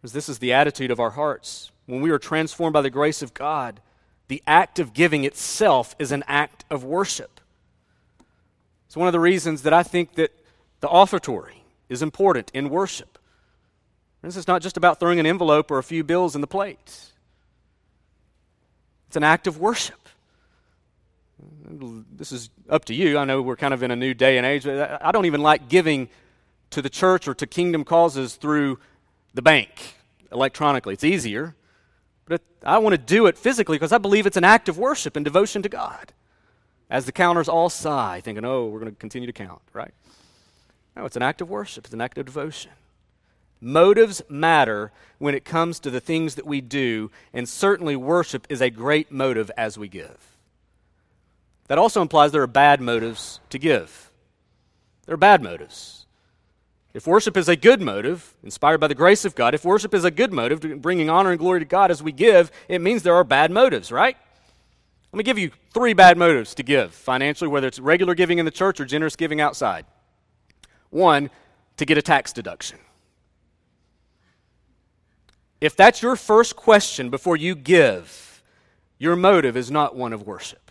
Because 0.00 0.12
this 0.12 0.28
is 0.28 0.38
the 0.38 0.52
attitude 0.52 0.90
of 0.90 1.00
our 1.00 1.10
hearts. 1.10 1.72
When 1.86 2.00
we 2.00 2.10
are 2.10 2.18
transformed 2.18 2.72
by 2.72 2.82
the 2.82 2.90
grace 2.90 3.22
of 3.22 3.34
God, 3.34 3.80
the 4.28 4.42
act 4.46 4.78
of 4.78 4.92
giving 4.92 5.24
itself 5.24 5.96
is 5.98 6.12
an 6.12 6.22
act 6.28 6.64
of 6.70 6.84
worship. 6.84 7.40
It's 8.86 8.96
one 8.96 9.08
of 9.08 9.12
the 9.12 9.20
reasons 9.20 9.62
that 9.62 9.72
I 9.72 9.82
think 9.82 10.14
that 10.14 10.32
the 10.80 10.88
offertory 10.88 11.64
is 11.88 12.02
important 12.02 12.50
in 12.54 12.70
worship. 12.70 13.18
This 14.22 14.36
is 14.36 14.48
not 14.48 14.62
just 14.62 14.76
about 14.76 15.00
throwing 15.00 15.18
an 15.18 15.26
envelope 15.26 15.70
or 15.70 15.78
a 15.78 15.82
few 15.82 16.04
bills 16.04 16.34
in 16.34 16.40
the 16.40 16.46
plate. 16.46 17.12
It's 19.08 19.16
an 19.16 19.24
act 19.24 19.46
of 19.46 19.58
worship 19.58 19.97
this 22.10 22.32
is 22.32 22.50
up 22.68 22.84
to 22.86 22.94
you. 22.94 23.18
I 23.18 23.24
know 23.24 23.42
we're 23.42 23.56
kind 23.56 23.74
of 23.74 23.82
in 23.82 23.90
a 23.90 23.96
new 23.96 24.14
day 24.14 24.38
and 24.38 24.46
age. 24.46 24.66
I 24.66 25.12
don't 25.12 25.26
even 25.26 25.42
like 25.42 25.68
giving 25.68 26.08
to 26.70 26.82
the 26.82 26.90
church 26.90 27.28
or 27.28 27.34
to 27.34 27.46
kingdom 27.46 27.84
causes 27.84 28.34
through 28.36 28.78
the 29.34 29.42
bank 29.42 29.96
electronically. 30.32 30.94
It's 30.94 31.04
easier. 31.04 31.54
But 32.26 32.42
I 32.62 32.78
want 32.78 32.94
to 32.94 32.98
do 32.98 33.26
it 33.26 33.38
physically 33.38 33.76
because 33.76 33.92
I 33.92 33.98
believe 33.98 34.26
it's 34.26 34.36
an 34.36 34.44
act 34.44 34.68
of 34.68 34.76
worship 34.76 35.16
and 35.16 35.24
devotion 35.24 35.62
to 35.62 35.68
God. 35.68 36.12
As 36.90 37.06
the 37.06 37.12
counters 37.12 37.48
all 37.48 37.68
sigh, 37.68 38.20
thinking, 38.22 38.44
oh, 38.44 38.66
we're 38.66 38.80
going 38.80 38.92
to 38.92 38.98
continue 38.98 39.26
to 39.26 39.32
count, 39.32 39.60
right? 39.72 39.92
No, 40.96 41.04
it's 41.04 41.16
an 41.16 41.22
act 41.22 41.40
of 41.40 41.50
worship, 41.50 41.84
it's 41.84 41.94
an 41.94 42.00
act 42.00 42.18
of 42.18 42.26
devotion. 42.26 42.72
Motives 43.60 44.22
matter 44.28 44.92
when 45.18 45.34
it 45.34 45.44
comes 45.44 45.80
to 45.80 45.90
the 45.90 46.00
things 46.00 46.36
that 46.36 46.46
we 46.46 46.60
do, 46.60 47.10
and 47.32 47.48
certainly 47.48 47.96
worship 47.96 48.46
is 48.48 48.60
a 48.60 48.70
great 48.70 49.12
motive 49.12 49.50
as 49.56 49.76
we 49.76 49.88
give. 49.88 50.37
That 51.68 51.78
also 51.78 52.02
implies 52.02 52.32
there 52.32 52.42
are 52.42 52.46
bad 52.46 52.80
motives 52.80 53.40
to 53.50 53.58
give. 53.58 54.10
There 55.06 55.14
are 55.14 55.18
bad 55.18 55.42
motives. 55.42 56.06
If 56.94 57.06
worship 57.06 57.36
is 57.36 57.48
a 57.48 57.56
good 57.56 57.80
motive, 57.80 58.34
inspired 58.42 58.78
by 58.78 58.88
the 58.88 58.94
grace 58.94 59.24
of 59.24 59.34
God, 59.34 59.54
if 59.54 59.64
worship 59.64 59.94
is 59.94 60.04
a 60.04 60.10
good 60.10 60.32
motive, 60.32 60.82
bringing 60.82 61.08
honor 61.10 61.30
and 61.30 61.38
glory 61.38 61.60
to 61.60 61.66
God 61.66 61.90
as 61.90 62.02
we 62.02 62.10
give, 62.12 62.50
it 62.68 62.80
means 62.80 63.02
there 63.02 63.14
are 63.14 63.24
bad 63.24 63.50
motives, 63.50 63.92
right? 63.92 64.16
Let 65.12 65.16
me 65.16 65.24
give 65.24 65.38
you 65.38 65.50
three 65.72 65.92
bad 65.92 66.18
motives 66.18 66.54
to 66.56 66.62
give 66.62 66.94
financially, 66.94 67.48
whether 67.48 67.66
it's 67.66 67.78
regular 67.78 68.14
giving 68.14 68.38
in 68.38 68.44
the 68.44 68.50
church 68.50 68.80
or 68.80 68.84
generous 68.84 69.16
giving 69.16 69.40
outside. 69.40 69.86
One, 70.90 71.30
to 71.76 71.84
get 71.84 71.98
a 71.98 72.02
tax 72.02 72.32
deduction. 72.32 72.78
If 75.60 75.76
that's 75.76 76.02
your 76.02 76.16
first 76.16 76.56
question 76.56 77.10
before 77.10 77.36
you 77.36 77.54
give, 77.54 78.42
your 78.98 79.16
motive 79.16 79.56
is 79.56 79.70
not 79.70 79.96
one 79.96 80.12
of 80.12 80.26
worship. 80.26 80.67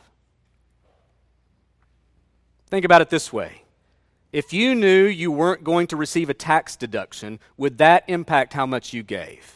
Think 2.69 2.85
about 2.85 3.01
it 3.01 3.09
this 3.09 3.31
way 3.31 3.63
if 4.31 4.51
you 4.51 4.75
knew 4.75 5.05
you 5.05 5.31
weren't 5.31 5.63
going 5.63 5.87
to 5.87 5.95
receive 5.95 6.29
a 6.29 6.33
tax 6.33 6.75
deduction, 6.75 7.39
would 7.55 7.77
that 7.77 8.03
impact 8.07 8.53
how 8.53 8.65
much 8.65 8.93
you 8.93 9.03
gave? 9.03 9.53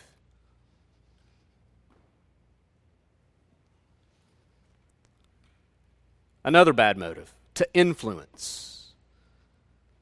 Another 6.44 6.74
bad 6.74 6.98
motive 6.98 7.34
to 7.54 7.68
influence. 7.74 8.94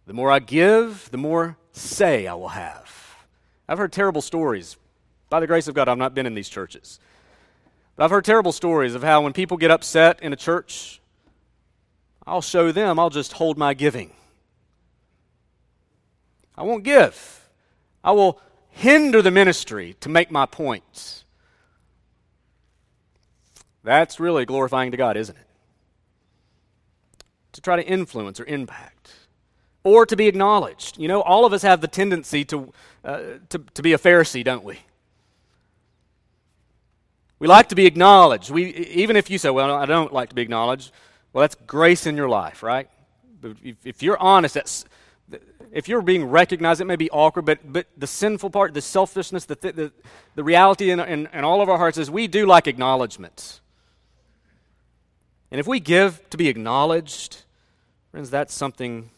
The 0.06 0.14
more 0.14 0.32
I 0.32 0.40
give, 0.40 1.10
the 1.12 1.18
more 1.18 1.58
say 1.72 2.28
I 2.28 2.34
will 2.36 2.50
have. 2.50 3.18
I've 3.68 3.78
heard 3.78 3.92
terrible 3.92 4.22
stories. 4.22 4.78
By 5.30 5.40
the 5.40 5.48
grace 5.48 5.68
of 5.68 5.76
God, 5.76 5.90
I've 5.90 5.98
not 5.98 6.16
been 6.16 6.26
in 6.26 6.36
these 6.36 6.50
churches. 6.50 7.00
But 7.96 8.06
I've 8.06 8.12
heard 8.12 8.24
terrible 8.24 8.52
stories 8.52 8.96
of 8.96 9.04
how 9.04 9.22
when 9.22 9.34
people 9.34 9.58
get 9.58 9.72
upset 9.72 10.24
in 10.24 10.32
a 10.32 10.38
church, 10.38 10.99
I'll 12.30 12.42
show 12.42 12.72
them, 12.72 13.00
I'll 13.00 13.10
just 13.10 13.34
hold 13.34 13.58
my 13.58 13.74
giving. 13.74 14.12
I 16.56 16.62
won't 16.62 16.84
give. 16.84 17.50
I 18.04 18.12
will 18.12 18.40
hinder 18.70 19.22
the 19.22 19.32
ministry 19.32 19.96
to 20.02 20.10
make 20.10 20.30
my 20.30 20.46
point. 20.46 21.24
That's 23.84 24.20
really 24.20 24.46
glorifying 24.46 24.92
to 24.92 24.98
God, 24.98 25.18
isn't 25.18 25.38
it? 25.38 25.46
To 27.54 27.62
try 27.62 27.78
to 27.78 27.86
influence 27.86 28.40
or 28.40 28.46
impact. 28.46 29.12
Or 29.84 30.06
to 30.06 30.16
be 30.16 30.28
acknowledged. 30.28 31.00
You 31.00 31.08
know, 31.08 31.22
all 31.22 31.46
of 31.46 31.54
us 31.54 31.64
have 31.64 31.82
the 31.82 31.88
tendency 31.88 32.46
to, 32.46 32.72
uh, 33.04 33.22
to, 33.50 33.60
to 33.74 33.82
be 33.82 33.94
a 33.94 33.98
Pharisee, 33.98 34.44
don't 34.44 34.64
we? 34.64 34.78
We 37.40 37.48
like 37.48 37.70
to 37.70 37.76
be 37.76 37.88
acknowledged. 37.88 38.52
We, 38.52 38.66
even 38.76 39.16
if 39.16 39.32
you 39.32 39.40
say, 39.40 39.50
well, 39.50 39.74
I 39.74 39.88
don't 39.88 40.14
like 40.14 40.30
to 40.30 40.36
be 40.36 40.42
acknowledged, 40.42 40.92
well, 41.34 41.42
that's 41.42 41.56
grace 41.68 42.06
in 42.06 42.16
your 42.16 42.30
life, 42.30 42.64
right? 42.64 42.90
If 43.84 44.04
you're 44.04 44.18
honest, 44.18 44.56
that's, 44.56 44.86
if 45.72 45.88
you're 45.88 46.02
being 46.02 46.26
recognized, 46.26 46.82
it 46.82 46.86
may 46.86 46.96
be 46.96 47.10
awkward, 47.12 47.46
but, 47.46 47.60
but 47.72 47.88
the 47.98 48.08
sinful 48.08 48.50
part, 48.50 48.74
the 48.74 48.82
selfishness, 48.82 49.46
the, 49.46 49.56
the, 49.56 49.92
the 50.36 50.44
reality 50.44 50.92
in, 50.92 51.00
in, 51.00 51.28
in 51.32 51.44
all 51.44 51.62
of 51.62 51.70
our 51.70 51.78
hearts 51.78 51.98
is 51.98 52.10
we 52.10 52.28
do 52.28 52.46
like 52.46 52.68
acknowledgments. 52.68 53.62
And 55.52 55.60
if 55.60 55.68
we 55.68 55.80
give 55.80 56.28
to 56.30 56.38
be 56.38 56.48
acknowledged, 56.48 57.44
friends, 58.12 58.30
that's 58.30 58.54
something 58.54 59.10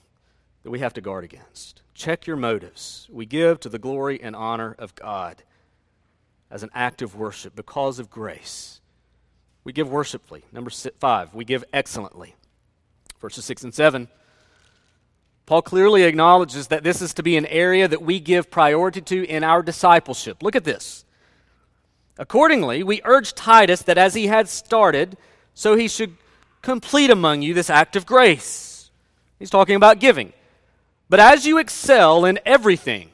that 0.63 0.69
we 0.69 0.79
have 0.79 0.93
to 0.93 1.01
guard 1.01 1.23
against. 1.23 1.81
Check 1.93 2.27
your 2.27 2.37
motives. 2.37 3.07
We 3.11 3.25
give 3.25 3.59
to 3.61 3.69
the 3.69 3.79
glory 3.79 4.21
and 4.21 4.35
honor 4.35 4.75
of 4.77 4.95
God 4.95 5.43
as 6.49 6.63
an 6.63 6.69
act 6.73 7.01
of 7.01 7.15
worship 7.15 7.55
because 7.55 7.99
of 7.99 8.09
grace. 8.09 8.80
We 9.63 9.73
give 9.73 9.89
worshipfully. 9.89 10.43
Number 10.51 10.71
five, 10.99 11.33
we 11.33 11.45
give 11.45 11.63
excellently. 11.71 12.35
Verses 13.19 13.45
6 13.45 13.63
and 13.65 13.73
7. 13.73 14.07
Paul 15.45 15.61
clearly 15.61 16.03
acknowledges 16.03 16.67
that 16.67 16.83
this 16.83 17.01
is 17.01 17.13
to 17.15 17.23
be 17.23 17.37
an 17.37 17.45
area 17.45 17.87
that 17.87 18.01
we 18.01 18.19
give 18.19 18.49
priority 18.49 19.01
to 19.01 19.25
in 19.25 19.43
our 19.43 19.61
discipleship. 19.61 20.41
Look 20.41 20.55
at 20.55 20.63
this. 20.63 21.05
Accordingly, 22.17 22.83
we 22.83 23.01
urge 23.03 23.33
Titus 23.33 23.81
that 23.83 23.97
as 23.97 24.13
he 24.13 24.27
had 24.27 24.47
started, 24.47 25.17
so 25.53 25.75
he 25.75 25.87
should 25.87 26.15
complete 26.61 27.09
among 27.09 27.41
you 27.41 27.53
this 27.53 27.69
act 27.69 27.95
of 27.95 28.05
grace. 28.05 28.91
He's 29.39 29.49
talking 29.49 29.75
about 29.75 29.99
giving. 29.99 30.33
But 31.09 31.19
as 31.19 31.45
you 31.45 31.57
excel 31.57 32.25
in 32.25 32.39
everything, 32.45 33.09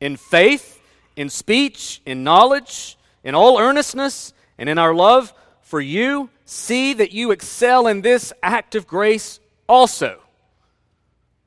in 0.00 0.16
faith, 0.16 0.80
in 1.16 1.30
speech, 1.30 2.02
in 2.04 2.24
knowledge, 2.24 2.98
in 3.24 3.34
all 3.34 3.58
earnestness, 3.58 4.32
and 4.58 4.68
in 4.68 4.78
our 4.78 4.94
love 4.94 5.32
for 5.72 5.80
you, 5.80 6.28
see 6.44 6.92
that 6.92 7.12
you 7.12 7.30
excel 7.30 7.86
in 7.86 8.02
this 8.02 8.30
act 8.42 8.74
of 8.74 8.86
grace 8.86 9.40
also. 9.66 10.20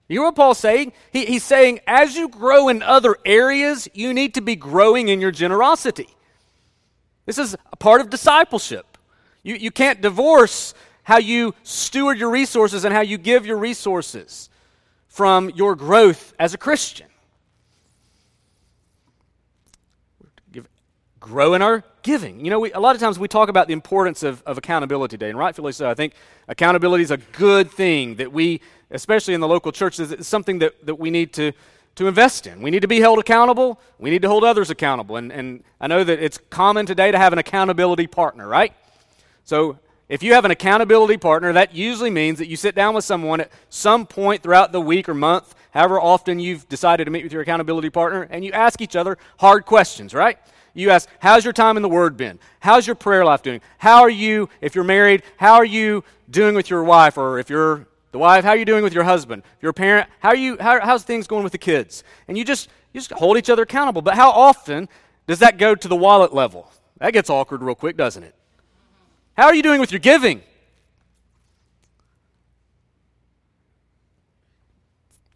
You 0.07 0.15
hear 0.15 0.23
what 0.23 0.35
Paul's 0.35 0.57
saying? 0.57 0.93
He, 1.13 1.27
he's 1.27 1.43
saying, 1.43 1.79
as 1.85 2.15
you 2.15 2.27
grow 2.27 2.67
in 2.69 2.81
other 2.81 3.17
areas, 3.23 3.87
you 3.93 4.15
need 4.15 4.33
to 4.33 4.41
be 4.41 4.55
growing 4.55 5.09
in 5.09 5.21
your 5.21 5.29
generosity. 5.29 6.09
This 7.27 7.37
is 7.37 7.55
a 7.71 7.75
part 7.75 8.01
of 8.01 8.09
discipleship. 8.09 8.97
You, 9.43 9.53
you 9.57 9.69
can't 9.69 10.01
divorce 10.01 10.73
how 11.03 11.19
you 11.19 11.53
steward 11.61 12.17
your 12.17 12.31
resources 12.31 12.83
and 12.83 12.95
how 12.95 13.01
you 13.01 13.19
give 13.19 13.45
your 13.45 13.57
resources 13.57 14.49
from 15.07 15.51
your 15.51 15.75
growth 15.75 16.33
as 16.39 16.55
a 16.55 16.57
Christian. 16.57 17.05
Grow 21.25 21.55
in 21.55 21.61
our 21.63 21.83
giving. 22.03 22.39
You 22.45 22.51
know, 22.51 22.59
we, 22.59 22.71
a 22.71 22.79
lot 22.79 22.95
of 22.95 23.01
times 23.01 23.17
we 23.17 23.27
talk 23.27 23.49
about 23.49 23.65
the 23.65 23.73
importance 23.73 24.21
of, 24.21 24.43
of 24.43 24.59
accountability 24.59 25.17
day, 25.17 25.29
and 25.29 25.37
rightfully 25.37 25.71
so. 25.71 25.89
I 25.89 25.95
think 25.95 26.13
accountability 26.47 27.03
is 27.03 27.09
a 27.09 27.17
good 27.17 27.71
thing 27.71 28.15
that 28.15 28.31
we, 28.31 28.61
especially 28.91 29.33
in 29.33 29.41
the 29.41 29.47
local 29.47 29.71
churches, 29.71 30.11
it's 30.11 30.27
something 30.27 30.59
that, 30.59 30.85
that 30.85 30.99
we 30.99 31.09
need 31.09 31.33
to, 31.33 31.51
to 31.95 32.07
invest 32.07 32.45
in. 32.45 32.61
We 32.61 32.69
need 32.69 32.83
to 32.83 32.87
be 32.87 32.99
held 32.99 33.17
accountable. 33.17 33.79
We 33.97 34.11
need 34.11 34.21
to 34.21 34.27
hold 34.27 34.43
others 34.43 34.69
accountable. 34.69 35.15
And, 35.15 35.33
and 35.33 35.63
I 35.81 35.87
know 35.87 36.03
that 36.03 36.23
it's 36.23 36.37
common 36.51 36.85
today 36.85 37.09
to 37.11 37.17
have 37.17 37.33
an 37.33 37.39
accountability 37.39 38.05
partner, 38.05 38.47
right? 38.47 38.73
So 39.43 39.79
if 40.07 40.21
you 40.21 40.35
have 40.35 40.45
an 40.45 40.51
accountability 40.51 41.17
partner, 41.17 41.53
that 41.53 41.73
usually 41.73 42.11
means 42.11 42.37
that 42.37 42.47
you 42.47 42.55
sit 42.55 42.75
down 42.75 42.93
with 42.93 43.03
someone 43.03 43.41
at 43.41 43.51
some 43.69 44.05
point 44.05 44.43
throughout 44.43 44.71
the 44.71 44.81
week 44.81 45.09
or 45.09 45.15
month, 45.15 45.55
however 45.71 45.99
often 45.99 46.39
you've 46.39 46.69
decided 46.69 47.05
to 47.05 47.11
meet 47.11 47.23
with 47.23 47.33
your 47.33 47.41
accountability 47.41 47.89
partner, 47.89 48.27
and 48.29 48.45
you 48.45 48.51
ask 48.51 48.79
each 48.79 48.95
other 48.95 49.17
hard 49.39 49.65
questions, 49.65 50.13
right? 50.13 50.37
You 50.75 50.91
ask, 50.91 51.09
How's 51.19 51.43
your 51.43 51.53
time 51.53 51.77
in 51.77 51.81
the 51.81 51.89
Word 51.89 52.17
been? 52.17 52.37
How's 52.59 52.85
your 52.85 52.95
prayer 52.95 53.25
life 53.25 53.41
doing? 53.41 53.61
How 53.79 54.01
are 54.01 54.09
you, 54.09 54.49
if 54.61 54.75
you're 54.75 54.83
married, 54.83 55.23
how 55.37 55.55
are 55.55 55.65
you 55.65 56.03
doing 56.29 56.53
with 56.53 56.69
your 56.69 56.83
wife? 56.83 57.17
Or 57.17 57.39
if 57.39 57.49
you're 57.49 57.87
the 58.11 58.19
wife, 58.19 58.43
how 58.43 58.51
are 58.51 58.57
you 58.57 58.65
doing 58.65 58.83
with 58.83 58.93
your 58.93 59.05
husband? 59.05 59.43
If 59.57 59.63
you're 59.63 59.71
a 59.71 59.73
parent, 59.73 60.09
how 60.19 60.29
are 60.29 60.35
you, 60.35 60.57
how, 60.59 60.79
how's 60.81 61.03
things 61.03 61.27
going 61.27 61.43
with 61.43 61.53
the 61.53 61.57
kids? 61.57 62.03
And 62.27 62.37
you 62.37 62.43
just, 62.45 62.69
you 62.93 62.99
just 62.99 63.11
hold 63.11 63.37
each 63.37 63.49
other 63.49 63.63
accountable. 63.63 64.01
But 64.01 64.15
how 64.15 64.29
often 64.31 64.89
does 65.27 65.39
that 65.39 65.57
go 65.57 65.75
to 65.75 65.87
the 65.87 65.95
wallet 65.95 66.33
level? 66.33 66.71
That 66.99 67.13
gets 67.13 67.29
awkward 67.29 67.63
real 67.63 67.75
quick, 67.75 67.97
doesn't 67.97 68.23
it? 68.23 68.35
How 69.37 69.45
are 69.45 69.55
you 69.55 69.63
doing 69.63 69.79
with 69.79 69.91
your 69.91 69.99
giving? 69.99 70.41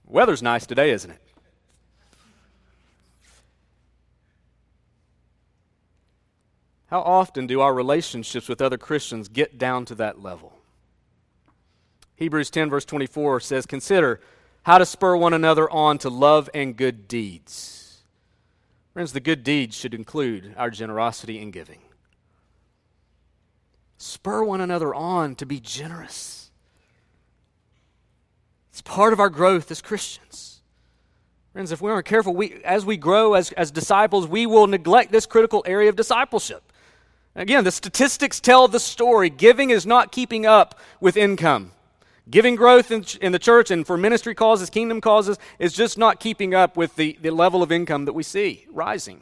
Weather's 0.05 0.41
nice 0.41 0.65
today, 0.65 0.91
isn't 0.91 1.11
it? 1.11 1.21
How 6.89 7.01
often 7.01 7.45
do 7.45 7.61
our 7.61 7.73
relationships 7.73 8.49
with 8.49 8.61
other 8.61 8.77
Christians 8.77 9.27
get 9.27 9.57
down 9.57 9.85
to 9.85 9.95
that 9.95 10.21
level? 10.21 10.53
Hebrews 12.15 12.49
10, 12.49 12.69
verse 12.69 12.85
24 12.85 13.39
says, 13.41 13.65
Consider 13.65 14.19
how 14.63 14.79
to 14.79 14.85
spur 14.85 15.15
one 15.15 15.33
another 15.33 15.69
on 15.69 15.99
to 15.99 16.09
love 16.09 16.49
and 16.53 16.75
good 16.75 17.07
deeds. 17.07 18.01
Friends, 18.93 19.13
the 19.13 19.19
good 19.19 19.43
deeds 19.43 19.75
should 19.75 19.93
include 19.93 20.53
our 20.57 20.69
generosity 20.69 21.41
and 21.41 21.53
giving. 21.53 21.79
Spur 23.97 24.43
one 24.43 24.59
another 24.59 24.93
on 24.93 25.35
to 25.35 25.45
be 25.45 25.59
generous. 25.59 26.49
It's 28.71 28.81
part 28.81 29.13
of 29.13 29.19
our 29.19 29.29
growth 29.29 29.69
as 29.71 29.81
Christians. 29.81 30.61
Friends, 31.53 31.71
if 31.71 31.81
we 31.81 31.91
aren't 31.91 32.05
careful, 32.05 32.33
we, 32.33 32.61
as 32.63 32.85
we 32.85 32.97
grow 32.97 33.33
as, 33.33 33.51
as 33.51 33.71
disciples, 33.71 34.27
we 34.27 34.45
will 34.45 34.67
neglect 34.67 35.11
this 35.11 35.25
critical 35.25 35.63
area 35.65 35.89
of 35.89 35.95
discipleship. 35.95 36.68
Again, 37.39 37.63
the 37.63 37.71
statistics 37.71 38.41
tell 38.41 38.67
the 38.67 38.81
story. 38.81 39.29
Giving 39.29 39.69
is 39.69 39.85
not 39.85 40.11
keeping 40.11 40.45
up 40.45 40.77
with 40.99 41.15
income. 41.15 41.71
Giving 42.29 42.57
growth 42.57 42.91
in, 42.91 43.05
in, 43.21 43.31
the 43.31 43.39
church 43.39 43.71
and 43.71 43.87
for 43.87 43.97
ministry 43.97 44.35
causes, 44.35 44.69
kingdom 44.69 44.99
causes, 44.99 45.39
is 45.57 45.71
just 45.71 45.97
not 45.97 46.19
keeping 46.19 46.53
up 46.53 46.75
with 46.75 46.97
the, 46.97 47.17
the 47.21 47.29
level 47.29 47.63
of 47.63 47.71
income 47.71 48.03
that 48.05 48.13
we 48.13 48.23
see 48.23 48.65
rising. 48.69 49.21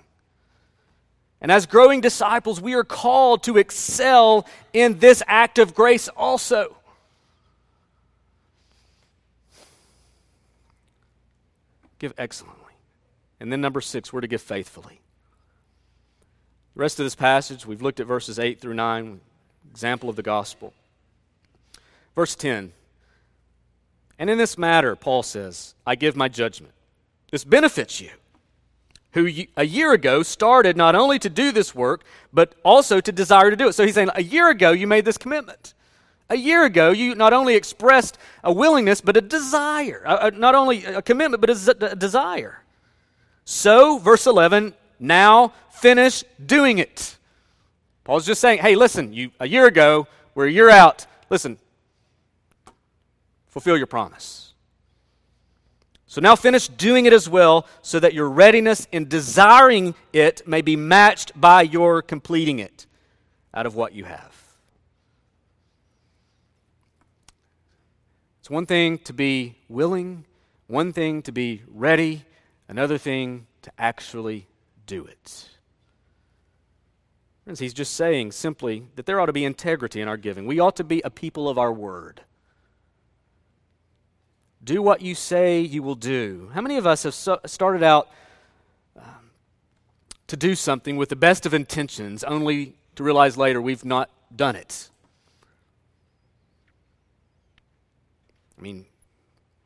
And 1.40 1.52
as 1.52 1.68
growing 1.68 2.02
disciples, 2.02 2.60
we 2.60 2.74
are 2.74 2.84
called 2.84 3.44
to 3.44 3.58
excel 3.58 4.48
in 4.74 4.98
this 4.98 5.22
act 5.28 5.60
of 5.60 5.76
grace 5.76 6.08
also. 6.08 6.76
Give 12.00 12.16
excellently. 12.18 12.74
And 13.40 13.52
then, 13.52 13.62
number 13.62 13.80
six, 13.80 14.12
we're 14.12 14.22
to 14.22 14.28
give 14.28 14.42
faithfully. 14.42 15.02
The 16.78 16.82
rest 16.82 17.00
of 17.00 17.08
this 17.08 17.16
passage, 17.16 17.66
we've 17.66 17.82
looked 17.82 18.00
at 18.00 18.06
verses 18.06 18.38
8 18.38 18.62
through 18.62 18.76
9, 18.76 19.20
example 19.72 20.10
of 20.10 20.16
the 20.16 20.22
gospel. 20.22 20.76
Verse 22.14 22.36
10 22.36 22.72
And 24.20 24.30
in 24.30 24.38
this 24.38 24.60
matter, 24.60 24.96
Paul 24.96 25.24
says, 25.24 25.74
I 25.88 25.96
give 25.96 26.16
my 26.16 26.28
judgment. 26.28 26.76
This 27.32 27.44
benefits 27.44 28.00
you, 28.00 28.12
who 29.14 29.28
a 29.58 29.66
year 29.66 29.92
ago 29.92 30.22
started 30.22 30.78
not 30.78 30.94
only 30.94 31.18
to 31.18 31.30
do 31.32 31.52
this 31.52 31.74
work, 31.74 32.04
but 32.32 32.54
also 32.64 33.02
to 33.02 33.12
desire 33.12 33.50
to 33.50 33.56
do 33.56 33.70
it. 33.70 33.74
So 33.74 33.84
he's 33.84 33.96
saying, 33.96 34.12
A 34.14 34.22
year 34.22 34.48
ago, 34.52 34.70
you 34.70 34.86
made 34.86 35.04
this 35.04 35.18
commitment. 35.18 35.74
A 36.30 36.38
year 36.38 36.64
ago, 36.64 36.92
you 36.92 37.16
not 37.16 37.34
only 37.34 37.56
expressed 37.56 38.20
a 38.44 38.54
willingness, 38.54 39.02
but 39.02 39.18
a 39.18 39.22
desire. 39.22 40.32
not 40.36 40.54
only 40.54 40.86
a 40.86 41.02
commitment, 41.02 41.42
but 41.42 41.50
a 41.50 41.96
desire. 41.96 42.62
So, 43.46 43.98
verse 43.98 44.28
11, 44.28 44.76
now 45.00 45.54
finish 45.70 46.24
doing 46.46 46.78
it. 46.78 47.18
Paul's 48.04 48.26
just 48.26 48.42
saying, 48.42 48.60
hey, 48.60 48.76
listen, 48.76 49.14
you 49.14 49.32
a 49.40 49.48
year 49.48 49.68
ago, 49.68 50.08
we're 50.34 50.48
a 50.48 50.52
year 50.52 50.70
out. 50.70 51.06
Listen, 51.30 51.58
fulfill 53.48 53.78
your 53.78 53.88
promise. 53.88 54.54
So 56.06 56.22
now 56.22 56.36
finish 56.36 56.68
doing 56.70 57.06
it 57.06 57.14
as 57.14 57.28
well, 57.28 57.68
so 57.82 58.00
that 58.00 58.14
your 58.14 58.30
readiness 58.30 58.88
in 58.92 59.08
desiring 59.08 59.94
it 60.14 60.48
may 60.48 60.62
be 60.62 60.76
matched 60.76 61.40
by 61.40 61.64
your 61.64 62.02
completing 62.02 62.60
it 62.60 62.88
out 63.54 63.66
of 63.66 63.76
what 63.76 63.94
you 63.94 64.06
have. 64.06 64.34
It's 68.40 68.50
one 68.50 68.66
thing 68.66 69.00
to 69.00 69.12
be 69.12 69.56
willing, 69.68 70.24
one 70.68 70.94
thing 70.94 71.22
to 71.24 71.34
be 71.34 71.62
ready, 71.68 72.24
another 72.70 72.98
thing 72.98 73.46
to 73.64 73.72
actually 73.78 74.48
do 74.88 75.06
it. 75.06 75.50
Friends, 77.44 77.60
he's 77.60 77.74
just 77.74 77.94
saying 77.94 78.32
simply 78.34 78.88
that 78.96 79.06
there 79.06 79.22
ought 79.22 79.28
to 79.28 79.34
be 79.34 79.46
integrity 79.46 80.02
in 80.02 80.08
our 80.08 80.18
giving. 80.18 80.48
We 80.48 80.60
ought 80.60 80.76
to 80.78 80.84
be 80.84 81.02
a 81.06 81.10
people 81.10 81.48
of 81.48 81.58
our 81.58 81.72
word. 81.72 82.22
Do 84.62 84.82
what 84.82 85.02
you 85.02 85.16
say 85.16 85.62
you 85.62 85.82
will 85.82 85.96
do. 85.96 86.50
How 86.54 86.60
many 86.60 86.76
of 86.78 86.86
us 86.86 87.04
have 87.04 87.14
so 87.14 87.40
started 87.46 87.84
out 87.84 88.10
um, 88.98 89.32
to 90.28 90.36
do 90.36 90.56
something 90.56 90.98
with 90.98 91.08
the 91.08 91.16
best 91.16 91.46
of 91.46 91.54
intentions 91.54 92.24
only 92.26 92.74
to 92.96 93.04
realize 93.04 93.38
later 93.38 93.62
we've 93.62 93.86
not 93.86 94.10
done 94.36 94.58
it? 94.58 94.90
I 98.58 98.62
mean, 98.62 98.88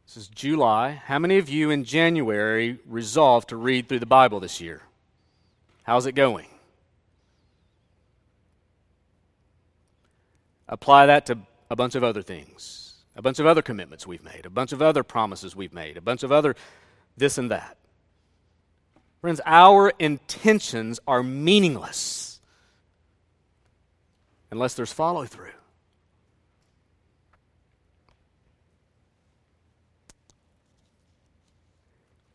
this 0.06 0.18
is 0.18 0.28
July. 0.28 1.02
How 1.06 1.18
many 1.18 1.40
of 1.40 1.50
you 1.50 1.72
in 1.72 1.84
January 1.84 2.78
resolved 2.86 3.50
to 3.50 3.56
read 3.56 3.88
through 3.88 4.02
the 4.02 4.06
Bible 4.06 4.40
this 4.40 4.62
year? 4.62 4.84
How's 5.84 6.06
it 6.06 6.14
going? 6.14 6.48
Apply 10.68 11.08
that 11.08 11.26
to 11.26 11.40
a 11.70 11.76
bunch 11.76 11.96
of 11.96 12.04
other 12.04 12.22
things, 12.22 12.96
a 13.16 13.22
bunch 13.22 13.40
of 13.40 13.46
other 13.46 13.62
commitments 13.62 14.08
we've 14.08 14.24
made, 14.24 14.46
a 14.46 14.50
bunch 14.50 14.72
of 14.72 14.82
other 14.82 15.04
promises 15.04 15.56
we've 15.56 15.74
made, 15.74 15.98
a 15.98 16.02
bunch 16.02 16.24
of 16.24 16.32
other 16.32 16.56
this 17.18 17.38
and 17.38 17.52
that. 17.52 17.78
Friends, 19.20 19.42
our 19.46 19.92
intentions 20.00 21.00
are 21.08 21.22
meaningless 21.22 22.40
unless 24.50 24.74
there's 24.74 24.92
follow 24.92 25.26
through. 25.26 25.52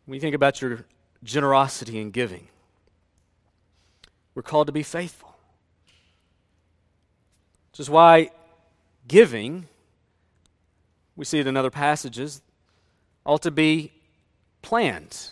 When 0.04 0.14
you 0.14 0.20
think 0.20 0.36
about 0.36 0.62
your 0.62 0.84
generosity 1.24 2.00
and 2.00 2.12
giving, 2.12 2.48
we're 4.36 4.42
called 4.42 4.66
to 4.66 4.72
be 4.72 4.82
faithful. 4.82 5.34
Which 7.72 7.80
is 7.80 7.90
why 7.90 8.30
giving, 9.08 9.66
we 11.16 11.24
see 11.24 11.38
it 11.38 11.46
in 11.46 11.56
other 11.56 11.70
passages, 11.70 12.42
ought 13.24 13.42
to 13.42 13.50
be 13.50 13.92
planned 14.60 15.30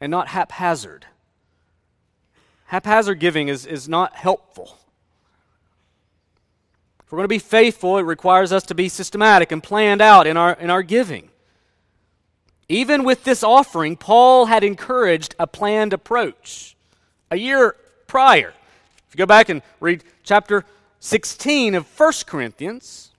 and 0.00 0.10
not 0.10 0.28
haphazard. 0.28 1.06
Haphazard 2.66 3.20
giving 3.20 3.46
is, 3.46 3.64
is 3.64 3.88
not 3.88 4.16
helpful. 4.16 4.76
If 7.04 7.12
we're 7.12 7.18
going 7.18 7.24
to 7.24 7.28
be 7.28 7.38
faithful, 7.38 7.98
it 7.98 8.02
requires 8.02 8.52
us 8.52 8.64
to 8.64 8.74
be 8.74 8.88
systematic 8.88 9.52
and 9.52 9.62
planned 9.62 10.02
out 10.02 10.26
in 10.26 10.36
our, 10.36 10.54
in 10.54 10.70
our 10.70 10.82
giving. 10.82 11.30
Even 12.68 13.04
with 13.04 13.22
this 13.22 13.44
offering, 13.44 13.96
Paul 13.96 14.46
had 14.46 14.64
encouraged 14.64 15.36
a 15.38 15.46
planned 15.46 15.92
approach 15.92 16.75
a 17.30 17.36
year 17.36 17.76
prior. 18.06 18.52
If 19.08 19.14
you 19.14 19.18
go 19.18 19.26
back 19.26 19.48
and 19.48 19.62
read 19.80 20.04
chapter 20.22 20.64
16 21.00 21.74
of 21.74 21.86
1 21.98 22.12
Corinthians, 22.26 23.10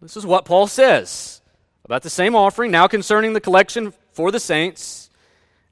this 0.00 0.16
is 0.16 0.26
what 0.26 0.44
Paul 0.44 0.66
says 0.66 1.40
about 1.84 2.02
the 2.02 2.10
same 2.10 2.34
offering, 2.34 2.70
now 2.70 2.86
concerning 2.86 3.32
the 3.32 3.40
collection 3.40 3.92
for 4.12 4.30
the 4.30 4.40
saints. 4.40 5.10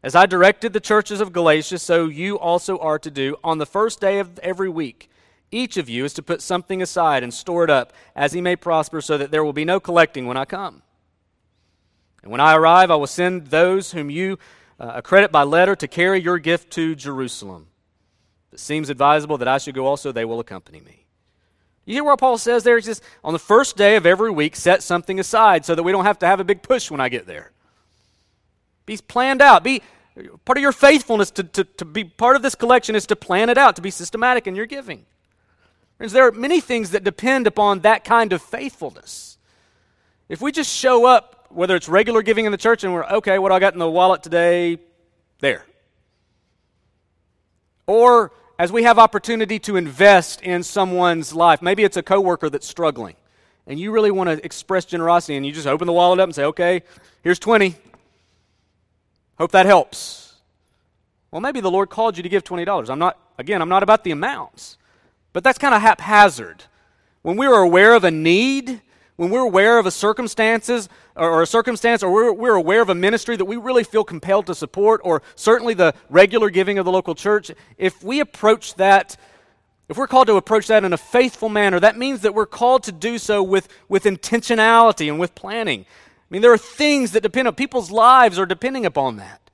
As 0.02 0.14
I 0.14 0.26
directed 0.26 0.72
the 0.72 0.80
churches 0.80 1.20
of 1.20 1.32
Galatia, 1.32 1.78
so 1.78 2.06
you 2.06 2.38
also 2.38 2.78
are 2.78 2.98
to 2.98 3.10
do. 3.10 3.36
On 3.44 3.58
the 3.58 3.66
first 3.66 4.00
day 4.00 4.18
of 4.18 4.38
every 4.38 4.68
week, 4.68 5.10
each 5.50 5.76
of 5.76 5.88
you 5.88 6.04
is 6.04 6.14
to 6.14 6.22
put 6.22 6.40
something 6.40 6.80
aside 6.80 7.22
and 7.22 7.34
store 7.34 7.64
it 7.64 7.70
up, 7.70 7.92
as 8.16 8.32
he 8.32 8.40
may 8.40 8.56
prosper, 8.56 9.00
so 9.00 9.18
that 9.18 9.30
there 9.30 9.44
will 9.44 9.52
be 9.52 9.64
no 9.64 9.78
collecting 9.78 10.26
when 10.26 10.36
I 10.36 10.44
come. 10.44 10.82
And 12.22 12.30
when 12.30 12.40
I 12.40 12.54
arrive, 12.54 12.90
I 12.90 12.96
will 12.96 13.06
send 13.06 13.48
those 13.48 13.92
whom 13.92 14.10
you 14.10 14.38
uh, 14.80 15.00
credit 15.02 15.30
by 15.30 15.42
letter 15.42 15.76
to 15.76 15.86
carry 15.86 16.20
your 16.20 16.38
gift 16.38 16.72
to 16.72 16.94
Jerusalem. 16.94 17.68
If 18.48 18.54
it 18.54 18.60
seems 18.60 18.88
advisable 18.88 19.38
that 19.38 19.46
I 19.46 19.58
should 19.58 19.74
go 19.74 19.86
also, 19.86 20.10
they 20.10 20.24
will 20.24 20.40
accompany 20.40 20.80
me. 20.80 21.06
You 21.84 21.94
hear 21.94 22.04
what 22.04 22.18
Paul 22.18 22.38
says 22.38 22.64
there? 22.64 22.76
He 22.76 22.82
says, 22.82 23.02
on 23.22 23.32
the 23.32 23.38
first 23.38 23.76
day 23.76 23.96
of 23.96 24.06
every 24.06 24.30
week, 24.30 24.56
set 24.56 24.82
something 24.82 25.20
aside 25.20 25.64
so 25.64 25.74
that 25.74 25.82
we 25.82 25.92
don't 25.92 26.04
have 26.04 26.18
to 26.20 26.26
have 26.26 26.40
a 26.40 26.44
big 26.44 26.62
push 26.62 26.90
when 26.90 27.00
I 27.00 27.08
get 27.08 27.26
there. 27.26 27.52
Be 28.86 28.96
planned 28.96 29.42
out. 29.42 29.62
Be 29.62 29.82
part 30.44 30.58
of 30.58 30.62
your 30.62 30.72
faithfulness 30.72 31.30
to, 31.32 31.44
to, 31.44 31.64
to 31.64 31.84
be 31.84 32.04
part 32.04 32.36
of 32.36 32.42
this 32.42 32.54
collection 32.54 32.94
is 32.94 33.06
to 33.06 33.16
plan 33.16 33.50
it 33.50 33.58
out, 33.58 33.76
to 33.76 33.82
be 33.82 33.90
systematic 33.90 34.46
in 34.46 34.56
your 34.56 34.66
giving. 34.66 35.04
Friends, 35.96 36.12
there 36.12 36.26
are 36.26 36.32
many 36.32 36.60
things 36.60 36.90
that 36.90 37.04
depend 37.04 37.46
upon 37.46 37.80
that 37.80 38.04
kind 38.04 38.32
of 38.32 38.40
faithfulness. 38.40 39.38
If 40.28 40.40
we 40.40 40.52
just 40.52 40.74
show 40.74 41.06
up, 41.06 41.39
whether 41.50 41.76
it's 41.76 41.88
regular 41.88 42.22
giving 42.22 42.46
in 42.46 42.52
the 42.52 42.58
church 42.58 42.84
and 42.84 42.92
we're, 42.92 43.04
okay, 43.04 43.38
what 43.38 43.52
I 43.52 43.58
got 43.58 43.72
in 43.72 43.78
the 43.78 43.90
wallet 43.90 44.22
today, 44.22 44.78
there. 45.40 45.64
Or 47.86 48.32
as 48.58 48.70
we 48.70 48.84
have 48.84 48.98
opportunity 48.98 49.58
to 49.60 49.76
invest 49.76 50.42
in 50.42 50.62
someone's 50.62 51.34
life, 51.34 51.62
maybe 51.62 51.82
it's 51.82 51.96
a 51.96 52.02
coworker 52.02 52.50
that's 52.50 52.66
struggling, 52.66 53.16
and 53.66 53.80
you 53.80 53.90
really 53.90 54.10
want 54.10 54.30
to 54.30 54.44
express 54.44 54.84
generosity, 54.84 55.36
and 55.36 55.44
you 55.44 55.52
just 55.52 55.66
open 55.66 55.86
the 55.86 55.92
wallet 55.92 56.20
up 56.20 56.24
and 56.24 56.34
say, 56.34 56.44
okay, 56.44 56.82
here's 57.22 57.38
20. 57.38 57.74
Hope 59.38 59.52
that 59.52 59.66
helps. 59.66 60.34
Well, 61.30 61.40
maybe 61.40 61.60
the 61.60 61.70
Lord 61.70 61.90
called 61.90 62.16
you 62.16 62.22
to 62.22 62.28
give 62.28 62.44
$20. 62.44 62.90
I'm 62.90 62.98
not, 62.98 63.18
again, 63.38 63.62
I'm 63.62 63.68
not 63.68 63.82
about 63.82 64.04
the 64.04 64.10
amounts, 64.10 64.76
but 65.32 65.42
that's 65.42 65.58
kind 65.58 65.74
of 65.74 65.80
haphazard. 65.80 66.64
When 67.22 67.36
we 67.36 67.46
are 67.46 67.62
aware 67.62 67.94
of 67.94 68.04
a 68.04 68.10
need, 68.10 68.82
when 69.20 69.28
we're 69.28 69.40
aware 69.40 69.78
of 69.78 69.84
a 69.84 69.90
circumstances 69.90 70.88
or, 71.14 71.42
a 71.42 71.46
circumstance 71.46 72.02
or 72.02 72.10
we're, 72.10 72.32
we're 72.32 72.54
aware 72.54 72.80
of 72.80 72.88
a 72.88 72.94
ministry 72.94 73.36
that 73.36 73.44
we 73.44 73.58
really 73.58 73.84
feel 73.84 74.02
compelled 74.02 74.46
to 74.46 74.54
support 74.54 74.98
or 75.04 75.20
certainly 75.34 75.74
the 75.74 75.92
regular 76.08 76.48
giving 76.48 76.78
of 76.78 76.86
the 76.86 76.90
local 76.90 77.14
church 77.14 77.50
if 77.76 78.02
we 78.02 78.20
approach 78.20 78.76
that 78.76 79.18
if 79.90 79.98
we're 79.98 80.06
called 80.06 80.28
to 80.28 80.36
approach 80.36 80.68
that 80.68 80.84
in 80.84 80.94
a 80.94 80.96
faithful 80.96 81.50
manner 81.50 81.78
that 81.78 81.98
means 81.98 82.22
that 82.22 82.32
we're 82.32 82.46
called 82.46 82.82
to 82.84 82.92
do 82.92 83.18
so 83.18 83.42
with, 83.42 83.68
with 83.90 84.04
intentionality 84.04 85.10
and 85.10 85.20
with 85.20 85.34
planning. 85.34 85.80
I 85.80 86.26
mean 86.30 86.40
there 86.40 86.54
are 86.54 86.58
things 86.58 87.12
that 87.12 87.22
depend 87.22 87.46
on 87.46 87.54
people's 87.54 87.90
lives 87.90 88.38
are 88.38 88.46
depending 88.46 88.86
upon 88.86 89.18
that. 89.18 89.50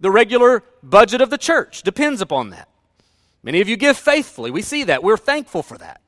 The 0.00 0.10
regular 0.10 0.64
budget 0.82 1.22
of 1.22 1.30
the 1.30 1.38
church 1.38 1.82
depends 1.82 2.20
upon 2.20 2.50
that. 2.50 2.68
Many 3.42 3.62
of 3.62 3.70
you 3.70 3.78
give 3.78 3.96
faithfully. 3.96 4.50
We 4.50 4.60
see 4.60 4.84
that. 4.84 5.02
We're 5.02 5.16
thankful 5.16 5.62
for 5.62 5.78
that 5.78 6.01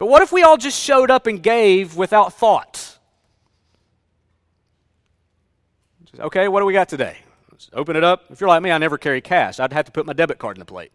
but 0.00 0.06
what 0.06 0.22
if 0.22 0.32
we 0.32 0.42
all 0.42 0.56
just 0.56 0.80
showed 0.80 1.10
up 1.10 1.26
and 1.26 1.42
gave 1.42 1.94
without 1.94 2.32
thought? 2.32 2.98
Okay, 6.18 6.48
what 6.48 6.60
do 6.60 6.66
we 6.66 6.72
got 6.72 6.88
today? 6.88 7.18
Let's 7.52 7.68
open 7.74 7.96
it 7.96 8.02
up. 8.02 8.24
If 8.30 8.40
you're 8.40 8.48
like 8.48 8.62
me, 8.62 8.70
I 8.70 8.78
never 8.78 8.96
carry 8.96 9.20
cash. 9.20 9.60
I'd 9.60 9.74
have 9.74 9.84
to 9.84 9.92
put 9.92 10.06
my 10.06 10.14
debit 10.14 10.38
card 10.38 10.56
in 10.56 10.60
the 10.60 10.64
plate 10.64 10.90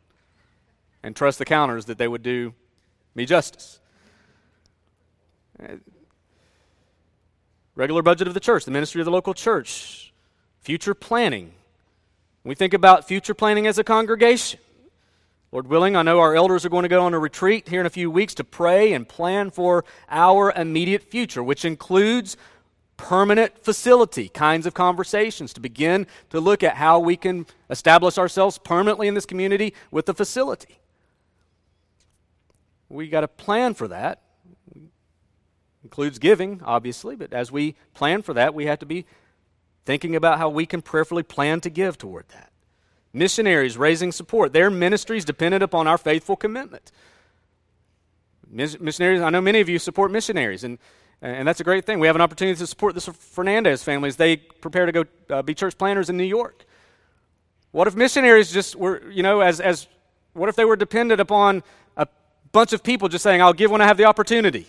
and 1.04 1.16
trust 1.16 1.38
the 1.38 1.46
counters 1.46 1.86
that 1.86 2.00
they 2.00 2.08
would 2.08 2.24
do 2.24 2.56
me 3.14 3.28
justice. 3.28 3.80
Eh, 5.60 5.76
regular 7.76 8.02
budget 8.02 8.28
of 8.28 8.34
the 8.34 8.40
church, 8.40 8.66
the 8.66 8.72
ministry 8.72 9.02
of 9.02 9.06
the 9.06 9.12
local 9.12 9.36
church, 9.36 10.12
future 10.62 10.96
planning. 10.96 11.54
We 12.44 12.56
think 12.56 12.74
about 12.74 13.08
future 13.08 13.36
planning 13.36 13.68
as 13.68 13.78
a 13.78 13.84
congregation. 13.84 14.60
Lord 15.56 15.68
willing, 15.68 15.96
I 15.96 16.02
know 16.02 16.20
our 16.20 16.36
elders 16.36 16.66
are 16.66 16.70
going 16.70 16.84
to 16.84 16.90
go 16.90 17.06
on 17.06 17.14
a 17.14 17.18
retreat 17.18 17.70
here 17.70 17.80
in 17.80 17.86
a 17.86 17.90
few 17.90 18.12
weeks 18.12 18.34
to 18.34 18.44
pray 18.44 18.92
and 18.92 19.08
plan 19.08 19.52
for 19.52 19.86
our 20.10 20.52
immediate 20.52 21.02
future, 21.02 21.42
which 21.42 21.64
includes 21.64 22.36
permanent 22.98 23.64
facility 23.64 24.28
kinds 24.28 24.66
of 24.66 24.74
conversations 24.74 25.54
to 25.54 25.62
begin 25.62 26.08
to 26.32 26.42
look 26.42 26.62
at 26.62 26.76
how 26.76 27.00
we 27.00 27.16
can 27.16 27.46
establish 27.70 28.18
ourselves 28.18 28.58
permanently 28.58 29.08
in 29.08 29.14
this 29.14 29.26
community 29.26 29.74
with 29.92 30.10
a 30.10 30.14
facility. 30.14 30.78
We 32.90 33.08
got 33.08 33.22
to 33.22 33.30
plan 33.30 33.76
for 33.76 33.88
that. 33.88 34.24
Includes 35.86 36.20
giving, 36.20 36.64
obviously, 36.66 37.16
but 37.16 37.32
as 37.32 37.50
we 37.50 37.76
plan 37.94 38.24
for 38.24 38.34
that, 38.34 38.54
we 38.54 38.66
have 38.66 38.80
to 38.80 38.86
be 38.86 39.06
thinking 39.86 40.18
about 40.18 40.38
how 40.38 40.50
we 40.50 40.66
can 40.66 40.82
prayerfully 40.82 41.24
plan 41.24 41.62
to 41.62 41.70
give 41.70 41.98
toward 41.98 42.28
that 42.34 42.52
missionaries 43.16 43.78
raising 43.78 44.12
support. 44.12 44.54
Their 44.54 44.70
ministries 44.70 45.26
dependent 45.26 45.64
upon 45.64 45.88
our 45.88 45.98
faithful 45.98 46.36
commitment. 46.36 46.92
Missionaries, 48.52 49.22
I 49.22 49.30
know 49.30 49.42
many 49.42 49.60
of 49.60 49.70
you 49.70 49.80
support 49.80 50.12
missionaries, 50.12 50.64
and, 50.64 50.78
and 51.22 51.48
that's 51.48 51.60
a 51.60 51.64
great 51.64 51.86
thing. 51.86 52.00
We 52.00 52.08
have 52.08 52.16
an 52.16 52.22
opportunity 52.22 52.58
to 52.58 52.68
support 52.68 52.94
the 52.94 53.02
Fernandez 53.02 53.84
families. 53.84 54.18
they 54.18 54.38
prepare 54.38 54.86
to 54.86 54.92
go 54.92 55.06
uh, 55.30 55.42
be 55.42 55.56
church 55.56 55.78
planners 55.78 56.10
in 56.10 56.18
New 56.18 56.24
York. 56.26 56.66
What 57.72 57.88
if 57.88 57.96
missionaries 57.96 58.52
just 58.52 58.76
were, 58.76 59.02
you 59.10 59.24
know, 59.24 59.42
as, 59.42 59.60
as 59.60 59.88
what 60.34 60.48
if 60.48 60.56
they 60.56 60.66
were 60.66 60.76
dependent 60.76 61.20
upon 61.20 61.64
a 61.98 62.08
bunch 62.52 62.72
of 62.72 62.84
people 62.84 63.10
just 63.10 63.24
saying, 63.24 63.42
I'll 63.42 63.54
give 63.54 63.72
when 63.72 63.82
I 63.82 63.86
have 63.86 63.98
the 63.98 64.06
opportunity? 64.06 64.68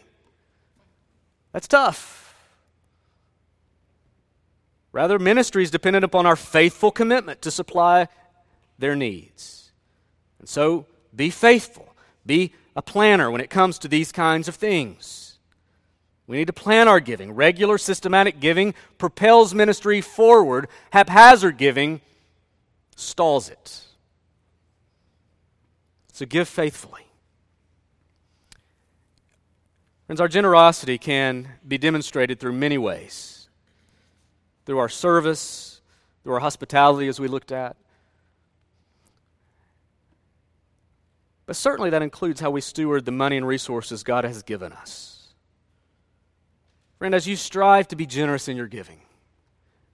That's 1.52 1.68
tough. 1.68 2.34
Rather, 4.92 5.18
ministry 5.18 5.62
is 5.62 5.70
dependent 5.70 6.04
upon 6.04 6.26
our 6.26 6.36
faithful 6.36 6.90
commitment 6.90 7.42
to 7.42 7.50
supply 7.50 8.08
their 8.78 8.96
needs. 8.96 9.70
And 10.38 10.48
so 10.48 10.86
be 11.14 11.30
faithful, 11.30 11.94
be 12.24 12.52
a 12.74 12.82
planner 12.82 13.30
when 13.30 13.40
it 13.40 13.50
comes 13.50 13.78
to 13.80 13.88
these 13.88 14.12
kinds 14.12 14.48
of 14.48 14.54
things. 14.54 15.38
We 16.26 16.36
need 16.36 16.48
to 16.48 16.52
plan 16.52 16.88
our 16.88 17.00
giving. 17.00 17.32
Regular, 17.32 17.78
systematic 17.78 18.40
giving 18.40 18.74
propels 18.98 19.54
ministry 19.54 20.00
forward, 20.00 20.68
haphazard 20.90 21.56
giving 21.56 22.00
stalls 22.96 23.48
it. 23.48 23.80
So 26.12 26.26
give 26.26 26.48
faithfully. 26.48 27.02
Friends, 30.06 30.20
our 30.20 30.28
generosity 30.28 30.98
can 30.98 31.48
be 31.66 31.78
demonstrated 31.78 32.40
through 32.40 32.52
many 32.52 32.78
ways 32.78 33.36
through 34.66 34.78
our 34.78 34.88
service, 34.88 35.80
through 36.22 36.34
our 36.34 36.40
hospitality, 36.40 37.06
as 37.06 37.20
we 37.20 37.28
looked 37.28 37.52
at. 37.52 37.76
But 41.46 41.56
certainly 41.56 41.90
that 41.90 42.02
includes 42.02 42.40
how 42.40 42.50
we 42.50 42.60
steward 42.60 43.04
the 43.04 43.12
money 43.12 43.36
and 43.36 43.46
resources 43.46 44.02
God 44.02 44.24
has 44.24 44.42
given 44.42 44.72
us. 44.72 45.28
Friend, 46.98 47.14
as 47.14 47.26
you 47.26 47.36
strive 47.36 47.88
to 47.88 47.96
be 47.96 48.06
generous 48.06 48.48
in 48.48 48.56
your 48.56 48.66
giving, 48.66 49.00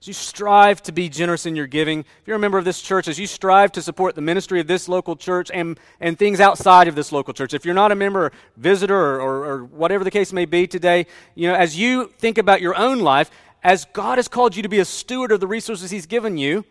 as 0.01 0.07
you 0.07 0.13
strive 0.13 0.81
to 0.83 0.91
be 0.91 1.09
generous 1.09 1.45
in 1.45 1.55
your 1.55 1.67
giving, 1.67 1.99
if 1.99 2.27
you're 2.27 2.37
a 2.37 2.39
member 2.39 2.57
of 2.57 2.65
this 2.65 2.81
church, 2.81 3.07
as 3.07 3.19
you 3.19 3.27
strive 3.27 3.71
to 3.73 3.81
support 3.81 4.15
the 4.15 4.21
ministry 4.21 4.59
of 4.59 4.67
this 4.67 4.89
local 4.89 5.15
church 5.15 5.51
and, 5.53 5.79
and 5.99 6.17
things 6.17 6.39
outside 6.39 6.87
of 6.87 6.95
this 6.95 7.11
local 7.11 7.33
church, 7.33 7.53
if 7.53 7.65
you're 7.65 7.73
not 7.73 7.91
a 7.91 7.95
member, 7.95 8.31
visitor, 8.57 8.97
or, 8.97 9.21
or, 9.21 9.45
or 9.45 9.63
whatever 9.65 10.03
the 10.03 10.11
case 10.11 10.33
may 10.33 10.45
be 10.45 10.65
today, 10.65 11.05
you 11.35 11.47
know, 11.47 11.55
as 11.55 11.77
you 11.77 12.07
think 12.17 12.37
about 12.37 12.61
your 12.61 12.75
own 12.75 12.99
life, 12.99 13.29
as 13.63 13.85
God 13.93 14.17
has 14.17 14.27
called 14.27 14.55
you 14.55 14.63
to 14.63 14.69
be 14.69 14.79
a 14.79 14.85
steward 14.85 15.31
of 15.31 15.39
the 15.39 15.47
resources 15.47 15.91
He's 15.91 16.05
given 16.05 16.37
you, 16.37 16.65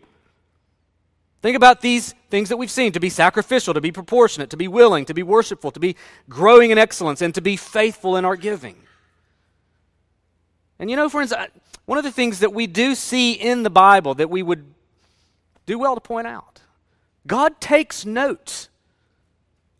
think 1.43 1.55
about 1.55 1.81
these 1.81 2.15
things 2.31 2.49
that 2.49 2.57
we've 2.57 2.71
seen 2.71 2.91
to 2.93 2.99
be 2.99 3.09
sacrificial, 3.09 3.75
to 3.75 3.81
be 3.81 3.91
proportionate, 3.91 4.49
to 4.49 4.57
be 4.57 4.67
willing, 4.67 5.05
to 5.05 5.13
be 5.13 5.21
worshipful, 5.21 5.69
to 5.69 5.79
be 5.79 5.95
growing 6.27 6.71
in 6.71 6.79
excellence, 6.79 7.21
and 7.21 7.35
to 7.35 7.41
be 7.41 7.55
faithful 7.55 8.17
in 8.17 8.25
our 8.25 8.35
giving. 8.35 8.77
And 10.79 10.89
you 10.89 10.95
know, 10.95 11.09
friends, 11.09 11.31
one 11.85 11.97
of 11.97 12.03
the 12.03 12.11
things 12.11 12.39
that 12.39 12.53
we 12.53 12.65
do 12.65 12.95
see 12.95 13.33
in 13.33 13.61
the 13.61 13.69
Bible 13.69 14.15
that 14.15 14.29
we 14.29 14.41
would 14.41 14.65
do 15.65 15.77
well 15.77 15.95
to 15.95 16.01
point 16.01 16.27
out 16.27 16.61
God 17.27 17.61
takes 17.61 18.05
note 18.05 18.69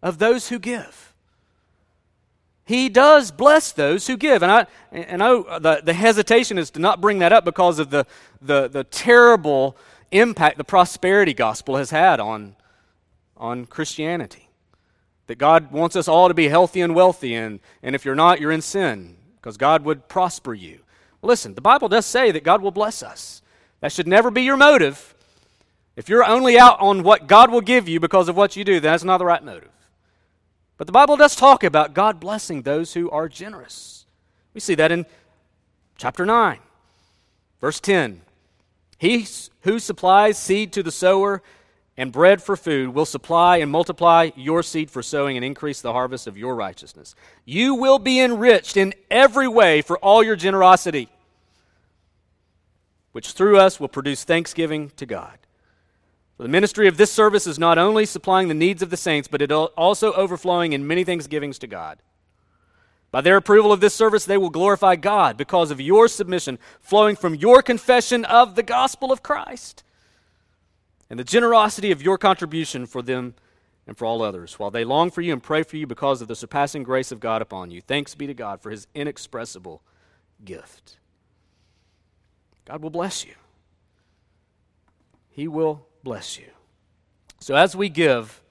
of 0.02 0.20
those 0.20 0.50
who 0.50 0.60
give. 0.60 1.14
He 2.66 2.88
does 2.88 3.32
bless 3.32 3.72
those 3.72 4.08
who 4.08 4.16
give. 4.16 4.42
And 4.42 4.52
I, 4.52 4.68
and 4.92 5.22
I 5.22 5.60
the, 5.60 5.82
the 5.84 5.94
hesitation 5.94 6.58
is 6.58 6.72
to 6.72 6.80
not 6.80 7.02
bring 7.02 7.20
that 7.20 7.34
up 7.34 7.44
because 7.44 7.80
of 7.80 7.90
the, 7.90 8.06
the, 8.42 8.68
the 8.70 8.84
terrible 8.86 9.76
impact 10.14 10.58
the 10.58 10.64
prosperity 10.64 11.34
gospel 11.34 11.78
has 11.78 11.90
had 11.90 12.20
on, 12.20 12.56
on 13.38 13.66
Christianity. 13.66 14.50
That 15.28 15.38
God 15.38 15.72
wants 15.72 15.96
us 15.96 16.08
all 16.08 16.28
to 16.28 16.34
be 16.34 16.50
healthy 16.50 16.82
and 16.82 16.94
wealthy, 16.94 17.34
and, 17.34 17.60
and 17.82 17.96
if 17.96 18.06
you're 18.06 18.16
not, 18.16 18.42
you're 18.42 18.52
in 18.52 18.62
sin 18.62 19.16
because 19.36 19.58
God 19.58 19.84
would 19.86 20.08
prosper 20.08 20.54
you. 20.54 20.80
Listen, 21.22 21.54
the 21.54 21.62
Bible 21.62 21.88
does 21.88 22.06
say 22.06 22.32
that 22.32 22.44
God 22.44 22.62
will 22.62 22.72
bless 22.72 23.02
us. 23.02 23.42
That 23.80 23.92
should 23.92 24.08
never 24.08 24.32
be 24.32 24.44
your 24.44 24.58
motive. 24.58 25.16
If 25.96 26.10
you're 26.10 26.26
only 26.26 26.58
out 26.58 26.80
on 26.80 27.04
what 27.04 27.28
God 27.28 27.52
will 27.52 27.62
give 27.62 27.88
you 27.88 28.00
because 28.00 28.28
of 28.28 28.36
what 28.36 28.56
you 28.56 28.64
do, 28.64 28.80
that's 28.80 29.04
not 29.04 29.18
the 29.18 29.26
right 29.26 29.44
motive. 29.44 29.70
But 30.78 30.88
the 30.88 30.94
Bible 30.94 31.18
does 31.18 31.36
talk 31.36 31.64
about 31.64 31.94
God 31.94 32.20
blessing 32.20 32.62
those 32.62 32.94
who 32.94 33.10
are 33.10 33.30
generous. 33.30 34.06
We 34.54 34.60
see 34.60 34.76
that 34.76 34.92
in 34.92 35.06
chapter 35.98 36.26
9, 36.26 36.60
verse 37.62 37.80
10. 37.80 38.22
He 39.04 39.28
who 39.64 39.80
supplies 39.80 40.38
seed 40.38 40.72
to 40.72 40.82
the 40.82 40.90
sower 40.90 41.44
and 41.98 42.10
bread 42.10 42.42
for 42.42 42.56
food 42.56 42.94
will 42.94 43.04
supply 43.06 43.58
and 43.58 43.70
multiply 43.70 44.30
your 44.38 44.64
seed 44.64 44.90
for 44.90 45.04
sowing 45.04 45.36
and 45.36 45.44
increase 45.46 45.82
the 45.82 45.92
harvest 45.92 46.26
of 46.26 46.38
your 46.38 46.56
righteousness. 46.56 47.14
You 47.44 47.76
will 47.76 48.00
be 48.00 48.22
enriched 48.22 48.78
in 48.78 48.94
every 49.12 49.50
way 49.50 49.82
for 49.82 49.98
all 49.98 50.24
your 50.24 50.38
generosity, 50.38 51.10
which 53.12 53.34
through 53.34 53.60
us 53.60 53.78
will 53.78 53.90
produce 53.90 54.24
thanksgiving 54.24 54.90
to 54.96 55.06
God. 55.06 55.38
The 56.38 56.48
ministry 56.48 56.88
of 56.88 56.96
this 56.96 57.12
service 57.12 57.46
is 57.46 57.60
not 57.60 57.78
only 57.78 58.06
supplying 58.06 58.48
the 58.48 58.54
needs 58.54 58.82
of 58.82 58.90
the 58.90 58.96
saints, 58.96 59.28
but 59.28 59.42
it 59.42 59.52
also 59.52 60.14
overflowing 60.14 60.72
in 60.72 60.88
many 60.88 61.04
thanksgivings 61.04 61.60
to 61.60 61.68
God. 61.68 62.00
By 63.14 63.22
their 63.22 63.38
approval 63.38 63.72
of 63.72 63.80
this 63.80 63.94
service, 63.94 64.26
they 64.26 64.40
will 64.40 64.50
glorify 64.50 64.96
God 64.96 65.38
because 65.38 65.70
of 65.70 65.80
your 65.80 66.08
submission 66.08 66.58
flowing 66.82 67.16
from 67.16 67.36
your 67.36 67.62
confession 67.62 68.26
of 68.26 68.56
the 68.56 68.64
gospel 68.64 69.12
of 69.12 69.22
Christ 69.22 69.84
and 71.12 71.20
the 71.20 71.24
generosity 71.24 71.92
of 71.92 72.02
your 72.02 72.18
contribution 72.18 72.88
for 72.88 73.04
them 73.04 73.36
and 73.86 73.96
for 73.96 74.06
all 74.06 74.24
others, 74.24 74.58
while 74.58 74.72
they 74.72 74.84
long 74.84 75.12
for 75.12 75.22
you 75.22 75.32
and 75.32 75.44
pray 75.44 75.62
for 75.62 75.78
you 75.78 75.86
because 75.86 76.24
of 76.24 76.28
the 76.28 76.36
surpassing 76.36 76.82
grace 76.82 77.12
of 77.12 77.20
God 77.20 77.44
upon 77.44 77.70
you. 77.70 77.82
Thanks 77.82 78.16
be 78.16 78.26
to 78.26 78.34
God 78.34 78.62
for 78.62 78.72
his 78.72 78.88
inexpressible 78.96 79.84
gift. 80.44 80.98
God 82.66 82.82
will 82.82 82.90
bless 82.90 83.24
you. 83.24 83.36
He 85.30 85.48
will 85.48 85.86
bless 86.02 86.40
you. 86.40 86.48
So, 87.40 87.54
as 87.54 87.76
we 87.76 87.90
give, 87.90 88.42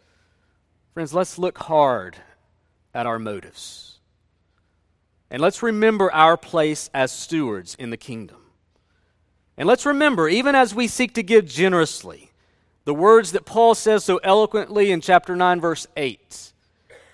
friends, 0.94 1.12
let's 1.12 1.36
look 1.36 1.58
hard 1.58 2.18
at 2.94 3.06
our 3.06 3.18
motives. 3.18 3.91
And 5.32 5.40
let's 5.40 5.62
remember 5.62 6.12
our 6.12 6.36
place 6.36 6.90
as 6.92 7.10
stewards 7.10 7.74
in 7.78 7.88
the 7.88 7.96
kingdom. 7.96 8.36
And 9.56 9.66
let's 9.66 9.86
remember, 9.86 10.28
even 10.28 10.54
as 10.54 10.74
we 10.74 10.86
seek 10.86 11.14
to 11.14 11.22
give 11.22 11.46
generously, 11.46 12.30
the 12.84 12.92
words 12.92 13.32
that 13.32 13.46
Paul 13.46 13.74
says 13.74 14.04
so 14.04 14.18
eloquently 14.18 14.92
in 14.92 15.00
chapter 15.00 15.34
9, 15.34 15.58
verse 15.58 15.86
8. 15.96 16.52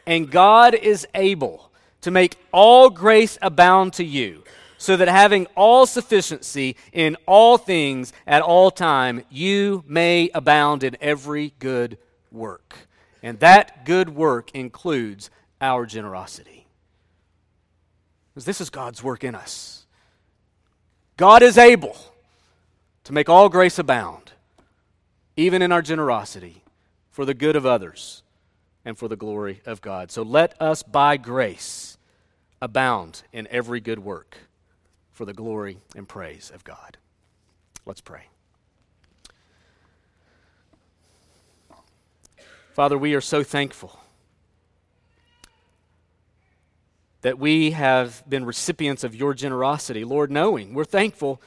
And 0.04 0.32
God 0.32 0.74
is 0.74 1.06
able 1.14 1.70
to 2.00 2.10
make 2.10 2.36
all 2.50 2.90
grace 2.90 3.38
abound 3.40 3.92
to 3.94 4.04
you, 4.04 4.42
so 4.78 4.96
that 4.96 5.08
having 5.08 5.46
all 5.54 5.86
sufficiency 5.86 6.74
in 6.92 7.16
all 7.24 7.56
things 7.56 8.12
at 8.26 8.42
all 8.42 8.72
time, 8.72 9.22
you 9.30 9.84
may 9.86 10.28
abound 10.34 10.82
in 10.82 10.96
every 11.00 11.54
good 11.60 11.98
work. 12.32 12.88
And 13.22 13.38
that 13.38 13.84
good 13.84 14.10
work 14.10 14.50
includes 14.54 15.30
our 15.60 15.86
generosity. 15.86 16.67
Because 18.38 18.46
this 18.46 18.60
is 18.60 18.70
God's 18.70 19.02
work 19.02 19.24
in 19.24 19.34
us. 19.34 19.84
God 21.16 21.42
is 21.42 21.58
able 21.58 21.96
to 23.02 23.12
make 23.12 23.28
all 23.28 23.48
grace 23.48 23.80
abound 23.80 24.30
even 25.34 25.60
in 25.60 25.72
our 25.72 25.82
generosity, 25.82 26.62
for 27.10 27.24
the 27.24 27.34
good 27.34 27.56
of 27.56 27.66
others 27.66 28.22
and 28.84 28.96
for 28.96 29.08
the 29.08 29.16
glory 29.16 29.60
of 29.66 29.80
God. 29.80 30.12
So 30.12 30.22
let 30.22 30.54
us, 30.62 30.84
by 30.84 31.16
grace, 31.16 31.98
abound 32.62 33.24
in 33.32 33.48
every 33.50 33.80
good 33.80 33.98
work 33.98 34.36
for 35.10 35.24
the 35.24 35.34
glory 35.34 35.78
and 35.96 36.08
praise 36.08 36.52
of 36.54 36.62
God. 36.62 36.96
Let's 37.86 38.00
pray. 38.00 38.28
Father, 42.72 42.96
we 42.96 43.14
are 43.14 43.20
so 43.20 43.42
thankful 43.42 43.98
that 47.22 47.38
we 47.38 47.72
have 47.72 48.22
been 48.28 48.44
recipients 48.44 49.04
of 49.04 49.14
your 49.14 49.34
generosity. 49.34 50.04
Lord, 50.04 50.30
knowing 50.30 50.74
we're 50.74 50.84
thankful 50.84 51.40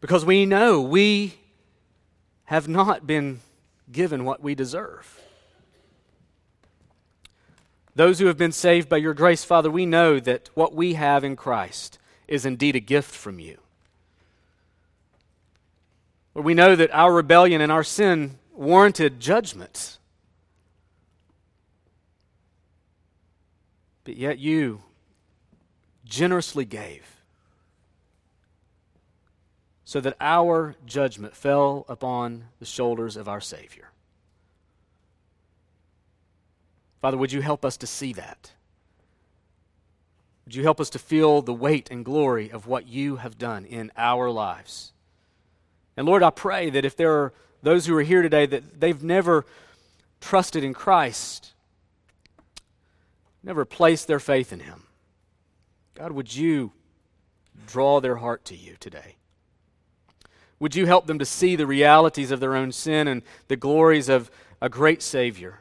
because 0.00 0.24
we 0.24 0.44
know 0.44 0.80
we 0.80 1.34
have 2.44 2.68
not 2.68 3.06
been 3.06 3.40
given 3.90 4.24
what 4.24 4.42
we 4.42 4.54
deserve. 4.54 5.20
Those 7.94 8.18
who 8.18 8.26
have 8.26 8.38
been 8.38 8.52
saved 8.52 8.88
by 8.88 8.96
your 8.96 9.14
grace, 9.14 9.44
Father, 9.44 9.70
we 9.70 9.86
know 9.86 10.18
that 10.18 10.50
what 10.54 10.74
we 10.74 10.94
have 10.94 11.24
in 11.24 11.36
Christ 11.36 11.98
is 12.26 12.46
indeed 12.46 12.74
a 12.74 12.80
gift 12.80 13.14
from 13.14 13.38
you. 13.38 13.58
Lord, 16.34 16.46
we 16.46 16.54
know 16.54 16.74
that 16.74 16.94
our 16.94 17.12
rebellion 17.12 17.60
and 17.60 17.70
our 17.70 17.84
sin 17.84 18.38
warranted 18.54 19.20
judgment. 19.20 19.98
But 24.04 24.16
yet 24.16 24.38
you 24.38 24.82
generously 26.04 26.64
gave 26.64 27.22
so 29.84 30.00
that 30.00 30.16
our 30.20 30.74
judgment 30.86 31.36
fell 31.36 31.84
upon 31.88 32.44
the 32.58 32.64
shoulders 32.64 33.16
of 33.16 33.28
our 33.28 33.40
Savior. 33.40 33.90
Father, 37.00 37.16
would 37.16 37.32
you 37.32 37.42
help 37.42 37.64
us 37.64 37.76
to 37.78 37.86
see 37.86 38.12
that? 38.12 38.52
Would 40.44 40.54
you 40.54 40.62
help 40.62 40.80
us 40.80 40.90
to 40.90 40.98
feel 40.98 41.42
the 41.42 41.52
weight 41.52 41.90
and 41.90 42.04
glory 42.04 42.50
of 42.50 42.66
what 42.66 42.86
you 42.86 43.16
have 43.16 43.38
done 43.38 43.64
in 43.64 43.92
our 43.96 44.30
lives? 44.30 44.92
And 45.96 46.06
Lord, 46.06 46.22
I 46.22 46.30
pray 46.30 46.70
that 46.70 46.84
if 46.84 46.96
there 46.96 47.12
are 47.12 47.32
those 47.62 47.86
who 47.86 47.96
are 47.96 48.02
here 48.02 48.22
today 48.22 48.46
that 48.46 48.80
they've 48.80 49.02
never 49.02 49.44
trusted 50.20 50.64
in 50.64 50.74
Christ, 50.74 51.52
never 53.42 53.64
placed 53.64 54.06
their 54.06 54.20
faith 54.20 54.52
in 54.52 54.60
Him, 54.60 54.84
God, 55.94 56.12
would 56.12 56.34
you 56.34 56.72
draw 57.66 58.00
their 58.00 58.16
heart 58.16 58.44
to 58.46 58.56
you 58.56 58.76
today? 58.80 59.16
Would 60.58 60.76
you 60.76 60.86
help 60.86 61.06
them 61.06 61.18
to 61.18 61.24
see 61.24 61.56
the 61.56 61.66
realities 61.66 62.30
of 62.30 62.40
their 62.40 62.54
own 62.54 62.70
sin 62.72 63.08
and 63.08 63.22
the 63.48 63.56
glories 63.56 64.08
of 64.08 64.30
a 64.60 64.68
great 64.68 65.02
Savior? 65.02 65.60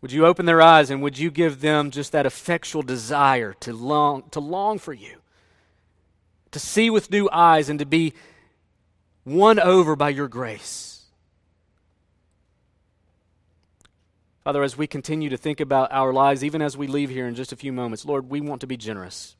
Would 0.00 0.12
you 0.12 0.26
open 0.26 0.46
their 0.46 0.62
eyes 0.62 0.90
and 0.90 1.02
would 1.02 1.18
you 1.18 1.30
give 1.30 1.60
them 1.60 1.90
just 1.90 2.12
that 2.12 2.26
effectual 2.26 2.82
desire 2.82 3.54
to 3.60 3.72
long, 3.72 4.24
to 4.30 4.40
long 4.40 4.78
for 4.78 4.92
you, 4.92 5.16
to 6.52 6.58
see 6.58 6.90
with 6.90 7.10
new 7.10 7.28
eyes 7.32 7.68
and 7.68 7.78
to 7.78 7.86
be 7.86 8.12
won 9.24 9.58
over 9.58 9.96
by 9.96 10.10
your 10.10 10.28
grace? 10.28 10.97
Father, 14.48 14.62
as 14.62 14.78
we 14.78 14.86
continue 14.86 15.28
to 15.28 15.36
think 15.36 15.60
about 15.60 15.92
our 15.92 16.10
lives, 16.10 16.42
even 16.42 16.62
as 16.62 16.74
we 16.74 16.86
leave 16.86 17.10
here 17.10 17.28
in 17.28 17.34
just 17.34 17.52
a 17.52 17.56
few 17.56 17.70
moments, 17.70 18.06
Lord, 18.06 18.30
we 18.30 18.40
want 18.40 18.62
to 18.62 18.66
be 18.66 18.78
generous. 18.78 19.36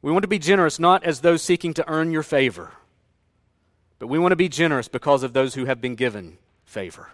We 0.00 0.12
want 0.12 0.22
to 0.22 0.28
be 0.28 0.38
generous 0.38 0.78
not 0.78 1.02
as 1.02 1.22
those 1.22 1.42
seeking 1.42 1.74
to 1.74 1.88
earn 1.88 2.12
your 2.12 2.22
favor, 2.22 2.70
but 3.98 4.06
we 4.06 4.16
want 4.16 4.30
to 4.30 4.36
be 4.36 4.48
generous 4.48 4.86
because 4.86 5.24
of 5.24 5.32
those 5.32 5.54
who 5.56 5.64
have 5.64 5.80
been 5.80 5.96
given 5.96 6.38
favor. 6.64 7.10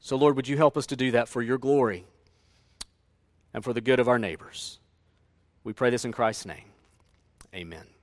So, 0.00 0.16
Lord, 0.16 0.36
would 0.36 0.48
you 0.48 0.56
help 0.56 0.74
us 0.74 0.86
to 0.86 0.96
do 0.96 1.10
that 1.10 1.28
for 1.28 1.42
your 1.42 1.58
glory 1.58 2.06
and 3.52 3.62
for 3.62 3.74
the 3.74 3.82
good 3.82 4.00
of 4.00 4.08
our 4.08 4.18
neighbors? 4.18 4.78
We 5.64 5.74
pray 5.74 5.90
this 5.90 6.06
in 6.06 6.12
Christ's 6.12 6.46
name. 6.46 6.70
Amen. 7.54 7.93